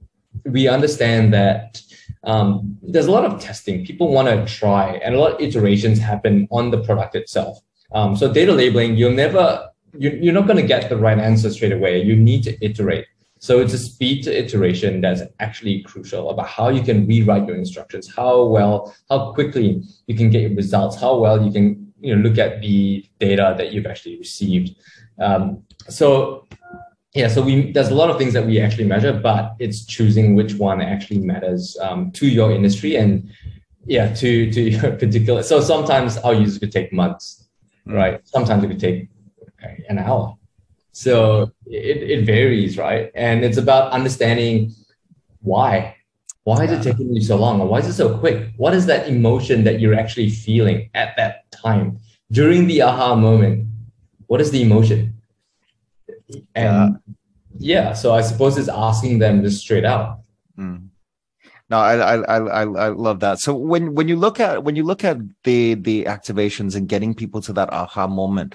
we 0.45 0.67
understand 0.67 1.33
that 1.33 1.81
um, 2.23 2.77
there's 2.81 3.07
a 3.07 3.11
lot 3.11 3.25
of 3.25 3.41
testing. 3.41 3.85
People 3.85 4.11
want 4.11 4.27
to 4.27 4.45
try, 4.53 4.97
and 5.03 5.15
a 5.15 5.19
lot 5.19 5.33
of 5.33 5.41
iterations 5.41 5.99
happen 5.99 6.47
on 6.51 6.71
the 6.71 6.83
product 6.83 7.15
itself. 7.15 7.57
Um, 7.91 8.15
so 8.15 8.31
data 8.31 8.51
labeling, 8.51 8.97
you'll 8.97 9.11
never 9.11 9.69
you're 9.97 10.33
not 10.33 10.47
going 10.47 10.57
to 10.57 10.67
get 10.67 10.89
the 10.89 10.97
right 10.97 11.17
answer 11.17 11.49
straight 11.49 11.71
away. 11.71 12.01
You 12.01 12.15
need 12.15 12.43
to 12.43 12.65
iterate. 12.65 13.05
So 13.39 13.59
it's 13.59 13.73
a 13.73 13.77
speed 13.77 14.23
to 14.23 14.37
iteration 14.37 15.01
that's 15.01 15.21
actually 15.39 15.83
crucial 15.83 16.29
about 16.29 16.47
how 16.47 16.69
you 16.69 16.81
can 16.81 17.05
rewrite 17.05 17.47
your 17.47 17.57
instructions, 17.57 18.13
how 18.13 18.45
well, 18.45 18.95
how 19.09 19.33
quickly 19.33 19.83
you 20.07 20.15
can 20.15 20.29
get 20.29 20.41
your 20.41 20.55
results, 20.55 20.99
how 20.99 21.17
well 21.17 21.43
you 21.43 21.51
can 21.51 21.93
you 21.99 22.15
know 22.15 22.21
look 22.21 22.37
at 22.37 22.61
the 22.61 23.05
data 23.19 23.55
that 23.57 23.73
you've 23.73 23.85
actually 23.85 24.17
received. 24.17 24.75
Um, 25.19 25.63
so 25.89 26.47
yeah, 27.13 27.27
so 27.27 27.41
we 27.41 27.71
there's 27.71 27.89
a 27.89 27.95
lot 27.95 28.09
of 28.09 28.17
things 28.17 28.33
that 28.33 28.45
we 28.45 28.59
actually 28.59 28.85
measure, 28.85 29.13
but 29.13 29.55
it's 29.59 29.85
choosing 29.85 30.35
which 30.35 30.55
one 30.55 30.81
actually 30.81 31.19
matters 31.19 31.77
um, 31.81 32.11
to 32.11 32.27
your 32.27 32.51
industry 32.51 32.95
and 32.95 33.29
yeah 33.85 34.13
to 34.15 34.51
to 34.51 34.61
your 34.75 34.91
particular. 34.91 35.43
So 35.43 35.61
sometimes 35.61 36.17
our 36.17 36.33
users 36.33 36.57
could 36.57 36.71
take 36.71 36.91
months, 36.91 37.47
mm. 37.87 37.93
right? 37.93 38.21
Sometimes 38.27 38.63
it 38.63 38.67
could 38.67 38.79
take 38.79 39.09
an 39.89 39.99
hour. 39.99 40.35
So 40.91 41.51
it, 41.65 41.97
it 42.09 42.25
varies, 42.25 42.77
right? 42.77 43.11
And 43.15 43.43
it's 43.43 43.57
about 43.57 43.91
understanding 43.91 44.71
why. 45.41 45.97
Why 46.43 46.63
is 46.63 46.71
it 46.71 46.83
taking 46.83 47.13
you 47.13 47.21
so 47.21 47.37
long? 47.37 47.59
Or 47.59 47.67
why 47.67 47.79
is 47.79 47.87
it 47.87 47.93
so 47.93 48.17
quick? 48.17 48.53
What 48.55 48.73
is 48.73 48.85
that 48.85 49.07
emotion 49.07 49.63
that 49.63 49.79
you're 49.79 49.95
actually 49.95 50.29
feeling 50.29 50.89
at 50.93 51.15
that 51.17 51.51
time? 51.51 51.97
During 52.31 52.67
the 52.67 52.83
aha 52.83 53.15
moment, 53.15 53.67
what 54.27 54.39
is 54.41 54.51
the 54.51 54.61
emotion? 54.61 55.15
And 56.53 56.99
yeah, 57.57 57.87
yeah 57.87 57.93
so 57.93 58.13
I 58.13 58.21
suppose 58.21 58.57
it's 58.57 58.69
asking 58.69 59.19
them 59.19 59.41
just 59.41 59.61
straight 59.61 59.85
out. 59.85 60.19
Mm. 60.57 60.84
No, 61.67 61.79
I, 61.79 62.21
I 62.21 62.37
I 62.37 62.61
I 62.61 62.87
love 62.89 63.21
that. 63.21 63.39
So 63.39 63.55
when 63.55 63.95
when 63.95 64.07
you 64.07 64.15
look 64.17 64.39
at 64.39 64.63
when 64.63 64.75
you 64.75 64.83
look 64.83 65.03
at 65.03 65.17
the 65.45 65.73
the 65.73 66.03
activations 66.03 66.75
and 66.75 66.87
getting 66.87 67.15
people 67.15 67.41
to 67.41 67.53
that 67.53 67.73
aha 67.73 68.05
moment, 68.05 68.53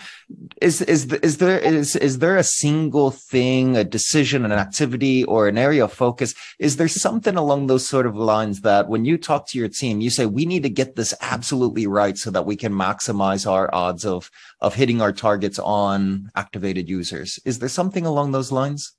is 0.62 0.80
is 0.82 1.12
is 1.14 1.38
there 1.38 1.58
is 1.58 1.96
is 1.96 2.20
there 2.20 2.36
a 2.36 2.44
single 2.44 3.10
thing, 3.10 3.76
a 3.76 3.82
decision, 3.82 4.44
an 4.44 4.52
activity, 4.52 5.24
or 5.24 5.48
an 5.48 5.58
area 5.58 5.82
of 5.82 5.92
focus? 5.92 6.34
Is 6.60 6.76
there 6.76 6.86
something 6.86 7.34
along 7.36 7.66
those 7.66 7.84
sort 7.88 8.06
of 8.06 8.14
lines 8.14 8.60
that 8.60 8.88
when 8.88 9.04
you 9.04 9.18
talk 9.18 9.48
to 9.48 9.58
your 9.58 9.68
team, 9.68 10.00
you 10.00 10.10
say 10.10 10.26
we 10.26 10.46
need 10.46 10.62
to 10.62 10.70
get 10.70 10.94
this 10.94 11.12
absolutely 11.20 11.88
right 11.88 12.16
so 12.16 12.30
that 12.30 12.46
we 12.46 12.54
can 12.54 12.72
maximize 12.72 13.44
our 13.44 13.74
odds 13.74 14.04
of 14.04 14.30
of 14.60 14.74
hitting 14.76 15.02
our 15.02 15.12
targets 15.12 15.58
on 15.58 16.30
activated 16.36 16.88
users? 16.88 17.40
Is 17.44 17.58
there 17.58 17.68
something 17.68 18.06
along 18.06 18.30
those 18.30 18.52
lines? 18.52 18.92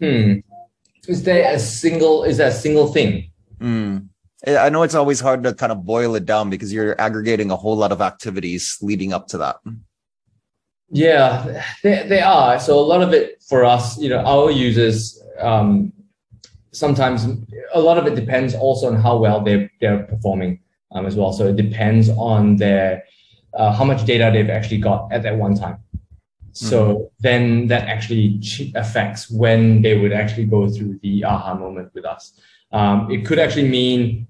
Hmm 0.00 0.47
is 1.08 1.22
there 1.24 1.52
a 1.52 1.58
single 1.58 2.22
is 2.22 2.36
there 2.36 2.48
a 2.48 2.52
single 2.52 2.92
thing? 2.92 3.30
Mm. 3.60 4.08
i 4.46 4.68
know 4.68 4.84
it's 4.84 4.94
always 4.94 5.18
hard 5.18 5.42
to 5.42 5.52
kind 5.52 5.72
of 5.72 5.84
boil 5.84 6.14
it 6.14 6.24
down 6.24 6.48
because 6.48 6.72
you're 6.72 6.94
aggregating 7.00 7.50
a 7.50 7.56
whole 7.56 7.76
lot 7.76 7.90
of 7.90 8.00
activities 8.00 8.78
leading 8.80 9.12
up 9.12 9.26
to 9.26 9.38
that. 9.38 9.56
Yeah 10.90 11.64
they, 11.82 12.06
they 12.08 12.20
are. 12.20 12.60
So 12.60 12.78
a 12.78 12.86
lot 12.92 13.02
of 13.02 13.12
it 13.12 13.42
for 13.48 13.64
us 13.64 13.98
you 13.98 14.08
know 14.08 14.18
our 14.18 14.52
users 14.52 15.20
um, 15.40 15.92
sometimes 16.70 17.26
a 17.74 17.80
lot 17.80 17.98
of 17.98 18.06
it 18.06 18.14
depends 18.14 18.54
also 18.54 18.86
on 18.86 18.96
how 19.00 19.16
well 19.16 19.40
they're, 19.40 19.68
they're 19.80 20.04
performing 20.04 20.60
um, 20.92 21.06
as 21.06 21.16
well. 21.16 21.32
So 21.32 21.48
it 21.48 21.56
depends 21.56 22.08
on 22.10 22.56
their 22.56 23.02
uh, 23.54 23.72
how 23.72 23.84
much 23.84 24.04
data 24.04 24.30
they've 24.32 24.50
actually 24.50 24.78
got 24.78 25.10
at 25.10 25.22
that 25.24 25.36
one 25.36 25.54
time 25.56 25.78
so 26.58 26.78
mm-hmm. 26.80 27.04
then 27.20 27.66
that 27.68 27.88
actually 27.88 28.40
affects 28.74 29.30
when 29.30 29.82
they 29.82 29.96
would 29.96 30.12
actually 30.12 30.44
go 30.44 30.68
through 30.68 30.98
the 31.02 31.24
aha 31.24 31.54
moment 31.54 31.90
with 31.94 32.04
us. 32.04 32.32
Um, 32.72 33.10
it 33.10 33.24
could 33.24 33.38
actually 33.38 33.68
mean 33.68 34.26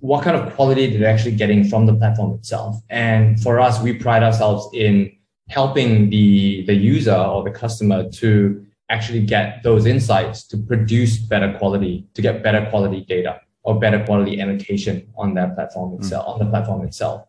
what 0.00 0.24
kind 0.24 0.36
of 0.36 0.52
quality 0.54 0.96
they're 0.96 1.08
actually 1.08 1.36
getting 1.36 1.62
from 1.64 1.86
the 1.86 1.94
platform 1.94 2.34
itself. 2.34 2.76
And 2.88 3.40
for 3.40 3.60
us, 3.60 3.80
we 3.80 3.92
pride 3.92 4.22
ourselves 4.22 4.68
in 4.74 5.12
helping 5.48 6.10
the, 6.10 6.64
the 6.66 6.74
user 6.74 7.14
or 7.14 7.44
the 7.44 7.50
customer 7.50 8.08
to 8.10 8.66
actually 8.88 9.24
get 9.24 9.62
those 9.62 9.86
insights 9.86 10.42
to 10.48 10.56
produce 10.56 11.18
better 11.18 11.56
quality, 11.58 12.06
to 12.14 12.22
get 12.22 12.42
better 12.42 12.68
quality 12.70 13.02
data 13.02 13.40
or 13.62 13.78
better 13.78 14.04
quality 14.04 14.40
annotation 14.40 15.06
on 15.16 15.34
that 15.34 15.54
platform 15.54 15.92
mm. 15.92 16.00
itself, 16.00 16.26
mm. 16.26 16.32
on 16.32 16.38
the 16.40 16.46
platform 16.46 16.84
itself. 16.84 17.28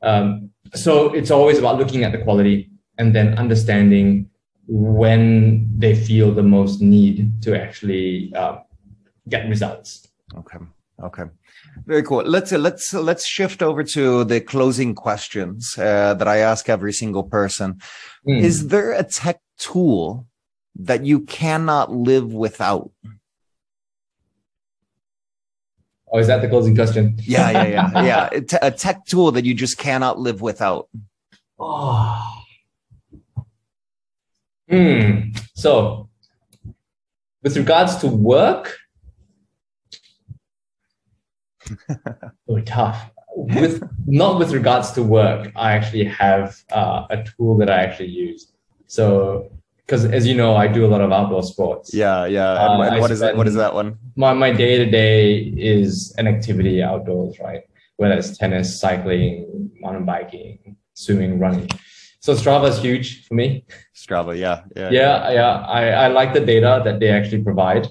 Um, 0.00 0.50
so 0.74 1.12
it's 1.12 1.30
always 1.30 1.58
about 1.58 1.78
looking 1.78 2.04
at 2.04 2.12
the 2.12 2.18
quality 2.18 2.70
and 2.98 3.14
then 3.14 3.36
understanding 3.38 4.30
when 4.66 5.68
they 5.76 5.94
feel 5.94 6.32
the 6.32 6.42
most 6.42 6.80
need 6.80 7.42
to 7.42 7.58
actually 7.60 8.32
uh, 8.34 8.58
get 9.28 9.48
results. 9.48 10.08
Okay. 10.36 10.58
Okay. 11.02 11.24
Very 11.86 12.02
cool. 12.02 12.22
Let's 12.22 12.52
uh, 12.52 12.58
let's 12.58 12.94
uh, 12.94 13.00
let's 13.00 13.26
shift 13.26 13.62
over 13.62 13.82
to 13.82 14.24
the 14.24 14.40
closing 14.40 14.94
questions 14.94 15.76
uh, 15.76 16.14
that 16.14 16.28
I 16.28 16.38
ask 16.38 16.68
every 16.68 16.92
single 16.92 17.24
person. 17.24 17.80
Mm. 18.26 18.40
Is 18.40 18.68
there 18.68 18.92
a 18.92 19.02
tech 19.02 19.40
tool 19.58 20.26
that 20.76 21.04
you 21.04 21.20
cannot 21.20 21.92
live 21.92 22.32
without? 22.32 22.90
Oh, 26.12 26.18
is 26.18 26.28
that 26.28 26.42
the 26.42 26.48
closing 26.48 26.76
question? 26.76 27.18
yeah, 27.22 27.50
yeah, 27.50 27.66
yeah, 27.66 28.04
yeah. 28.04 28.58
A 28.62 28.70
tech 28.70 29.04
tool 29.04 29.32
that 29.32 29.44
you 29.44 29.52
just 29.52 29.78
cannot 29.78 30.20
live 30.20 30.40
without. 30.40 30.88
Oh. 31.58 32.43
Hmm. 34.68 35.30
So, 35.54 36.08
with 37.42 37.56
regards 37.56 37.96
to 37.98 38.06
work, 38.08 38.78
oh, 42.48 42.60
tough. 42.60 43.10
With 43.36 43.82
not 44.06 44.38
with 44.38 44.52
regards 44.52 44.92
to 44.92 45.02
work, 45.02 45.50
I 45.56 45.72
actually 45.72 46.04
have 46.04 46.56
uh, 46.72 47.06
a 47.10 47.24
tool 47.24 47.58
that 47.58 47.68
I 47.68 47.82
actually 47.82 48.10
use. 48.10 48.52
So, 48.86 49.50
because 49.84 50.04
as 50.04 50.26
you 50.26 50.34
know, 50.34 50.56
I 50.56 50.68
do 50.68 50.86
a 50.86 50.88
lot 50.88 51.00
of 51.00 51.12
outdoor 51.12 51.42
sports. 51.42 51.92
Yeah, 51.92 52.26
yeah. 52.26 52.52
Uh, 52.52 52.82
and 52.82 53.00
what 53.00 53.10
is 53.10 53.20
that? 53.20 53.36
What 53.36 53.48
is 53.48 53.54
that 53.54 53.74
one? 53.74 53.98
My 54.16 54.32
my 54.32 54.52
day 54.52 54.78
to 54.78 54.90
day 54.90 55.38
is 55.38 56.14
an 56.16 56.26
activity 56.26 56.82
outdoors, 56.82 57.38
right? 57.40 57.62
Whether 57.96 58.14
it's 58.14 58.38
tennis, 58.38 58.80
cycling, 58.80 59.70
mountain 59.80 60.04
biking, 60.04 60.76
swimming, 60.94 61.38
running. 61.38 61.68
So 62.24 62.32
Strava 62.32 62.70
is 62.70 62.78
huge 62.78 63.26
for 63.26 63.34
me. 63.34 63.66
Strava, 63.94 64.34
yeah, 64.34 64.62
yeah, 64.74 64.88
yeah, 64.90 65.30
yeah. 65.30 65.56
I, 65.66 65.88
I 65.88 66.06
like 66.06 66.32
the 66.32 66.40
data 66.40 66.80
that 66.82 66.98
they 66.98 67.10
actually 67.10 67.42
provide. 67.42 67.86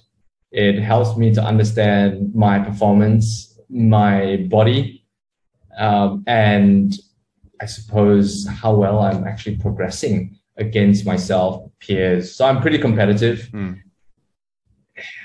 It 0.51 0.81
helps 0.81 1.15
me 1.15 1.31
to 1.35 1.43
understand 1.43 2.33
my 2.33 2.57
performance, 2.57 3.59
my 3.69 4.47
body, 4.49 5.05
um, 5.77 6.23
and 6.25 6.95
I 7.61 7.67
suppose 7.67 8.47
how 8.47 8.73
well 8.73 9.01
I'm 9.01 9.23
actually 9.27 9.57
progressing 9.57 10.35
against 10.57 11.05
myself, 11.05 11.69
peers. 11.79 12.35
So 12.35 12.47
I'm 12.47 12.59
pretty 12.59 12.79
competitive. 12.79 13.51
Mm. 13.53 13.81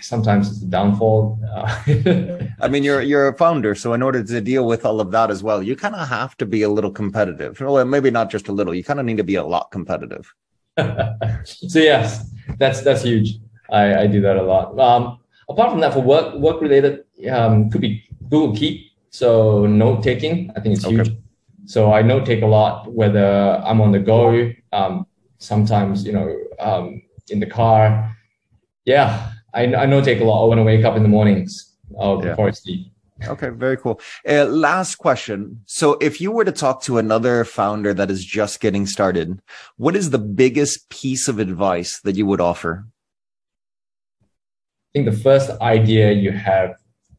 Sometimes 0.00 0.50
it's 0.50 0.62
a 0.62 0.66
downfall. 0.66 1.38
Uh, 1.54 2.46
I 2.60 2.68
mean, 2.68 2.82
you're 2.82 3.02
you're 3.02 3.28
a 3.28 3.34
founder, 3.34 3.74
so 3.74 3.92
in 3.92 4.02
order 4.02 4.22
to 4.22 4.40
deal 4.40 4.66
with 4.66 4.84
all 4.84 5.00
of 5.00 5.10
that 5.10 5.30
as 5.30 5.42
well, 5.42 5.62
you 5.62 5.76
kind 5.76 5.94
of 5.94 6.08
have 6.08 6.36
to 6.38 6.46
be 6.46 6.62
a 6.62 6.68
little 6.68 6.90
competitive. 6.90 7.60
Well, 7.60 7.84
maybe 7.84 8.10
not 8.10 8.30
just 8.30 8.48
a 8.48 8.52
little. 8.52 8.74
You 8.74 8.84
kind 8.84 9.00
of 9.00 9.06
need 9.06 9.16
to 9.18 9.24
be 9.24 9.36
a 9.36 9.44
lot 9.44 9.70
competitive. 9.70 10.32
so 11.44 11.78
yes, 11.78 12.30
that's 12.58 12.82
that's 12.82 13.02
huge. 13.02 13.38
I, 13.70 14.02
I 14.02 14.06
do 14.06 14.20
that 14.22 14.36
a 14.36 14.42
lot. 14.42 14.78
Um, 14.78 15.18
apart 15.48 15.70
from 15.70 15.80
that, 15.80 15.92
for 15.92 16.00
work 16.00 16.34
work 16.36 16.60
related, 16.60 17.04
um, 17.30 17.70
could 17.70 17.80
be 17.80 18.04
Google 18.28 18.56
Keep. 18.56 18.86
So 19.10 19.66
note 19.66 20.02
taking, 20.02 20.50
I 20.54 20.60
think 20.60 20.76
it's 20.76 20.84
huge. 20.84 21.10
So 21.64 21.92
I 21.92 22.02
note 22.02 22.24
take 22.24 22.42
a 22.42 22.46
lot, 22.46 22.92
whether 22.92 23.60
I'm 23.64 23.80
on 23.80 23.92
the 23.92 23.98
go, 23.98 24.52
um, 24.72 25.06
sometimes 25.38 26.04
you 26.04 26.12
know 26.12 26.34
um, 26.60 27.02
in 27.28 27.40
the 27.40 27.46
car. 27.46 28.16
Yeah, 28.84 29.32
I, 29.54 29.74
I 29.74 29.86
note 29.86 30.04
take 30.04 30.20
a 30.20 30.24
lot 30.24 30.48
when 30.48 30.58
I 30.58 30.62
wake 30.62 30.84
up 30.84 30.96
in 30.96 31.02
the 31.02 31.08
mornings 31.08 31.74
uh, 31.98 32.16
before. 32.16 32.48
I 32.48 32.50
sleep. 32.50 32.92
Okay, 33.26 33.48
very 33.48 33.76
cool. 33.76 34.00
Uh, 34.28 34.44
last 34.44 34.96
question. 34.96 35.60
So, 35.66 35.94
if 35.94 36.20
you 36.20 36.30
were 36.30 36.44
to 36.44 36.52
talk 36.52 36.82
to 36.82 36.98
another 36.98 37.44
founder 37.44 37.92
that 37.94 38.10
is 38.10 38.24
just 38.24 38.60
getting 38.60 38.86
started, 38.86 39.40
what 39.76 39.96
is 39.96 40.10
the 40.10 40.18
biggest 40.18 40.88
piece 40.88 41.26
of 41.26 41.38
advice 41.38 42.00
that 42.00 42.14
you 42.16 42.26
would 42.26 42.40
offer? 42.40 42.86
I 44.22 44.24
think 44.94 45.10
the 45.10 45.20
first 45.20 45.50
idea 45.60 46.12
you 46.12 46.30
have 46.30 46.76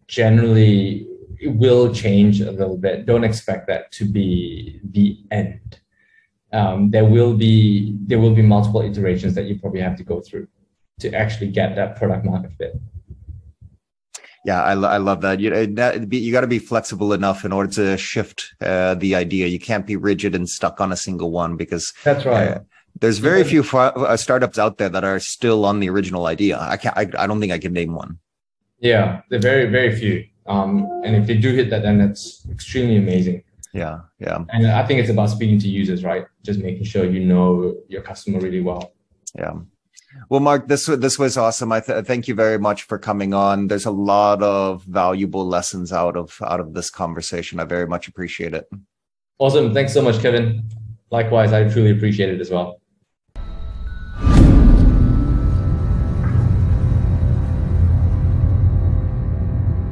generally 0.07 1.05
will 1.43 1.93
change 1.93 2.41
a 2.41 2.51
little 2.51 2.77
bit. 2.77 3.05
Don't 3.05 3.23
expect 3.23 3.67
that 3.67 3.91
to 3.93 4.05
be 4.05 4.79
the 4.83 5.17
end. 5.31 5.79
Um, 6.51 6.89
there 6.89 7.05
will 7.05 7.35
be 7.35 7.95
there 8.07 8.19
will 8.19 8.33
be 8.33 8.41
multiple 8.41 8.81
iterations 8.81 9.35
that 9.35 9.45
you 9.45 9.59
probably 9.59 9.81
have 9.81 9.97
to 9.97 10.03
go 10.03 10.19
through 10.19 10.47
to 10.99 11.13
actually 11.13 11.49
get 11.51 11.75
that 11.75 11.95
product 11.95 12.25
market 12.25 12.51
fit. 12.57 12.79
Yeah, 14.45 14.63
I, 14.63 14.71
I 14.71 14.97
love 14.97 15.21
that. 15.21 15.39
You 15.39 15.67
that, 15.75 16.11
you 16.13 16.31
got 16.31 16.41
to 16.41 16.47
be 16.47 16.59
flexible 16.59 17.11
enough 17.13 17.43
in 17.43 17.51
order 17.51 17.71
to 17.73 17.97
shift 17.97 18.53
uh, 18.61 18.95
the 18.95 19.15
idea. 19.15 19.47
You 19.47 19.59
can't 19.59 19.85
be 19.85 19.95
rigid 19.95 20.33
and 20.33 20.47
stuck 20.47 20.79
on 20.79 20.91
a 20.91 20.95
single 20.95 21.31
one 21.31 21.57
because 21.57 21.93
that's 22.03 22.25
right. 22.25 22.47
Uh, 22.47 22.59
there's 22.99 23.19
very 23.19 23.43
few 23.43 23.63
uh, 23.63 24.17
startups 24.17 24.57
out 24.57 24.77
there 24.77 24.89
that 24.89 25.03
are 25.03 25.19
still 25.19 25.65
on 25.65 25.79
the 25.79 25.89
original 25.89 26.25
idea. 26.25 26.57
I 26.59 26.77
can't. 26.77 26.97
I, 26.97 27.01
I 27.17 27.27
don't 27.27 27.39
think 27.39 27.51
I 27.51 27.59
can 27.59 27.73
name 27.73 27.93
one. 27.93 28.17
Yeah, 28.79 29.21
they're 29.29 29.39
very 29.39 29.65
very 29.69 29.95
few. 29.95 30.25
Um, 30.47 30.87
and 31.03 31.15
if 31.15 31.27
they 31.27 31.37
do 31.37 31.53
hit 31.53 31.69
that, 31.69 31.83
then 31.83 31.99
that's 31.99 32.47
extremely 32.49 32.97
amazing. 32.97 33.43
Yeah, 33.73 33.99
yeah. 34.19 34.39
And 34.49 34.65
I 34.67 34.85
think 34.85 34.99
it's 34.99 35.09
about 35.09 35.29
speaking 35.29 35.59
to 35.59 35.67
users, 35.67 36.03
right? 36.03 36.25
Just 36.43 36.59
making 36.59 36.85
sure 36.85 37.05
you 37.05 37.19
know 37.19 37.75
your 37.87 38.01
customer 38.01 38.39
really 38.39 38.61
well. 38.61 38.93
Yeah. 39.37 39.53
Well, 40.29 40.39
Mark, 40.39 40.67
this 40.67 40.85
this 40.87 41.19
was 41.19 41.37
awesome. 41.37 41.71
I 41.71 41.79
th- 41.81 42.05
thank 42.05 42.27
you 42.27 42.35
very 42.35 42.57
much 42.57 42.83
for 42.83 42.97
coming 42.97 43.33
on. 43.33 43.67
There's 43.67 43.85
a 43.85 43.91
lot 43.91 44.41
of 44.41 44.83
valuable 44.83 45.47
lessons 45.47 45.93
out 45.93 46.17
of 46.17 46.37
out 46.43 46.59
of 46.59 46.73
this 46.73 46.89
conversation. 46.89 47.59
I 47.59 47.65
very 47.65 47.87
much 47.87 48.07
appreciate 48.07 48.53
it. 48.53 48.69
Awesome. 49.37 49.73
Thanks 49.73 49.93
so 49.93 50.01
much, 50.01 50.19
Kevin. 50.21 50.69
Likewise, 51.11 51.53
I 51.53 51.67
truly 51.69 51.91
appreciate 51.91 52.29
it 52.29 52.41
as 52.41 52.49
well. 52.49 52.81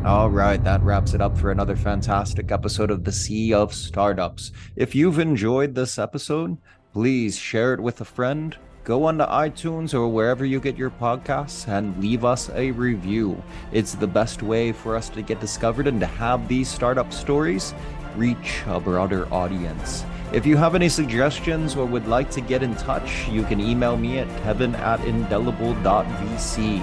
All 0.06 0.30
right, 0.30 0.64
that 0.64 0.82
wraps 0.84 1.14
it 1.14 1.22
up 1.22 1.38
for 1.38 1.52
another 1.52 1.76
fantastic 1.76 2.50
episode 2.52 2.92
of 2.92 3.04
the 3.04 3.12
Sea 3.12 3.54
of 3.54 3.74
Startups. 3.74 4.54
If 4.78 4.96
you've 4.96 5.20
enjoyed 5.20 5.76
this 5.76 6.00
episode, 6.00 6.58
please 6.94 7.38
share 7.38 7.74
it 7.74 7.82
with 7.82 8.00
a 8.00 8.06
friend. 8.06 8.58
Go 8.88 9.04
onto 9.04 9.26
iTunes 9.26 9.94
or 9.94 10.08
wherever 10.08 10.46
you 10.46 10.62
get 10.62 10.78
your 10.78 10.92
podcasts 10.92 11.68
and 11.68 12.00
leave 12.00 12.24
us 12.24 12.50
a 12.52 12.72
review. 12.72 13.44
It's 13.74 13.96
the 13.96 14.08
best 14.08 14.42
way 14.42 14.72
for 14.72 14.96
us 14.96 15.10
to 15.10 15.22
get 15.22 15.42
discovered 15.42 15.88
and 15.88 16.00
to 16.00 16.06
have 16.06 16.48
these 16.48 16.70
startup 16.70 17.12
stories 17.12 17.74
reach 18.16 18.64
a 18.66 18.80
broader 18.80 19.28
audience. 19.30 20.06
If 20.32 20.46
you 20.46 20.56
have 20.56 20.74
any 20.74 20.88
suggestions 20.88 21.76
or 21.76 21.86
would 21.86 22.08
like 22.08 22.32
to 22.32 22.40
get 22.40 22.64
in 22.64 22.78
touch, 22.78 23.28
you 23.28 23.44
can 23.44 23.60
email 23.60 23.98
me 23.98 24.20
at 24.20 24.44
kevin 24.44 24.74
at 24.76 25.04
indelible.vc. 25.04 26.82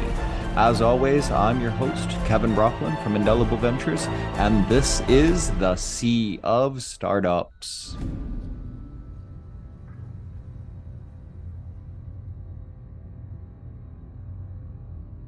As 0.56 0.82
always, 0.82 1.30
I'm 1.30 1.58
your 1.58 1.70
host, 1.70 2.10
Kevin 2.26 2.54
Brockland 2.54 3.02
from 3.02 3.16
Indelible 3.16 3.56
Ventures, 3.56 4.08
and 4.36 4.68
this 4.68 5.00
is 5.08 5.52
the 5.52 5.74
Sea 5.76 6.38
of 6.42 6.82
Startups. 6.82 7.96